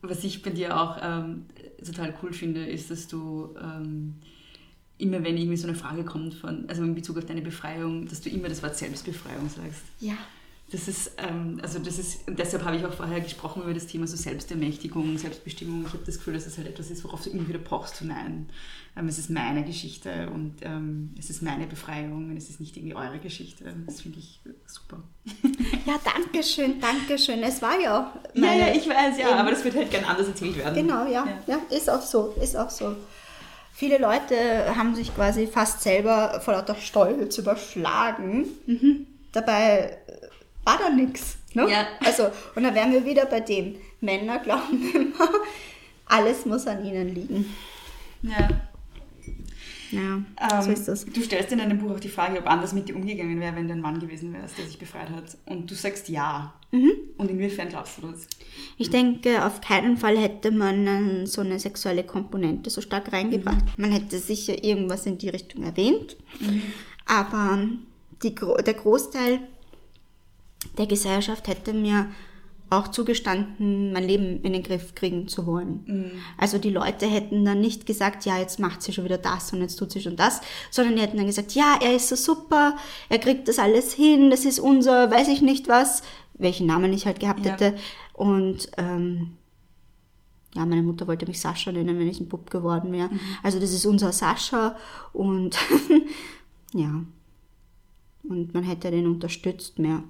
was 0.02 0.24
ich 0.24 0.42
bei 0.42 0.50
dir 0.50 0.78
auch 0.78 0.98
ähm, 1.02 1.46
total 1.84 2.14
cool 2.22 2.32
finde, 2.32 2.66
ist, 2.66 2.90
dass 2.90 3.08
du 3.08 3.54
ähm, 3.60 4.16
immer, 4.98 5.22
wenn 5.24 5.36
irgendwie 5.36 5.56
so 5.56 5.68
eine 5.68 5.76
Frage 5.76 6.04
kommt, 6.04 6.34
von, 6.34 6.68
also 6.68 6.82
in 6.82 6.94
Bezug 6.94 7.18
auf 7.18 7.24
deine 7.24 7.42
Befreiung, 7.42 8.06
dass 8.06 8.20
du 8.20 8.30
immer 8.30 8.48
das 8.48 8.62
Wort 8.62 8.76
Selbstbefreiung 8.76 9.48
sagst. 9.48 9.82
Ja. 10.00 10.16
Das 10.72 10.88
ist, 10.88 11.12
ähm, 11.18 11.60
also 11.62 11.78
das 11.78 11.96
ist, 11.96 12.22
deshalb 12.26 12.64
habe 12.64 12.76
ich 12.76 12.84
auch 12.84 12.92
vorher 12.92 13.20
gesprochen 13.20 13.62
über 13.62 13.72
das 13.72 13.86
Thema 13.86 14.08
so 14.08 14.16
Selbstermächtigung, 14.16 15.16
Selbstbestimmung. 15.16 15.84
Ich 15.86 15.92
habe 15.92 16.02
das 16.04 16.16
Gefühl, 16.16 16.34
dass 16.34 16.44
das 16.44 16.58
halt 16.58 16.66
etwas 16.66 16.90
ist, 16.90 17.04
worauf 17.04 17.22
du 17.22 17.30
immer 17.30 17.46
wieder 17.46 17.60
pochst 17.60 17.98
hinein. 17.98 18.48
Ähm, 18.96 19.06
es 19.06 19.16
ist 19.18 19.30
meine 19.30 19.62
Geschichte 19.62 20.28
und 20.34 20.56
ähm, 20.62 21.14
es 21.16 21.30
ist 21.30 21.40
meine 21.40 21.68
Befreiung 21.68 22.30
und 22.30 22.36
es 22.36 22.50
ist 22.50 22.58
nicht 22.58 22.76
irgendwie 22.76 22.96
eure 22.96 23.20
Geschichte. 23.20 23.72
Das 23.86 24.00
finde 24.00 24.18
ich 24.18 24.40
super. 24.66 25.02
Ja, 25.84 26.00
danke 26.04 26.42
schön, 26.42 26.80
danke 26.80 27.16
schön. 27.16 27.44
Es 27.44 27.62
war 27.62 27.78
ja 27.80 28.00
auch. 28.00 28.34
Ja, 28.34 28.52
ja, 28.52 28.74
ich 28.74 28.88
weiß, 28.88 29.18
ja, 29.18 29.36
aber 29.36 29.52
das 29.52 29.62
wird 29.62 29.76
halt 29.76 29.90
gern 29.90 30.04
anders 30.04 30.26
erzählt 30.26 30.56
werden. 30.56 30.74
Genau, 30.74 31.06
ja, 31.06 31.28
ja. 31.46 31.60
ist 31.70 31.88
auch 31.88 32.02
so, 32.02 32.34
ist 32.42 32.56
auch 32.56 32.70
so. 32.70 32.96
Viele 33.72 33.98
Leute 33.98 34.74
haben 34.74 34.96
sich 34.96 35.14
quasi 35.14 35.46
fast 35.46 35.82
selber 35.82 36.40
vor 36.40 36.54
lauter 36.54 36.74
Stolz 36.74 37.38
überschlagen. 37.38 38.46
Dabei 39.32 39.98
äh, 40.05 40.05
war 40.66 40.78
da 40.78 40.90
nichts. 40.90 41.38
Ne? 41.54 41.70
Ja. 41.70 41.86
Also, 42.04 42.24
und 42.54 42.64
da 42.64 42.74
wären 42.74 42.92
wir 42.92 43.04
wieder 43.04 43.24
bei 43.26 43.40
dem. 43.40 43.76
Männer 44.00 44.38
glauben 44.40 44.92
immer, 44.94 45.30
alles 46.04 46.44
muss 46.44 46.66
an 46.66 46.84
ihnen 46.84 47.14
liegen. 47.14 47.46
Ja. 48.22 48.48
Ja, 49.92 50.20
so 50.60 50.68
Ähm, 50.68 50.74
ist 50.74 50.88
das. 50.88 51.06
Du 51.06 51.22
stellst 51.22 51.52
in 51.52 51.58
deinem 51.58 51.78
Buch 51.78 51.92
auch 51.92 52.00
die 52.00 52.08
Frage, 52.08 52.38
ob 52.40 52.46
anders 52.48 52.72
mit 52.72 52.88
dir 52.88 52.96
umgegangen 52.96 53.38
wäre, 53.40 53.54
wenn 53.54 53.68
du 53.68 53.74
ein 53.74 53.80
Mann 53.80 54.00
gewesen 54.00 54.32
wärst, 54.32 54.58
der 54.58 54.66
sich 54.66 54.78
befreit 54.78 55.10
hat. 55.10 55.36
Und 55.46 55.70
du 55.70 55.76
sagst 55.76 56.08
ja. 56.08 56.52
Mhm. 56.72 56.90
Und 57.16 57.30
inwiefern 57.30 57.68
glaubst 57.68 57.98
du 58.02 58.08
das? 58.08 58.26
Ich 58.78 58.90
denke, 58.90 59.44
auf 59.44 59.60
keinen 59.60 59.96
Fall 59.96 60.18
hätte 60.18 60.50
man 60.50 61.24
so 61.26 61.40
eine 61.40 61.60
sexuelle 61.60 62.02
Komponente 62.02 62.68
so 62.68 62.80
stark 62.80 63.12
reingebracht. 63.12 63.78
Man 63.78 63.92
hätte 63.92 64.18
sicher 64.18 64.62
irgendwas 64.64 65.06
in 65.06 65.18
die 65.18 65.28
Richtung 65.28 65.62
erwähnt, 65.62 66.16
aber 67.06 67.68
die, 68.24 68.34
der 68.34 68.74
Großteil 68.74 69.40
der 70.78 70.86
Gesellschaft 70.86 71.48
hätte 71.48 71.72
mir 71.72 72.08
auch 72.68 72.88
zugestanden, 72.88 73.92
mein 73.92 74.02
Leben 74.08 74.42
in 74.42 74.52
den 74.52 74.62
Griff 74.64 74.96
kriegen 74.96 75.28
zu 75.28 75.46
wollen. 75.46 76.10
Also 76.36 76.58
die 76.58 76.70
Leute 76.70 77.06
hätten 77.06 77.44
dann 77.44 77.60
nicht 77.60 77.86
gesagt, 77.86 78.24
ja, 78.24 78.38
jetzt 78.38 78.58
macht 78.58 78.82
sie 78.82 78.92
schon 78.92 79.04
wieder 79.04 79.18
das 79.18 79.52
und 79.52 79.60
jetzt 79.60 79.76
tut 79.76 79.92
sie 79.92 80.00
schon 80.00 80.16
das, 80.16 80.40
sondern 80.72 80.96
die 80.96 81.02
hätten 81.02 81.16
dann 81.16 81.26
gesagt, 81.26 81.52
ja, 81.52 81.78
er 81.80 81.94
ist 81.94 82.08
so 82.08 82.16
super, 82.16 82.76
er 83.08 83.18
kriegt 83.20 83.46
das 83.46 83.60
alles 83.60 83.92
hin, 83.94 84.30
das 84.30 84.44
ist 84.44 84.58
unser, 84.58 85.10
weiß 85.12 85.28
ich 85.28 85.42
nicht 85.42 85.68
was, 85.68 86.02
welchen 86.34 86.66
Namen 86.66 86.92
ich 86.92 87.06
halt 87.06 87.20
gehabt 87.20 87.46
Ja. 87.46 87.52
hätte. 87.52 87.76
Und 88.14 88.68
ähm, 88.78 89.36
ja, 90.56 90.66
meine 90.66 90.82
Mutter 90.82 91.06
wollte 91.06 91.26
mich 91.26 91.40
Sascha 91.40 91.70
nennen, 91.70 91.98
wenn 92.00 92.08
ich 92.08 92.18
ein 92.18 92.28
Bub 92.28 92.50
geworden 92.50 92.90
wäre. 92.90 93.10
Also 93.44 93.60
das 93.60 93.72
ist 93.72 93.86
unser 93.86 94.10
Sascha 94.10 94.74
und 95.12 95.56
ja. 96.74 97.04
Und 98.28 98.54
man 98.54 98.64
hätte 98.64 98.90
den 98.90 99.06
unterstützt 99.06 99.78
mehr, 99.78 100.02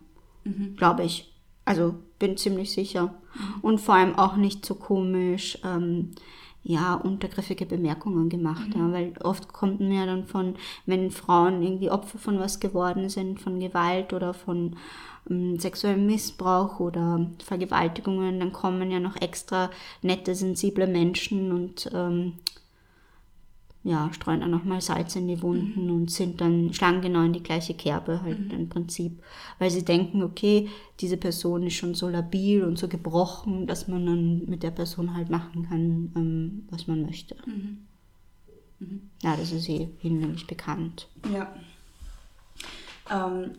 glaube 0.77 1.05
ich. 1.05 1.33
Also 1.65 1.95
bin 2.19 2.37
ziemlich 2.37 2.73
sicher. 2.73 3.15
Und 3.63 3.81
vor 3.81 3.97
allem 3.97 4.15
auch 4.15 4.37
nicht 4.37 4.65
so 4.65 4.75
komisch, 4.75 5.59
ähm, 5.65 6.13
ja, 6.63 6.95
untergriffige 6.95 7.65
Bemerkungen 7.65 8.29
gemacht. 8.29 8.69
Ja, 8.75 8.91
weil 8.93 9.13
oft 9.23 9.53
kommt 9.53 9.81
mir 9.81 10.01
ja 10.01 10.07
dann 10.07 10.25
von, 10.27 10.55
wenn 10.85 11.11
Frauen 11.11 11.63
irgendwie 11.63 11.91
Opfer 11.91 12.19
von 12.19 12.41
was 12.41 12.59
geworden 12.59 13.09
sind, 13.09 13.41
von 13.41 13.61
Gewalt 13.61 14.13
oder 14.13 14.35
von 14.35 14.77
ähm, 15.31 15.59
sexuellem 15.61 16.07
Missbrauch 16.07 16.81
oder 16.81 17.31
Vergewaltigungen, 17.45 18.41
dann 18.41 18.53
kommen 18.53 18.91
ja 18.91 18.99
noch 18.99 19.17
extra 19.21 19.71
nette, 20.03 20.35
sensible 20.35 20.87
Menschen 20.87 21.53
und 21.53 21.91
ähm, 21.95 22.35
ja, 23.87 24.13
streuen 24.13 24.41
dann 24.41 24.51
nochmal 24.51 24.81
Salz 24.81 25.15
in 25.15 25.29
die 25.29 25.41
Wunden 25.43 25.91
und 25.91 26.11
sind 26.11 26.41
dann, 26.41 26.73
schlagen 26.75 27.01
genau 27.03 27.23
in 27.23 27.33
die 27.33 27.43
gleiche 27.43 27.73
Kerbe 27.73 28.21
halt 28.21 28.53
im 28.53 28.69
Prinzip. 28.69 29.23
Weil 29.61 29.71
sie 29.71 29.85
denken, 29.85 30.25
okay, 30.25 30.69
diese 30.99 31.17
Person 31.17 31.63
ist 31.63 31.75
schon 31.75 31.95
so 31.95 32.09
labil 32.09 32.65
und 32.65 32.79
so 32.79 32.89
gebrochen, 32.89 33.69
dass 33.69 33.87
man 33.87 34.05
dann 34.05 34.43
mit 34.47 34.65
der 34.65 34.73
Person 34.73 35.15
halt 35.15 35.31
machen 35.31 35.69
kann, 35.69 36.13
ähm, 36.17 36.67
was 36.71 36.89
man 36.89 37.03
möchte. 37.03 37.37
Ja, 39.23 39.37
das 39.37 39.53
ist 39.53 39.69
eh 39.69 39.89
hinlänglich 40.01 40.49
bekannt. 40.49 41.07
Ja. 41.33 41.55
Ähm, 43.09 43.53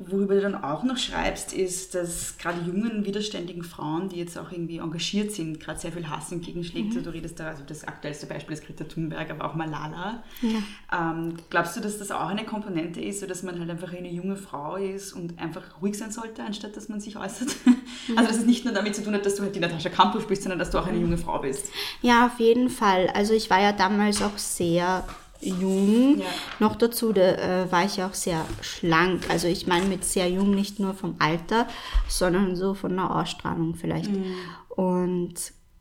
worüber 0.00 0.34
du 0.34 0.40
dann 0.40 0.64
auch 0.64 0.82
noch 0.82 0.96
schreibst, 0.96 1.52
ist, 1.52 1.94
dass 1.94 2.38
gerade 2.38 2.60
jungen, 2.62 3.04
widerständigen 3.04 3.62
Frauen, 3.62 4.08
die 4.08 4.16
jetzt 4.16 4.38
auch 4.38 4.50
irgendwie 4.50 4.78
engagiert 4.78 5.32
sind, 5.32 5.60
gerade 5.60 5.78
sehr 5.78 5.92
viel 5.92 6.08
Hass 6.08 6.32
entgegenschlägt. 6.32 6.94
Du 6.94 7.12
redest 7.12 7.38
da, 7.38 7.48
also 7.48 7.62
das 7.66 7.84
aktuellste 7.84 8.26
Beispiel 8.26 8.54
ist 8.54 8.66
Greta 8.66 8.84
Thunberg, 8.84 9.30
aber 9.30 9.44
auch 9.44 9.54
Malala. 9.54 10.22
Ähm, 10.42 11.34
glaubst 11.50 11.76
du, 11.76 11.80
dass 11.80 11.98
das 11.98 12.10
auch 12.10 12.28
eine 12.28 12.44
Komponente 12.44 13.00
ist, 13.00 13.20
so 13.20 13.26
dass 13.26 13.42
man 13.42 13.60
halt 13.60 13.68
einfach 13.68 13.92
eine 13.92 14.10
junge 14.10 14.36
Frau 14.36 14.76
ist 14.76 15.12
und 15.12 15.38
einfach 15.38 15.62
ruhig 15.82 15.96
sein 15.98 16.10
sollte, 16.10 16.42
anstatt 16.42 16.76
dass 16.76 16.88
man 16.88 17.00
sich 17.00 17.16
äußert? 17.16 17.50
Also 18.16 18.28
dass 18.28 18.38
es 18.38 18.46
nicht 18.46 18.64
nur 18.64 18.72
damit 18.72 18.96
zu 18.96 19.04
tun 19.04 19.14
hat, 19.14 19.24
dass 19.24 19.36
du 19.36 19.42
halt 19.42 19.54
die 19.54 19.60
Natascha 19.60 19.88
Kampusch 19.88 20.24
bist, 20.24 20.42
sondern 20.42 20.58
dass 20.58 20.70
du 20.70 20.78
auch 20.78 20.86
eine 20.86 20.98
junge 20.98 21.18
Frau 21.18 21.38
bist. 21.38 21.70
Ja, 22.00 22.26
auf 22.26 22.40
jeden 22.40 22.70
Fall. 22.70 23.08
Also 23.14 23.34
ich 23.34 23.50
war 23.50 23.60
ja 23.60 23.72
damals 23.72 24.22
auch 24.22 24.36
sehr 24.36 25.04
jung. 25.40 26.18
Ja. 26.18 26.26
Noch 26.58 26.76
dazu 26.76 27.12
da, 27.12 27.22
äh, 27.22 27.72
war 27.72 27.84
ich 27.84 28.02
auch 28.02 28.14
sehr 28.14 28.44
schlank. 28.60 29.28
Also 29.28 29.48
ich 29.48 29.66
meine 29.66 29.86
mit 29.86 30.04
sehr 30.04 30.30
jung 30.30 30.50
nicht 30.50 30.80
nur 30.80 30.94
vom 30.94 31.16
Alter, 31.18 31.66
sondern 32.08 32.56
so 32.56 32.74
von 32.74 32.96
der 32.96 33.14
Ausstrahlung 33.14 33.74
vielleicht. 33.74 34.10
Und 34.68 35.34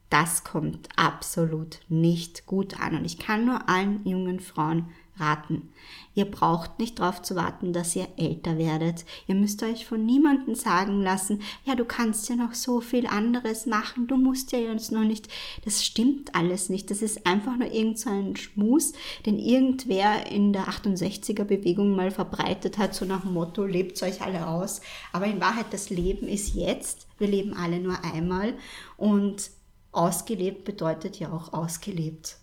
das 0.10 0.44
kommt 0.44 0.90
absolut 0.96 1.80
nicht 1.88 2.46
gut 2.46 2.80
an. 2.80 2.98
Und 2.98 3.06
ich 3.06 3.20
kann 3.20 3.46
nur 3.46 3.70
allen 3.70 4.06
jungen 4.06 4.40
Frauen 4.40 4.90
raten. 5.20 5.70
Ihr 6.16 6.26
braucht 6.26 6.80
nicht 6.80 7.00
darauf 7.00 7.22
zu 7.22 7.36
warten, 7.36 7.72
dass 7.72 7.96
ihr 7.96 8.08
älter 8.18 8.58
werdet. 8.58 9.06
Ihr 9.28 9.36
müsst 9.36 9.64
euch 9.64 9.86
von 9.86 10.06
niemandem 10.06 10.56
sagen 10.56 11.02
lassen, 11.02 11.42
ja, 11.64 11.76
du 11.76 11.86
kannst 11.86 12.28
ja 12.28 12.36
noch 12.36 12.54
so 12.54 12.82
viel 12.82 13.08
anderes 13.08 13.66
machen, 13.66 14.08
du 14.08 14.18
musst 14.18 14.52
ja 14.52 14.60
jetzt 14.60 14.92
noch 14.92 15.04
nicht. 15.04 15.30
Das 15.64 15.86
stimmt 15.86 16.36
alles 16.36 16.70
nicht. 16.70 16.92
Das 16.92 17.02
ist 17.02 17.26
einfach 17.26 17.56
nur 17.56 17.72
irgend 17.72 18.00
so 18.00 18.10
ein 18.10 18.36
Schmus, 18.36 18.94
den 19.26 19.40
irgendwer 19.40 20.30
in 20.30 20.52
der 20.52 20.68
68er 20.68 21.44
Bewegung 21.44 21.96
mal 21.96 22.12
verbreitet 22.12 22.78
hat, 22.78 22.96
so 22.96 23.06
nach 23.06 23.22
dem 23.22 23.34
Motto, 23.34 23.66
lebt 23.66 24.02
euch 24.04 24.22
alle 24.22 24.48
aus. 24.48 24.82
Aber 25.14 25.26
in 25.26 25.40
Wahrheit, 25.40 25.68
das 25.72 25.90
Leben 25.90 26.28
ist 26.28 26.56
jetzt. 26.56 27.08
Wir 27.18 27.28
leben 27.28 27.54
alle 27.54 27.80
nur 27.80 28.04
einmal 28.04 28.56
und 28.98 29.52
ausgelebt 29.92 30.66
bedeutet 30.66 31.20
ja 31.20 31.32
auch 31.32 31.54
ausgelebt. 31.54 32.39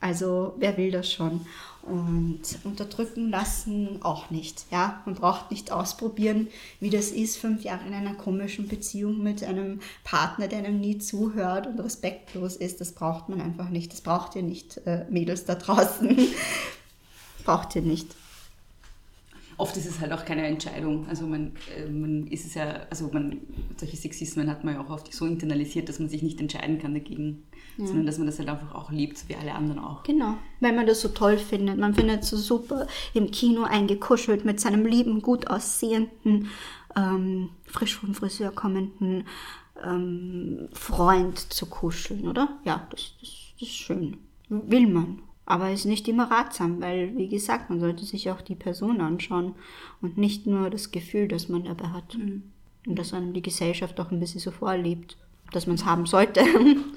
Also 0.00 0.54
wer 0.58 0.76
will 0.76 0.90
das 0.90 1.10
schon? 1.12 1.46
Und 1.82 2.42
unterdrücken 2.64 3.30
lassen 3.30 4.00
auch 4.02 4.30
nicht. 4.30 4.66
Ja, 4.70 5.02
man 5.06 5.14
braucht 5.14 5.50
nicht 5.50 5.72
ausprobieren, 5.72 6.48
wie 6.80 6.90
das 6.90 7.10
ist, 7.10 7.38
fünf 7.38 7.62
Jahre 7.62 7.86
in 7.86 7.94
einer 7.94 8.14
komischen 8.14 8.68
Beziehung 8.68 9.22
mit 9.22 9.42
einem 9.42 9.80
Partner, 10.04 10.48
der 10.48 10.58
einem 10.58 10.80
nie 10.80 10.98
zuhört 10.98 11.66
und 11.66 11.80
respektlos 11.80 12.56
ist. 12.56 12.80
Das 12.80 12.92
braucht 12.92 13.28
man 13.28 13.40
einfach 13.40 13.70
nicht. 13.70 13.92
Das 13.92 14.02
braucht 14.02 14.36
ihr 14.36 14.42
nicht, 14.42 14.76
äh, 14.86 15.06
Mädels 15.08 15.46
da 15.46 15.54
draußen. 15.54 16.18
braucht 17.44 17.74
ihr 17.74 17.82
nicht 17.82 18.14
oft 19.58 19.76
ist 19.76 19.86
es 19.86 20.00
halt 20.00 20.12
auch 20.12 20.24
keine 20.24 20.46
Entscheidung. 20.46 21.06
Also 21.08 21.26
man, 21.26 21.52
äh, 21.76 21.88
man 21.90 22.26
ist 22.28 22.46
es 22.46 22.54
ja, 22.54 22.86
also 22.88 23.10
man, 23.12 23.40
solche 23.76 23.96
Sexismen 23.96 24.48
hat 24.48 24.64
man 24.64 24.74
ja 24.74 24.80
auch 24.80 24.88
oft 24.88 25.12
so 25.12 25.26
internalisiert, 25.26 25.88
dass 25.88 25.98
man 25.98 26.08
sich 26.08 26.22
nicht 26.22 26.40
entscheiden 26.40 26.78
kann 26.78 26.94
dagegen, 26.94 27.44
ja. 27.76 27.86
sondern 27.86 28.06
dass 28.06 28.18
man 28.18 28.26
das 28.26 28.38
halt 28.38 28.48
einfach 28.48 28.74
auch 28.74 28.90
liebt, 28.90 29.18
so 29.18 29.28
wie 29.28 29.34
alle 29.34 29.54
anderen 29.54 29.80
auch. 29.80 30.04
Genau, 30.04 30.34
weil 30.60 30.72
man 30.72 30.86
das 30.86 31.00
so 31.00 31.08
toll 31.08 31.36
findet. 31.36 31.76
Man 31.76 31.94
findet 31.94 32.22
es 32.22 32.30
so 32.30 32.36
super, 32.36 32.86
im 33.14 33.30
Kino 33.30 33.64
eingekuschelt 33.64 34.44
mit 34.44 34.60
seinem 34.60 34.86
lieben, 34.86 35.20
gut 35.20 35.48
aussehenden, 35.48 36.48
ähm, 36.96 37.50
frisch 37.66 37.96
vom 37.96 38.14
Friseur 38.14 38.52
kommenden 38.52 39.24
ähm, 39.84 40.68
Freund 40.72 41.38
zu 41.52 41.66
kuscheln, 41.66 42.28
oder? 42.28 42.58
Ja, 42.64 42.86
das, 42.90 43.14
das, 43.20 43.30
das 43.58 43.68
ist 43.68 43.76
schön. 43.76 44.18
Will 44.48 44.86
man. 44.86 45.20
Aber 45.50 45.70
ist 45.70 45.86
nicht 45.86 46.06
immer 46.08 46.30
ratsam, 46.30 46.82
weil, 46.82 47.16
wie 47.16 47.26
gesagt, 47.26 47.70
man 47.70 47.80
sollte 47.80 48.04
sich 48.04 48.30
auch 48.30 48.42
die 48.42 48.54
Person 48.54 49.00
anschauen 49.00 49.54
und 50.02 50.18
nicht 50.18 50.46
nur 50.46 50.68
das 50.68 50.90
Gefühl, 50.90 51.26
das 51.26 51.48
man 51.48 51.64
dabei 51.64 51.88
hat. 51.88 52.18
Mhm. 52.18 52.42
Und 52.86 52.98
dass 52.98 53.14
einem 53.14 53.32
die 53.32 53.40
Gesellschaft 53.40 53.98
auch 53.98 54.10
ein 54.10 54.20
bisschen 54.20 54.42
so 54.42 54.50
vorlebt, 54.50 55.16
dass 55.50 55.66
man 55.66 55.76
es 55.76 55.86
haben 55.86 56.04
sollte. 56.04 56.44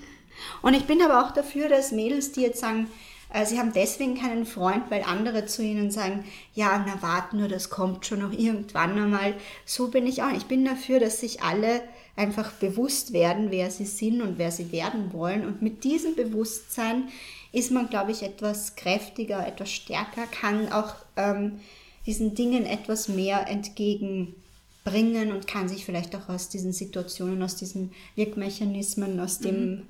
Und 0.61 0.73
ich 0.73 0.83
bin 0.83 1.01
aber 1.01 1.25
auch 1.25 1.31
dafür, 1.31 1.69
dass 1.69 1.93
Mädels, 1.93 2.33
die 2.33 2.41
jetzt 2.41 2.59
sagen, 2.59 2.87
äh, 3.33 3.45
sie 3.45 3.57
haben 3.57 3.71
deswegen 3.73 4.15
keinen 4.15 4.45
Freund, 4.45 4.83
weil 4.89 5.03
andere 5.03 5.45
zu 5.45 5.63
ihnen 5.63 5.89
sagen, 5.89 6.25
ja, 6.53 6.83
na 6.85 7.01
wart 7.01 7.31
nur, 7.31 7.47
das 7.47 7.69
kommt 7.69 8.05
schon 8.05 8.19
noch 8.19 8.33
irgendwann 8.33 8.97
einmal. 8.97 9.33
So 9.63 9.87
bin 9.87 10.07
ich 10.07 10.23
auch. 10.23 10.31
Ich 10.35 10.47
bin 10.47 10.65
dafür, 10.65 10.99
dass 10.99 11.21
sich 11.21 11.41
alle 11.41 11.83
einfach 12.17 12.51
bewusst 12.51 13.13
werden, 13.13 13.49
wer 13.49 13.71
sie 13.71 13.85
sind 13.85 14.21
und 14.21 14.37
wer 14.37 14.51
sie 14.51 14.73
werden 14.73 15.13
wollen. 15.13 15.45
Und 15.45 15.61
mit 15.61 15.85
diesem 15.85 16.15
Bewusstsein 16.15 17.07
ist 17.51 17.71
man, 17.71 17.89
glaube 17.89 18.11
ich, 18.11 18.23
etwas 18.23 18.75
kräftiger, 18.75 19.45
etwas 19.45 19.71
stärker, 19.71 20.25
kann 20.27 20.71
auch 20.71 20.95
ähm, 21.17 21.59
diesen 22.05 22.33
Dingen 22.33 22.65
etwas 22.65 23.07
mehr 23.07 23.47
entgegenbringen 23.47 25.31
und 25.31 25.47
kann 25.47 25.67
sich 25.69 25.85
vielleicht 25.85 26.15
auch 26.15 26.29
aus 26.29 26.49
diesen 26.49 26.73
Situationen, 26.73 27.43
aus 27.43 27.55
diesen 27.55 27.91
Wirkmechanismen, 28.15 29.19
aus 29.19 29.39
dem 29.39 29.71
mhm. 29.71 29.81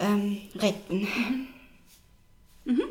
ähm, 0.00 0.38
retten. 0.56 1.00
Mhm. 1.00 1.46
Mhm. 2.64 2.82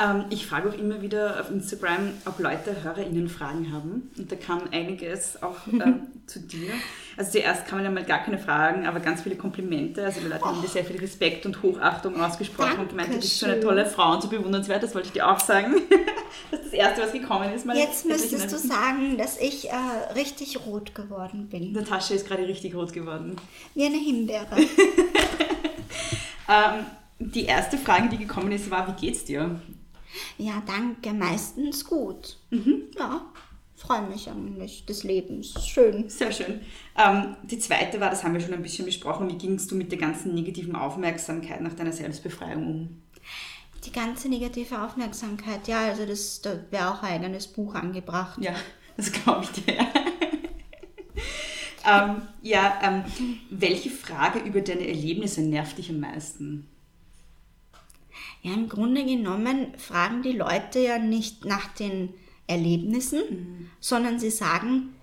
Ähm, 0.00 0.24
ich 0.30 0.46
frage 0.46 0.70
auch 0.70 0.74
immer 0.74 1.02
wieder 1.02 1.40
auf 1.40 1.50
Instagram, 1.50 2.12
ob 2.24 2.38
Leute 2.38 2.82
HörerInnen 2.82 3.28
Fragen 3.28 3.70
haben. 3.70 4.10
Und 4.16 4.32
da 4.32 4.36
kam 4.36 4.62
einiges 4.72 5.42
auch 5.42 5.66
ähm, 5.66 6.08
zu 6.26 6.40
dir. 6.40 6.72
Also 7.16 7.32
zuerst 7.32 7.66
kamen 7.66 7.84
ja 7.84 7.90
mal 7.90 8.04
gar 8.04 8.20
keine 8.20 8.38
Fragen, 8.38 8.86
aber 8.86 9.00
ganz 9.00 9.22
viele 9.22 9.36
Komplimente. 9.36 10.02
Also 10.04 10.20
die 10.20 10.28
Leute 10.28 10.40
oh. 10.42 10.46
haben 10.46 10.62
dir 10.62 10.68
sehr 10.68 10.84
viel 10.84 10.98
Respekt 10.98 11.44
und 11.44 11.62
Hochachtung 11.62 12.18
ausgesprochen 12.18 12.76
Dankeschön. 12.76 12.82
und 12.82 12.88
gemeint, 12.88 13.08
du 13.10 13.16
bist 13.16 13.38
so 13.38 13.46
eine 13.46 13.60
tolle 13.60 13.84
Frau 13.84 14.14
und 14.14 14.22
so 14.22 14.28
bewundernswert. 14.28 14.82
Das 14.82 14.94
wollte 14.94 15.08
ich 15.08 15.12
dir 15.12 15.28
auch 15.28 15.40
sagen. 15.40 15.74
das 16.50 16.60
ist 16.60 16.66
das 16.66 16.72
Erste, 16.72 17.02
was 17.02 17.12
gekommen 17.12 17.52
ist. 17.52 17.66
Jetzt 17.66 18.06
müsstest 18.06 18.50
du 18.50 18.56
sagen, 18.56 19.18
dass 19.18 19.38
ich 19.38 19.68
äh, 19.68 19.74
richtig 20.14 20.64
rot 20.64 20.94
geworden 20.94 21.48
bin. 21.50 21.72
Natascha 21.72 22.14
ist 22.14 22.26
gerade 22.26 22.48
richtig 22.48 22.74
rot 22.74 22.94
geworden. 22.94 23.36
Wie 23.74 23.84
eine 23.84 23.98
Himbeere. 23.98 24.56
ähm, 26.48 26.86
die 27.18 27.44
erste 27.44 27.76
Frage, 27.76 28.08
die 28.08 28.16
gekommen 28.16 28.50
ist, 28.50 28.70
war, 28.70 28.88
wie 28.88 29.06
geht's 29.06 29.24
dir? 29.24 29.60
Ja, 30.38 30.62
danke, 30.66 31.12
meistens 31.12 31.84
gut. 31.84 32.38
Mhm. 32.50 32.84
Ja, 32.98 33.26
freue 33.80 34.02
mich 34.02 34.28
eigentlich 34.28 34.84
des 34.84 35.04
Lebens. 35.04 35.54
Schön. 35.66 36.08
Sehr 36.08 36.32
schön. 36.32 36.60
Ähm, 36.96 37.36
die 37.44 37.58
zweite 37.58 38.00
war, 38.00 38.10
das 38.10 38.22
haben 38.22 38.34
wir 38.34 38.40
schon 38.40 38.52
ein 38.52 38.62
bisschen 38.62 38.84
besprochen, 38.84 39.30
wie 39.30 39.38
gingst 39.38 39.70
du 39.70 39.74
mit 39.74 39.90
der 39.90 39.98
ganzen 39.98 40.34
negativen 40.34 40.76
Aufmerksamkeit 40.76 41.60
nach 41.62 41.74
deiner 41.74 41.92
Selbstbefreiung 41.92 42.66
um? 42.66 43.02
Die 43.84 43.92
ganze 43.92 44.28
negative 44.28 44.82
Aufmerksamkeit, 44.82 45.66
ja, 45.66 45.86
also 45.86 46.04
das, 46.04 46.42
da 46.42 46.58
wäre 46.70 46.92
auch 46.92 47.02
ein 47.02 47.22
eigenes 47.24 47.46
Buch 47.46 47.74
angebracht. 47.74 48.38
Ja, 48.42 48.54
das 48.98 49.10
glaube 49.10 49.44
ich 49.44 49.64
dir. 49.64 49.78
ähm, 51.86 52.22
ja, 52.42 52.78
ähm, 52.82 53.04
welche 53.48 53.88
Frage 53.88 54.40
über 54.40 54.60
deine 54.60 54.86
Erlebnisse 54.86 55.40
nervt 55.40 55.78
dich 55.78 55.88
am 55.88 56.00
meisten? 56.00 56.68
Ja, 58.42 58.54
im 58.54 58.68
Grunde 58.68 59.04
genommen 59.04 59.74
fragen 59.76 60.22
die 60.22 60.32
Leute 60.32 60.78
ja 60.80 60.98
nicht 60.98 61.44
nach 61.44 61.74
den 61.74 62.14
Erlebnissen, 62.46 63.20
mhm. 63.28 63.70
sondern 63.80 64.18
sie 64.18 64.30
sagen, 64.30 64.94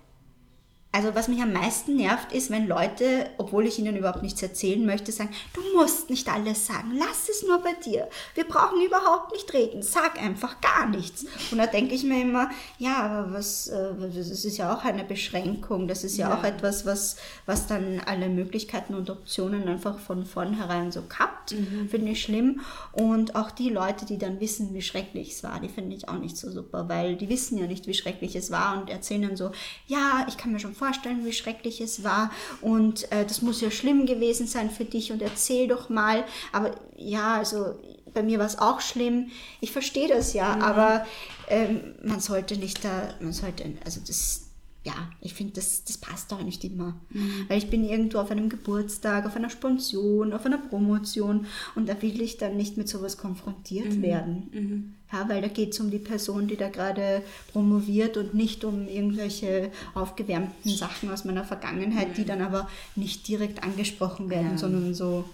also 0.90 1.14
was 1.14 1.28
mich 1.28 1.40
am 1.42 1.52
meisten 1.52 1.96
nervt, 1.96 2.32
ist, 2.32 2.50
wenn 2.50 2.66
Leute, 2.66 3.28
obwohl 3.36 3.66
ich 3.66 3.78
ihnen 3.78 3.96
überhaupt 3.96 4.22
nichts 4.22 4.42
erzählen 4.42 4.84
möchte, 4.86 5.12
sagen, 5.12 5.28
du 5.52 5.60
musst 5.76 6.08
nicht 6.08 6.28
alles 6.28 6.66
sagen, 6.66 6.92
lass 6.98 7.28
es 7.28 7.46
nur 7.46 7.58
bei 7.58 7.74
dir. 7.74 8.08
Wir 8.34 8.44
brauchen 8.44 8.80
überhaupt 8.80 9.32
nicht 9.32 9.52
reden, 9.52 9.82
sag 9.82 10.20
einfach 10.20 10.62
gar 10.62 10.88
nichts. 10.88 11.26
Und 11.52 11.58
da 11.58 11.66
denke 11.66 11.94
ich 11.94 12.04
mir 12.04 12.22
immer, 12.22 12.48
ja, 12.78 13.02
aber 13.02 13.34
was, 13.34 13.68
äh, 13.68 13.92
das 13.98 14.44
ist 14.44 14.56
ja 14.56 14.74
auch 14.74 14.82
eine 14.82 15.04
Beschränkung, 15.04 15.88
das 15.88 16.04
ist 16.04 16.16
ja, 16.16 16.30
ja. 16.30 16.38
auch 16.38 16.44
etwas, 16.44 16.86
was, 16.86 17.16
was 17.44 17.66
dann 17.66 18.00
alle 18.06 18.30
Möglichkeiten 18.30 18.94
und 18.94 19.10
Optionen 19.10 19.68
einfach 19.68 19.98
von 19.98 20.24
vornherein 20.24 20.90
so 20.90 21.02
kappt, 21.02 21.52
mhm. 21.52 21.90
finde 21.90 22.12
ich 22.12 22.22
schlimm. 22.22 22.60
Und 22.92 23.36
auch 23.36 23.50
die 23.50 23.68
Leute, 23.68 24.06
die 24.06 24.16
dann 24.16 24.40
wissen, 24.40 24.72
wie 24.72 24.82
schrecklich 24.82 25.32
es 25.32 25.42
war, 25.44 25.60
die 25.60 25.68
finde 25.68 25.94
ich 25.94 26.08
auch 26.08 26.18
nicht 26.18 26.38
so 26.38 26.50
super, 26.50 26.88
weil 26.88 27.16
die 27.16 27.28
wissen 27.28 27.58
ja 27.58 27.66
nicht, 27.66 27.86
wie 27.86 27.94
schrecklich 27.94 28.34
es 28.36 28.50
war 28.50 28.80
und 28.80 28.88
erzählen 28.88 29.22
dann 29.22 29.36
so, 29.36 29.50
ja, 29.86 30.24
ich 30.28 30.38
kann 30.38 30.52
mir 30.52 30.60
schon 30.60 30.77
vorstellen, 30.78 31.24
wie 31.24 31.32
schrecklich 31.32 31.80
es 31.80 32.04
war 32.04 32.30
und 32.60 33.10
äh, 33.12 33.24
das 33.24 33.42
muss 33.42 33.60
ja 33.60 33.70
schlimm 33.70 34.06
gewesen 34.06 34.46
sein 34.46 34.70
für 34.70 34.84
dich 34.84 35.12
und 35.12 35.22
erzähl 35.22 35.68
doch 35.68 35.88
mal. 35.88 36.24
Aber 36.52 36.72
ja, 36.96 37.34
also 37.34 37.74
bei 38.14 38.22
mir 38.22 38.38
war 38.38 38.46
es 38.46 38.58
auch 38.58 38.80
schlimm. 38.80 39.30
Ich 39.60 39.72
verstehe 39.72 40.08
das 40.08 40.32
ja, 40.32 40.56
mhm. 40.56 40.62
aber 40.62 41.06
ähm, 41.48 41.94
man 42.02 42.20
sollte 42.20 42.56
nicht 42.56 42.84
da, 42.84 43.14
man 43.20 43.32
sollte, 43.32 43.64
also 43.84 44.00
das, 44.06 44.47
ja, 44.88 44.94
ich 45.20 45.34
finde, 45.34 45.52
das, 45.54 45.84
das 45.84 45.98
passt 45.98 46.32
doch 46.32 46.42
nicht 46.42 46.64
immer. 46.64 46.96
Mhm. 47.10 47.44
Weil 47.48 47.58
ich 47.58 47.68
bin 47.68 47.84
irgendwo 47.84 48.18
auf 48.18 48.30
einem 48.30 48.48
Geburtstag, 48.48 49.26
auf 49.26 49.36
einer 49.36 49.50
Sponsion, 49.50 50.32
auf 50.32 50.46
einer 50.46 50.56
Promotion 50.56 51.46
und 51.74 51.88
da 51.88 52.00
will 52.00 52.22
ich 52.22 52.38
dann 52.38 52.56
nicht 52.56 52.78
mit 52.78 52.88
sowas 52.88 53.18
konfrontiert 53.18 53.96
mhm. 53.96 54.02
werden. 54.02 54.50
Mhm. 54.52 54.94
Ja, 55.12 55.28
weil 55.28 55.42
da 55.42 55.48
geht 55.48 55.72
es 55.72 55.80
um 55.80 55.90
die 55.90 55.98
Person, 55.98 56.48
die 56.48 56.56
da 56.56 56.70
gerade 56.70 57.22
promoviert 57.52 58.16
und 58.16 58.34
nicht 58.34 58.64
um 58.64 58.88
irgendwelche 58.88 59.70
aufgewärmten 59.94 60.70
Sachen 60.70 61.10
aus 61.10 61.24
meiner 61.26 61.44
Vergangenheit, 61.44 62.16
die 62.16 62.22
mhm. 62.22 62.26
dann 62.26 62.42
aber 62.42 62.68
nicht 62.96 63.28
direkt 63.28 63.62
angesprochen 63.62 64.30
werden, 64.30 64.52
ja. 64.52 64.58
sondern 64.58 64.94
so. 64.94 65.24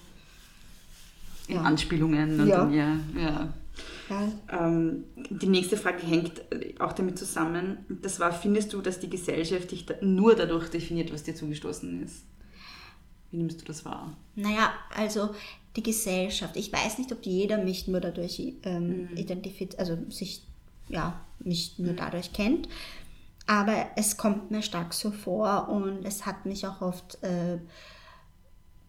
Ja. 1.47 1.61
Anspielungen 1.61 2.41
und 2.41 2.49
ja. 2.49 2.57
Dann, 2.57 2.73
ja, 2.73 2.99
ja. 3.17 3.53
Ähm, 4.51 5.05
die 5.17 5.47
nächste 5.47 5.77
Frage 5.77 6.07
hängt 6.07 6.43
auch 6.81 6.93
damit 6.93 7.19
zusammen. 7.19 7.79
Das 8.03 8.21
war, 8.21 8.33
findest 8.33 8.73
du, 8.73 8.81
dass 8.81 9.01
die 9.01 9.11
Gesellschaft 9.11 9.71
dich 9.71 9.87
da 9.87 9.95
nur 10.01 10.35
dadurch 10.35 10.69
definiert, 10.69 11.13
was 11.13 11.23
dir 11.23 11.35
zugestoßen 11.35 12.03
ist? 12.03 12.25
Wie 13.31 13.39
nimmst 13.39 13.61
du 13.61 13.65
das 13.65 13.85
wahr? 13.85 14.17
Naja, 14.37 14.73
also 14.95 15.31
die 15.77 15.83
Gesellschaft. 15.83 16.57
Ich 16.57 16.73
weiß 16.73 16.99
nicht, 16.99 17.11
ob 17.13 17.25
jeder 17.25 17.59
mich 17.59 17.89
nur 17.89 18.01
dadurch 18.01 18.41
ähm, 18.63 19.11
mhm. 19.11 19.17
identifiziert, 19.17 19.79
also 19.79 19.99
sich, 20.09 20.43
ja, 20.89 21.21
mich 21.41 21.79
nur 21.79 21.93
mhm. 21.93 21.97
dadurch 21.97 22.33
kennt. 22.33 22.69
Aber 23.47 23.89
es 23.97 24.17
kommt 24.17 24.51
mir 24.51 24.63
stark 24.63 24.95
so 24.95 25.11
vor 25.11 25.69
und 25.69 26.05
es 26.05 26.25
hat 26.25 26.47
mich 26.47 26.67
auch 26.67 26.81
oft 26.81 27.23
äh, 27.23 27.59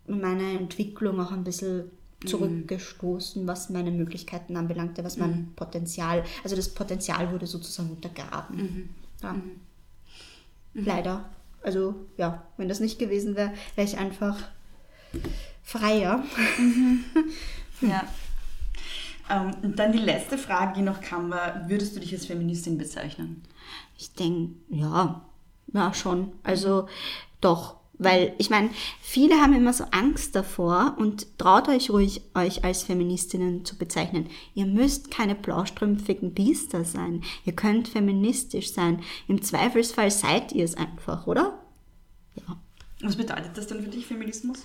in 0.07 0.21
meiner 0.21 0.59
Entwicklung 0.59 1.19
auch 1.19 1.31
ein 1.31 1.43
bisschen. 1.43 1.91
Zurückgestoßen, 2.27 3.47
was 3.47 3.69
meine 3.69 3.91
Möglichkeiten 3.91 4.57
anbelangte, 4.57 5.03
was 5.03 5.17
mein 5.17 5.31
mhm. 5.31 5.53
Potenzial, 5.55 6.23
also 6.43 6.55
das 6.55 6.69
Potenzial 6.69 7.31
wurde 7.31 7.47
sozusagen 7.47 7.91
untergraben. 7.91 8.57
Mhm. 8.57 8.89
Ja. 9.21 9.33
Mhm. 9.33 9.51
Mhm. 10.73 10.85
Leider. 10.85 11.25
Also 11.63 11.95
ja, 12.17 12.43
wenn 12.57 12.69
das 12.69 12.79
nicht 12.79 12.99
gewesen 12.99 13.35
wäre, 13.35 13.53
wäre 13.75 13.87
ich 13.87 13.97
einfach 13.97 14.37
freier. 15.63 16.23
ja. 17.81 18.03
Ähm, 19.29 19.51
und 19.63 19.79
dann 19.79 19.91
die 19.91 19.97
letzte 19.97 20.37
Frage, 20.37 20.73
die 20.75 20.81
noch 20.83 21.01
kam, 21.01 21.31
war, 21.31 21.67
würdest 21.67 21.95
du 21.95 21.99
dich 21.99 22.13
als 22.13 22.27
Feministin 22.27 22.77
bezeichnen? 22.77 23.43
Ich 23.97 24.13
denke, 24.13 24.53
ja, 24.69 25.25
ja 25.73 25.93
schon. 25.93 26.33
Also 26.43 26.87
doch. 27.41 27.77
Weil 27.97 28.33
ich 28.37 28.49
meine, 28.49 28.69
viele 29.01 29.35
haben 29.35 29.53
immer 29.53 29.73
so 29.73 29.85
Angst 29.91 30.35
davor 30.35 30.95
und 30.97 31.37
traut 31.37 31.69
euch 31.69 31.89
ruhig, 31.89 32.21
euch 32.33 32.63
als 32.63 32.83
Feministinnen 32.83 33.63
zu 33.63 33.77
bezeichnen. 33.77 34.27
Ihr 34.53 34.65
müsst 34.65 35.11
keine 35.11 35.35
blaustrümpfigen 35.35 36.33
Biester 36.33 36.83
sein. 36.83 37.23
Ihr 37.45 37.53
könnt 37.53 37.87
feministisch 37.87 38.73
sein. 38.73 39.01
Im 39.27 39.41
Zweifelsfall 39.41 40.11
seid 40.11 40.51
ihr 40.51 40.65
es 40.65 40.75
einfach, 40.75 41.25
oder? 41.27 41.59
Ja. 42.35 42.57
Was 43.01 43.17
bedeutet 43.17 43.51
das 43.55 43.67
dann 43.67 43.83
für 43.83 43.89
dich, 43.89 44.05
Feminismus? 44.05 44.59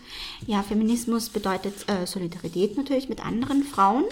Ja, 0.47 0.62
Feminismus 0.62 1.28
bedeutet 1.28 1.89
äh, 1.89 2.07
Solidarität 2.07 2.76
natürlich 2.76 3.09
mit 3.09 3.24
anderen 3.24 3.64
Frauen, 3.64 4.05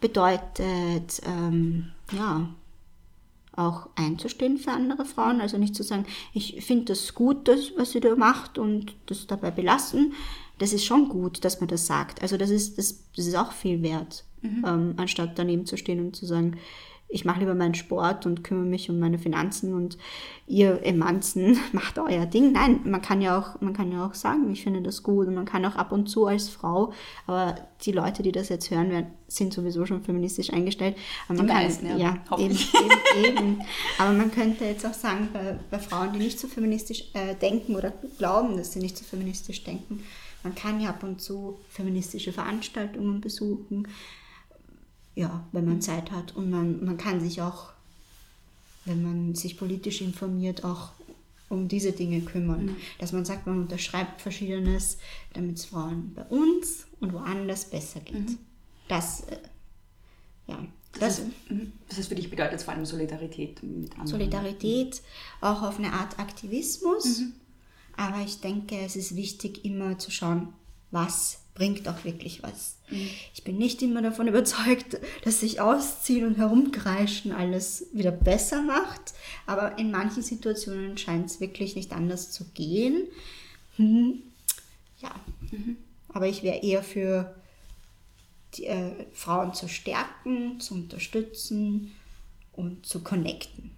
bedeutet, 0.00 1.20
ähm, 1.26 1.90
ja, 2.12 2.48
auch 3.58 3.88
einzustehen 3.96 4.58
für 4.58 4.70
andere 4.70 5.04
Frauen. 5.04 5.40
Also 5.40 5.58
nicht 5.58 5.74
zu 5.74 5.82
sagen, 5.82 6.06
ich 6.32 6.64
finde 6.64 6.86
das 6.86 7.14
gut, 7.14 7.48
das, 7.48 7.72
was 7.76 7.92
sie 7.92 8.00
da 8.00 8.14
macht 8.14 8.58
und 8.58 8.94
das 9.06 9.26
dabei 9.26 9.50
belassen. 9.50 10.14
Das 10.58 10.72
ist 10.72 10.84
schon 10.84 11.08
gut, 11.08 11.44
dass 11.44 11.60
man 11.60 11.68
das 11.68 11.86
sagt. 11.86 12.22
Also 12.22 12.36
das 12.36 12.50
ist, 12.50 12.78
das, 12.78 13.04
das 13.14 13.26
ist 13.26 13.36
auch 13.36 13.52
viel 13.52 13.82
wert, 13.82 14.24
ähm, 14.42 14.94
anstatt 14.96 15.38
daneben 15.38 15.66
zu 15.66 15.76
stehen 15.76 16.00
und 16.00 16.16
zu 16.16 16.26
sagen, 16.26 16.56
ich 17.10 17.24
mache 17.24 17.40
lieber 17.40 17.54
meinen 17.54 17.74
Sport 17.74 18.26
und 18.26 18.44
kümmere 18.44 18.66
mich 18.66 18.90
um 18.90 18.98
meine 18.98 19.18
Finanzen 19.18 19.72
und 19.72 19.96
ihr 20.46 20.84
Emanzen 20.84 21.58
macht 21.72 21.98
euer 21.98 22.26
Ding. 22.26 22.52
Nein, 22.52 22.80
man 22.84 23.00
kann 23.00 23.22
ja 23.22 23.38
auch, 23.38 23.60
man 23.60 23.72
kann 23.72 23.90
ja 23.90 24.06
auch 24.06 24.14
sagen, 24.14 24.50
ich 24.52 24.62
finde 24.62 24.82
das 24.82 25.02
gut 25.02 25.26
und 25.26 25.34
man 25.34 25.46
kann 25.46 25.64
auch 25.64 25.76
ab 25.76 25.90
und 25.90 26.08
zu 26.08 26.26
als 26.26 26.48
Frau, 26.50 26.92
aber 27.26 27.54
die 27.82 27.92
Leute, 27.92 28.22
die 28.22 28.32
das 28.32 28.50
jetzt 28.50 28.70
hören 28.70 28.90
werden, 28.90 29.06
sind 29.26 29.54
sowieso 29.54 29.86
schon 29.86 30.02
feministisch 30.02 30.52
eingestellt. 30.52 30.96
Aber 31.28 31.38
man 31.38 31.46
Die 31.46 31.52
kann, 31.52 31.62
meisten, 31.62 31.86
ja. 31.86 31.96
ja, 31.96 32.38
eben, 32.38 32.56
eben, 32.56 33.24
eben. 33.24 33.62
Aber 33.98 34.12
man 34.12 34.30
könnte 34.30 34.64
jetzt 34.64 34.84
auch 34.84 34.94
sagen, 34.94 35.28
bei, 35.32 35.58
bei 35.70 35.78
Frauen, 35.78 36.12
die 36.12 36.18
nicht 36.18 36.38
so 36.38 36.46
feministisch 36.46 37.04
äh, 37.14 37.34
denken 37.34 37.74
oder 37.74 37.92
glauben, 38.18 38.56
dass 38.56 38.72
sie 38.72 38.80
nicht 38.80 38.98
so 38.98 39.04
feministisch 39.04 39.64
denken, 39.64 40.02
man 40.42 40.54
kann 40.54 40.80
ja 40.80 40.90
ab 40.90 41.02
und 41.02 41.20
zu 41.20 41.58
feministische 41.68 42.32
Veranstaltungen 42.32 43.20
besuchen 43.20 43.88
ja, 45.18 45.44
wenn 45.50 45.64
man 45.64 45.82
Zeit 45.82 46.12
hat. 46.12 46.36
Und 46.36 46.48
man, 46.48 46.84
man 46.84 46.96
kann 46.96 47.20
sich 47.20 47.42
auch, 47.42 47.70
wenn 48.84 49.02
man 49.02 49.34
sich 49.34 49.58
politisch 49.58 50.00
informiert, 50.00 50.62
auch 50.64 50.92
um 51.48 51.66
diese 51.66 51.90
Dinge 51.90 52.20
kümmern. 52.20 52.76
Dass 53.00 53.10
man 53.10 53.24
sagt, 53.24 53.46
man 53.46 53.62
unterschreibt 53.62 54.22
Verschiedenes, 54.22 54.98
damit 55.32 55.58
es 55.58 55.64
Frauen 55.64 56.12
bei 56.14 56.22
uns 56.22 56.86
und 57.00 57.12
woanders 57.12 57.68
besser 57.68 57.98
geht. 57.98 58.38
Das, 58.86 59.22
äh, 59.22 59.38
ja, 60.46 60.64
das, 61.00 61.22
Mhm. 61.48 61.72
Das 61.88 61.98
heißt, 61.98 62.08
für 62.08 62.14
dich 62.14 62.30
bedeutet 62.30 62.54
es 62.54 62.62
vor 62.62 62.74
allem 62.74 62.86
Solidarität 62.86 63.60
mit 63.64 63.90
anderen. 63.92 64.06
Solidarität, 64.06 65.02
auch 65.40 65.62
auf 65.62 65.78
eine 65.78 65.92
Art 65.92 66.18
Aktivismus. 66.20 67.22
Aber 67.96 68.20
ich 68.20 68.40
denke, 68.40 68.78
es 68.78 68.94
ist 68.94 69.16
wichtig, 69.16 69.64
immer 69.64 69.98
zu 69.98 70.12
schauen, 70.12 70.52
was 70.92 71.40
bringt 71.54 71.88
auch 71.88 72.04
wirklich 72.04 72.44
was. 72.44 72.77
Ich 73.34 73.44
bin 73.44 73.58
nicht 73.58 73.82
immer 73.82 74.02
davon 74.02 74.28
überzeugt, 74.28 74.98
dass 75.24 75.40
sich 75.40 75.60
ausziehen 75.60 76.26
und 76.26 76.38
herumkreischen 76.38 77.32
alles 77.32 77.86
wieder 77.92 78.10
besser 78.10 78.62
macht. 78.62 79.12
Aber 79.46 79.78
in 79.78 79.90
manchen 79.90 80.22
Situationen 80.22 80.96
scheint 80.96 81.26
es 81.26 81.40
wirklich 81.40 81.76
nicht 81.76 81.92
anders 81.92 82.30
zu 82.30 82.44
gehen. 82.54 83.08
Hm. 83.76 84.22
Ja, 85.00 85.14
aber 86.08 86.26
ich 86.26 86.42
wäre 86.42 86.62
eher 86.62 86.82
für 86.82 87.34
die, 88.54 88.66
äh, 88.66 89.06
Frauen 89.12 89.54
zu 89.54 89.68
stärken, 89.68 90.58
zu 90.58 90.74
unterstützen 90.74 91.92
und 92.52 92.86
zu 92.86 93.00
connecten. 93.04 93.70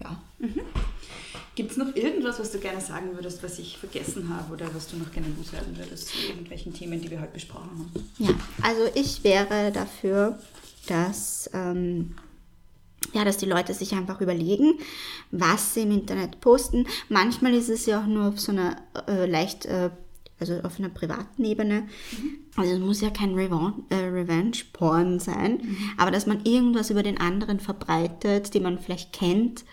Ja. 0.00 0.22
Gibt 1.54 1.72
es 1.72 1.76
noch 1.76 1.94
irgendwas, 1.94 2.40
was 2.40 2.50
du 2.50 2.58
gerne 2.58 2.80
sagen 2.80 3.10
würdest, 3.14 3.42
was 3.42 3.58
ich 3.58 3.76
vergessen 3.76 4.34
habe 4.34 4.54
oder 4.54 4.74
was 4.74 4.88
du 4.88 4.96
noch 4.96 5.12
gerne 5.12 5.28
loswerden 5.36 5.76
würdest 5.76 6.08
zu 6.08 6.18
irgendwelchen 6.28 6.72
Themen, 6.72 7.00
die 7.00 7.10
wir 7.10 7.20
heute 7.20 7.34
besprochen 7.34 7.70
haben? 7.70 8.10
Ja, 8.18 8.30
also 8.62 8.88
ich 8.94 9.22
wäre 9.22 9.70
dafür, 9.70 10.38
dass, 10.86 11.50
ähm, 11.52 12.14
ja, 13.12 13.24
dass 13.24 13.36
die 13.36 13.46
Leute 13.46 13.74
sich 13.74 13.92
einfach 13.92 14.22
überlegen, 14.22 14.78
was 15.30 15.74
sie 15.74 15.82
im 15.82 15.90
Internet 15.90 16.40
posten. 16.40 16.86
Manchmal 17.10 17.52
ist 17.52 17.68
es 17.68 17.84
ja 17.84 18.00
auch 18.00 18.06
nur 18.06 18.28
auf 18.28 18.40
so 18.40 18.52
einer 18.52 18.76
äh, 19.06 19.26
leicht, 19.26 19.66
äh, 19.66 19.90
also 20.40 20.54
auf 20.62 20.78
einer 20.78 20.88
privaten 20.88 21.44
Ebene. 21.44 21.86
Also 22.56 22.72
es 22.72 22.80
muss 22.80 23.02
ja 23.02 23.10
kein 23.10 23.34
Revan 23.34 23.84
äh, 23.90 23.96
Revenge-Porn 23.96 25.20
sein, 25.20 25.76
aber 25.98 26.10
dass 26.10 26.26
man 26.26 26.44
irgendwas 26.44 26.88
über 26.88 27.02
den 27.02 27.18
anderen 27.18 27.60
verbreitet, 27.60 28.54
den 28.54 28.62
man 28.62 28.78
vielleicht 28.78 29.12
kennt 29.12 29.64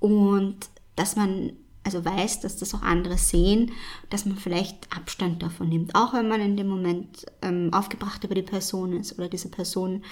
und 0.00 0.68
dass 0.96 1.16
man 1.16 1.52
also 1.84 2.04
weiß, 2.04 2.40
dass 2.40 2.56
das 2.56 2.74
auch 2.74 2.82
andere 2.82 3.18
sehen, 3.18 3.72
dass 4.10 4.24
man 4.24 4.36
vielleicht 4.36 4.94
Abstand 4.96 5.42
davon 5.42 5.68
nimmt, 5.68 5.94
auch 5.94 6.14
wenn 6.14 6.28
man 6.28 6.40
in 6.40 6.56
dem 6.56 6.68
Moment 6.68 7.26
ähm, 7.42 7.72
aufgebracht 7.72 8.24
über 8.24 8.34
die 8.34 8.42
Person 8.42 8.94
ist 8.94 9.18
oder 9.18 9.28
diese 9.28 9.50
Person 9.50 10.02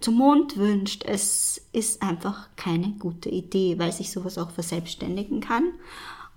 zum 0.00 0.14
Mond 0.14 0.56
wünscht. 0.56 1.04
Es 1.04 1.68
ist 1.72 2.02
einfach 2.02 2.48
keine 2.56 2.92
gute 2.98 3.28
Idee, 3.28 3.78
weil 3.78 3.92
sich 3.92 4.10
sowas 4.10 4.38
auch 4.38 4.50
verselbstständigen 4.50 5.40
kann. 5.40 5.72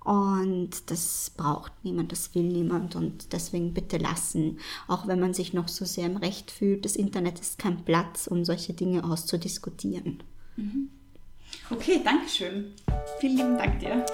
Und 0.03 0.89
das 0.89 1.31
braucht 1.37 1.71
niemand, 1.83 2.11
das 2.11 2.33
will 2.33 2.43
niemand 2.43 2.95
und 2.95 3.33
deswegen 3.33 3.73
bitte 3.73 3.97
lassen. 3.97 4.57
Auch 4.87 5.07
wenn 5.07 5.19
man 5.19 5.35
sich 5.35 5.53
noch 5.53 5.67
so 5.67 5.85
sehr 5.85 6.07
im 6.07 6.17
Recht 6.17 6.49
fühlt, 6.49 6.85
das 6.85 6.95
Internet 6.95 7.39
ist 7.39 7.59
kein 7.59 7.85
Platz, 7.85 8.25
um 8.25 8.43
solche 8.43 8.73
Dinge 8.73 9.03
auszudiskutieren. 9.03 10.23
Okay, 11.69 12.01
danke 12.03 12.27
schön. 12.27 12.75
Vielen 13.19 13.37
lieben 13.37 13.57
Dank 13.57 13.79
dir. 13.79 14.05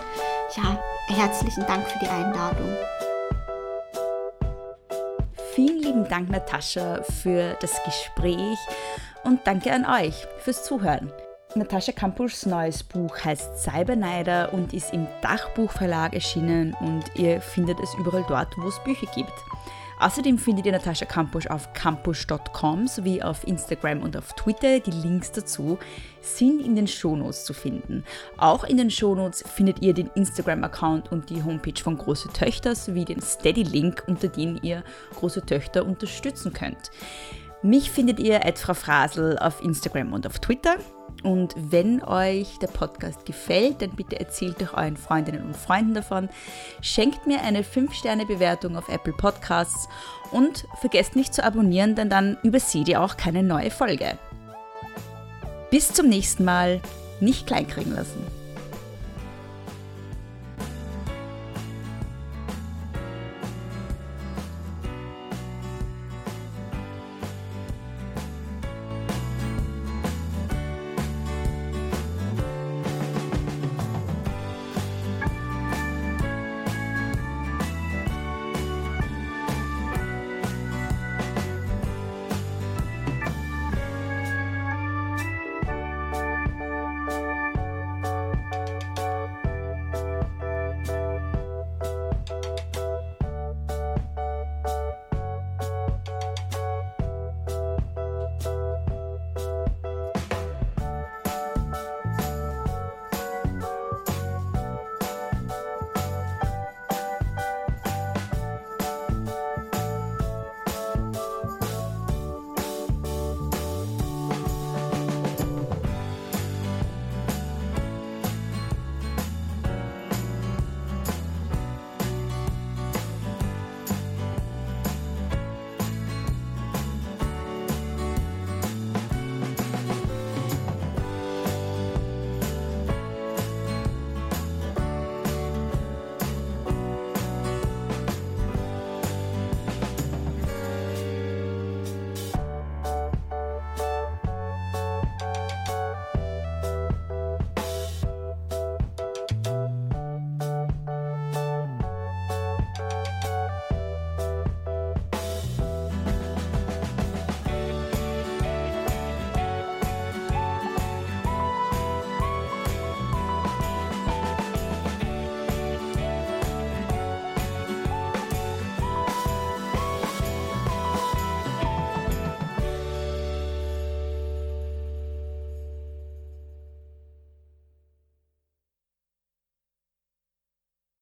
Ja, 0.55 0.79
herzlichen 1.07 1.65
Dank 1.65 1.87
für 1.87 1.99
die 1.99 2.07
Einladung. 2.07 2.75
Vielen 5.53 5.81
lieben 5.81 6.07
Dank, 6.07 6.29
Natascha, 6.29 7.01
für 7.03 7.57
das 7.59 7.81
Gespräch 7.83 8.57
und 9.23 9.39
danke 9.45 9.73
an 9.73 9.85
euch 9.85 10.27
fürs 10.39 10.63
Zuhören. 10.63 11.11
Natascha 11.55 11.91
Kampuschs 11.91 12.45
neues 12.45 12.83
Buch 12.83 13.17
heißt 13.23 13.63
Cyberneider 13.63 14.53
und 14.53 14.73
ist 14.73 14.93
im 14.93 15.07
Dachbuchverlag 15.21 16.13
erschienen 16.13 16.75
und 16.81 17.03
ihr 17.15 17.41
findet 17.41 17.79
es 17.79 17.93
überall 17.95 18.25
dort, 18.27 18.55
wo 18.57 18.67
es 18.67 18.83
Bücher 18.83 19.07
gibt. 19.15 19.33
Außerdem 19.99 20.37
findet 20.37 20.65
ihr 20.65 20.71
Natascha 20.71 21.05
Kampusch 21.05 21.47
auf 21.47 21.73
kampusch.com 21.73 22.87
sowie 22.87 23.21
auf 23.21 23.47
Instagram 23.47 24.03
und 24.03 24.15
auf 24.15 24.33
Twitter. 24.33 24.79
Die 24.79 24.91
Links 24.91 25.31
dazu 25.31 25.79
sind 26.21 26.61
in 26.61 26.75
den 26.75 26.87
Shownotes 26.87 27.45
zu 27.45 27.53
finden. 27.53 28.03
Auch 28.37 28.63
in 28.63 28.77
den 28.77 28.91
Shownotes 28.91 29.43
findet 29.47 29.81
ihr 29.81 29.93
den 29.93 30.09
Instagram-Account 30.15 31.11
und 31.11 31.29
die 31.29 31.43
Homepage 31.43 31.81
von 31.81 31.97
Große 31.97 32.29
Töchter 32.29 32.75
sowie 32.75 33.05
den 33.05 33.21
Steady-Link, 33.21 34.03
unter 34.07 34.27
dem 34.27 34.59
ihr 34.61 34.83
Große 35.15 35.45
Töchter 35.45 35.85
unterstützen 35.85 36.53
könnt. 36.53 36.91
Mich 37.63 37.89
findet 37.89 38.19
ihr 38.19 38.45
at 38.45 38.59
Frau 38.59 38.75
Frasel 38.75 39.37
auf 39.39 39.63
Instagram 39.63 40.13
und 40.13 40.27
auf 40.27 40.39
Twitter. 40.39 40.75
Und 41.23 41.55
wenn 41.57 42.03
euch 42.03 42.59
der 42.59 42.67
Podcast 42.67 43.25
gefällt, 43.25 43.81
dann 43.81 43.91
bitte 43.91 44.19
erzählt 44.19 44.61
doch 44.61 44.73
euren 44.73 44.97
Freundinnen 44.97 45.43
und 45.43 45.57
Freunden 45.57 45.93
davon. 45.93 46.29
Schenkt 46.81 47.27
mir 47.27 47.41
eine 47.41 47.63
5-Sterne-Bewertung 47.63 48.77
auf 48.77 48.89
Apple 48.89 49.13
Podcasts 49.13 49.89
und 50.31 50.65
vergesst 50.79 51.15
nicht 51.15 51.33
zu 51.33 51.43
abonnieren, 51.43 51.95
denn 51.95 52.09
dann 52.09 52.37
überseht 52.43 52.87
ihr 52.87 53.01
auch 53.01 53.17
keine 53.17 53.43
neue 53.43 53.71
Folge. 53.71 54.17
Bis 55.71 55.91
zum 55.91 56.07
nächsten 56.07 56.45
Mal. 56.45 56.81
Nicht 57.19 57.47
kleinkriegen 57.47 57.95
lassen. 57.95 58.36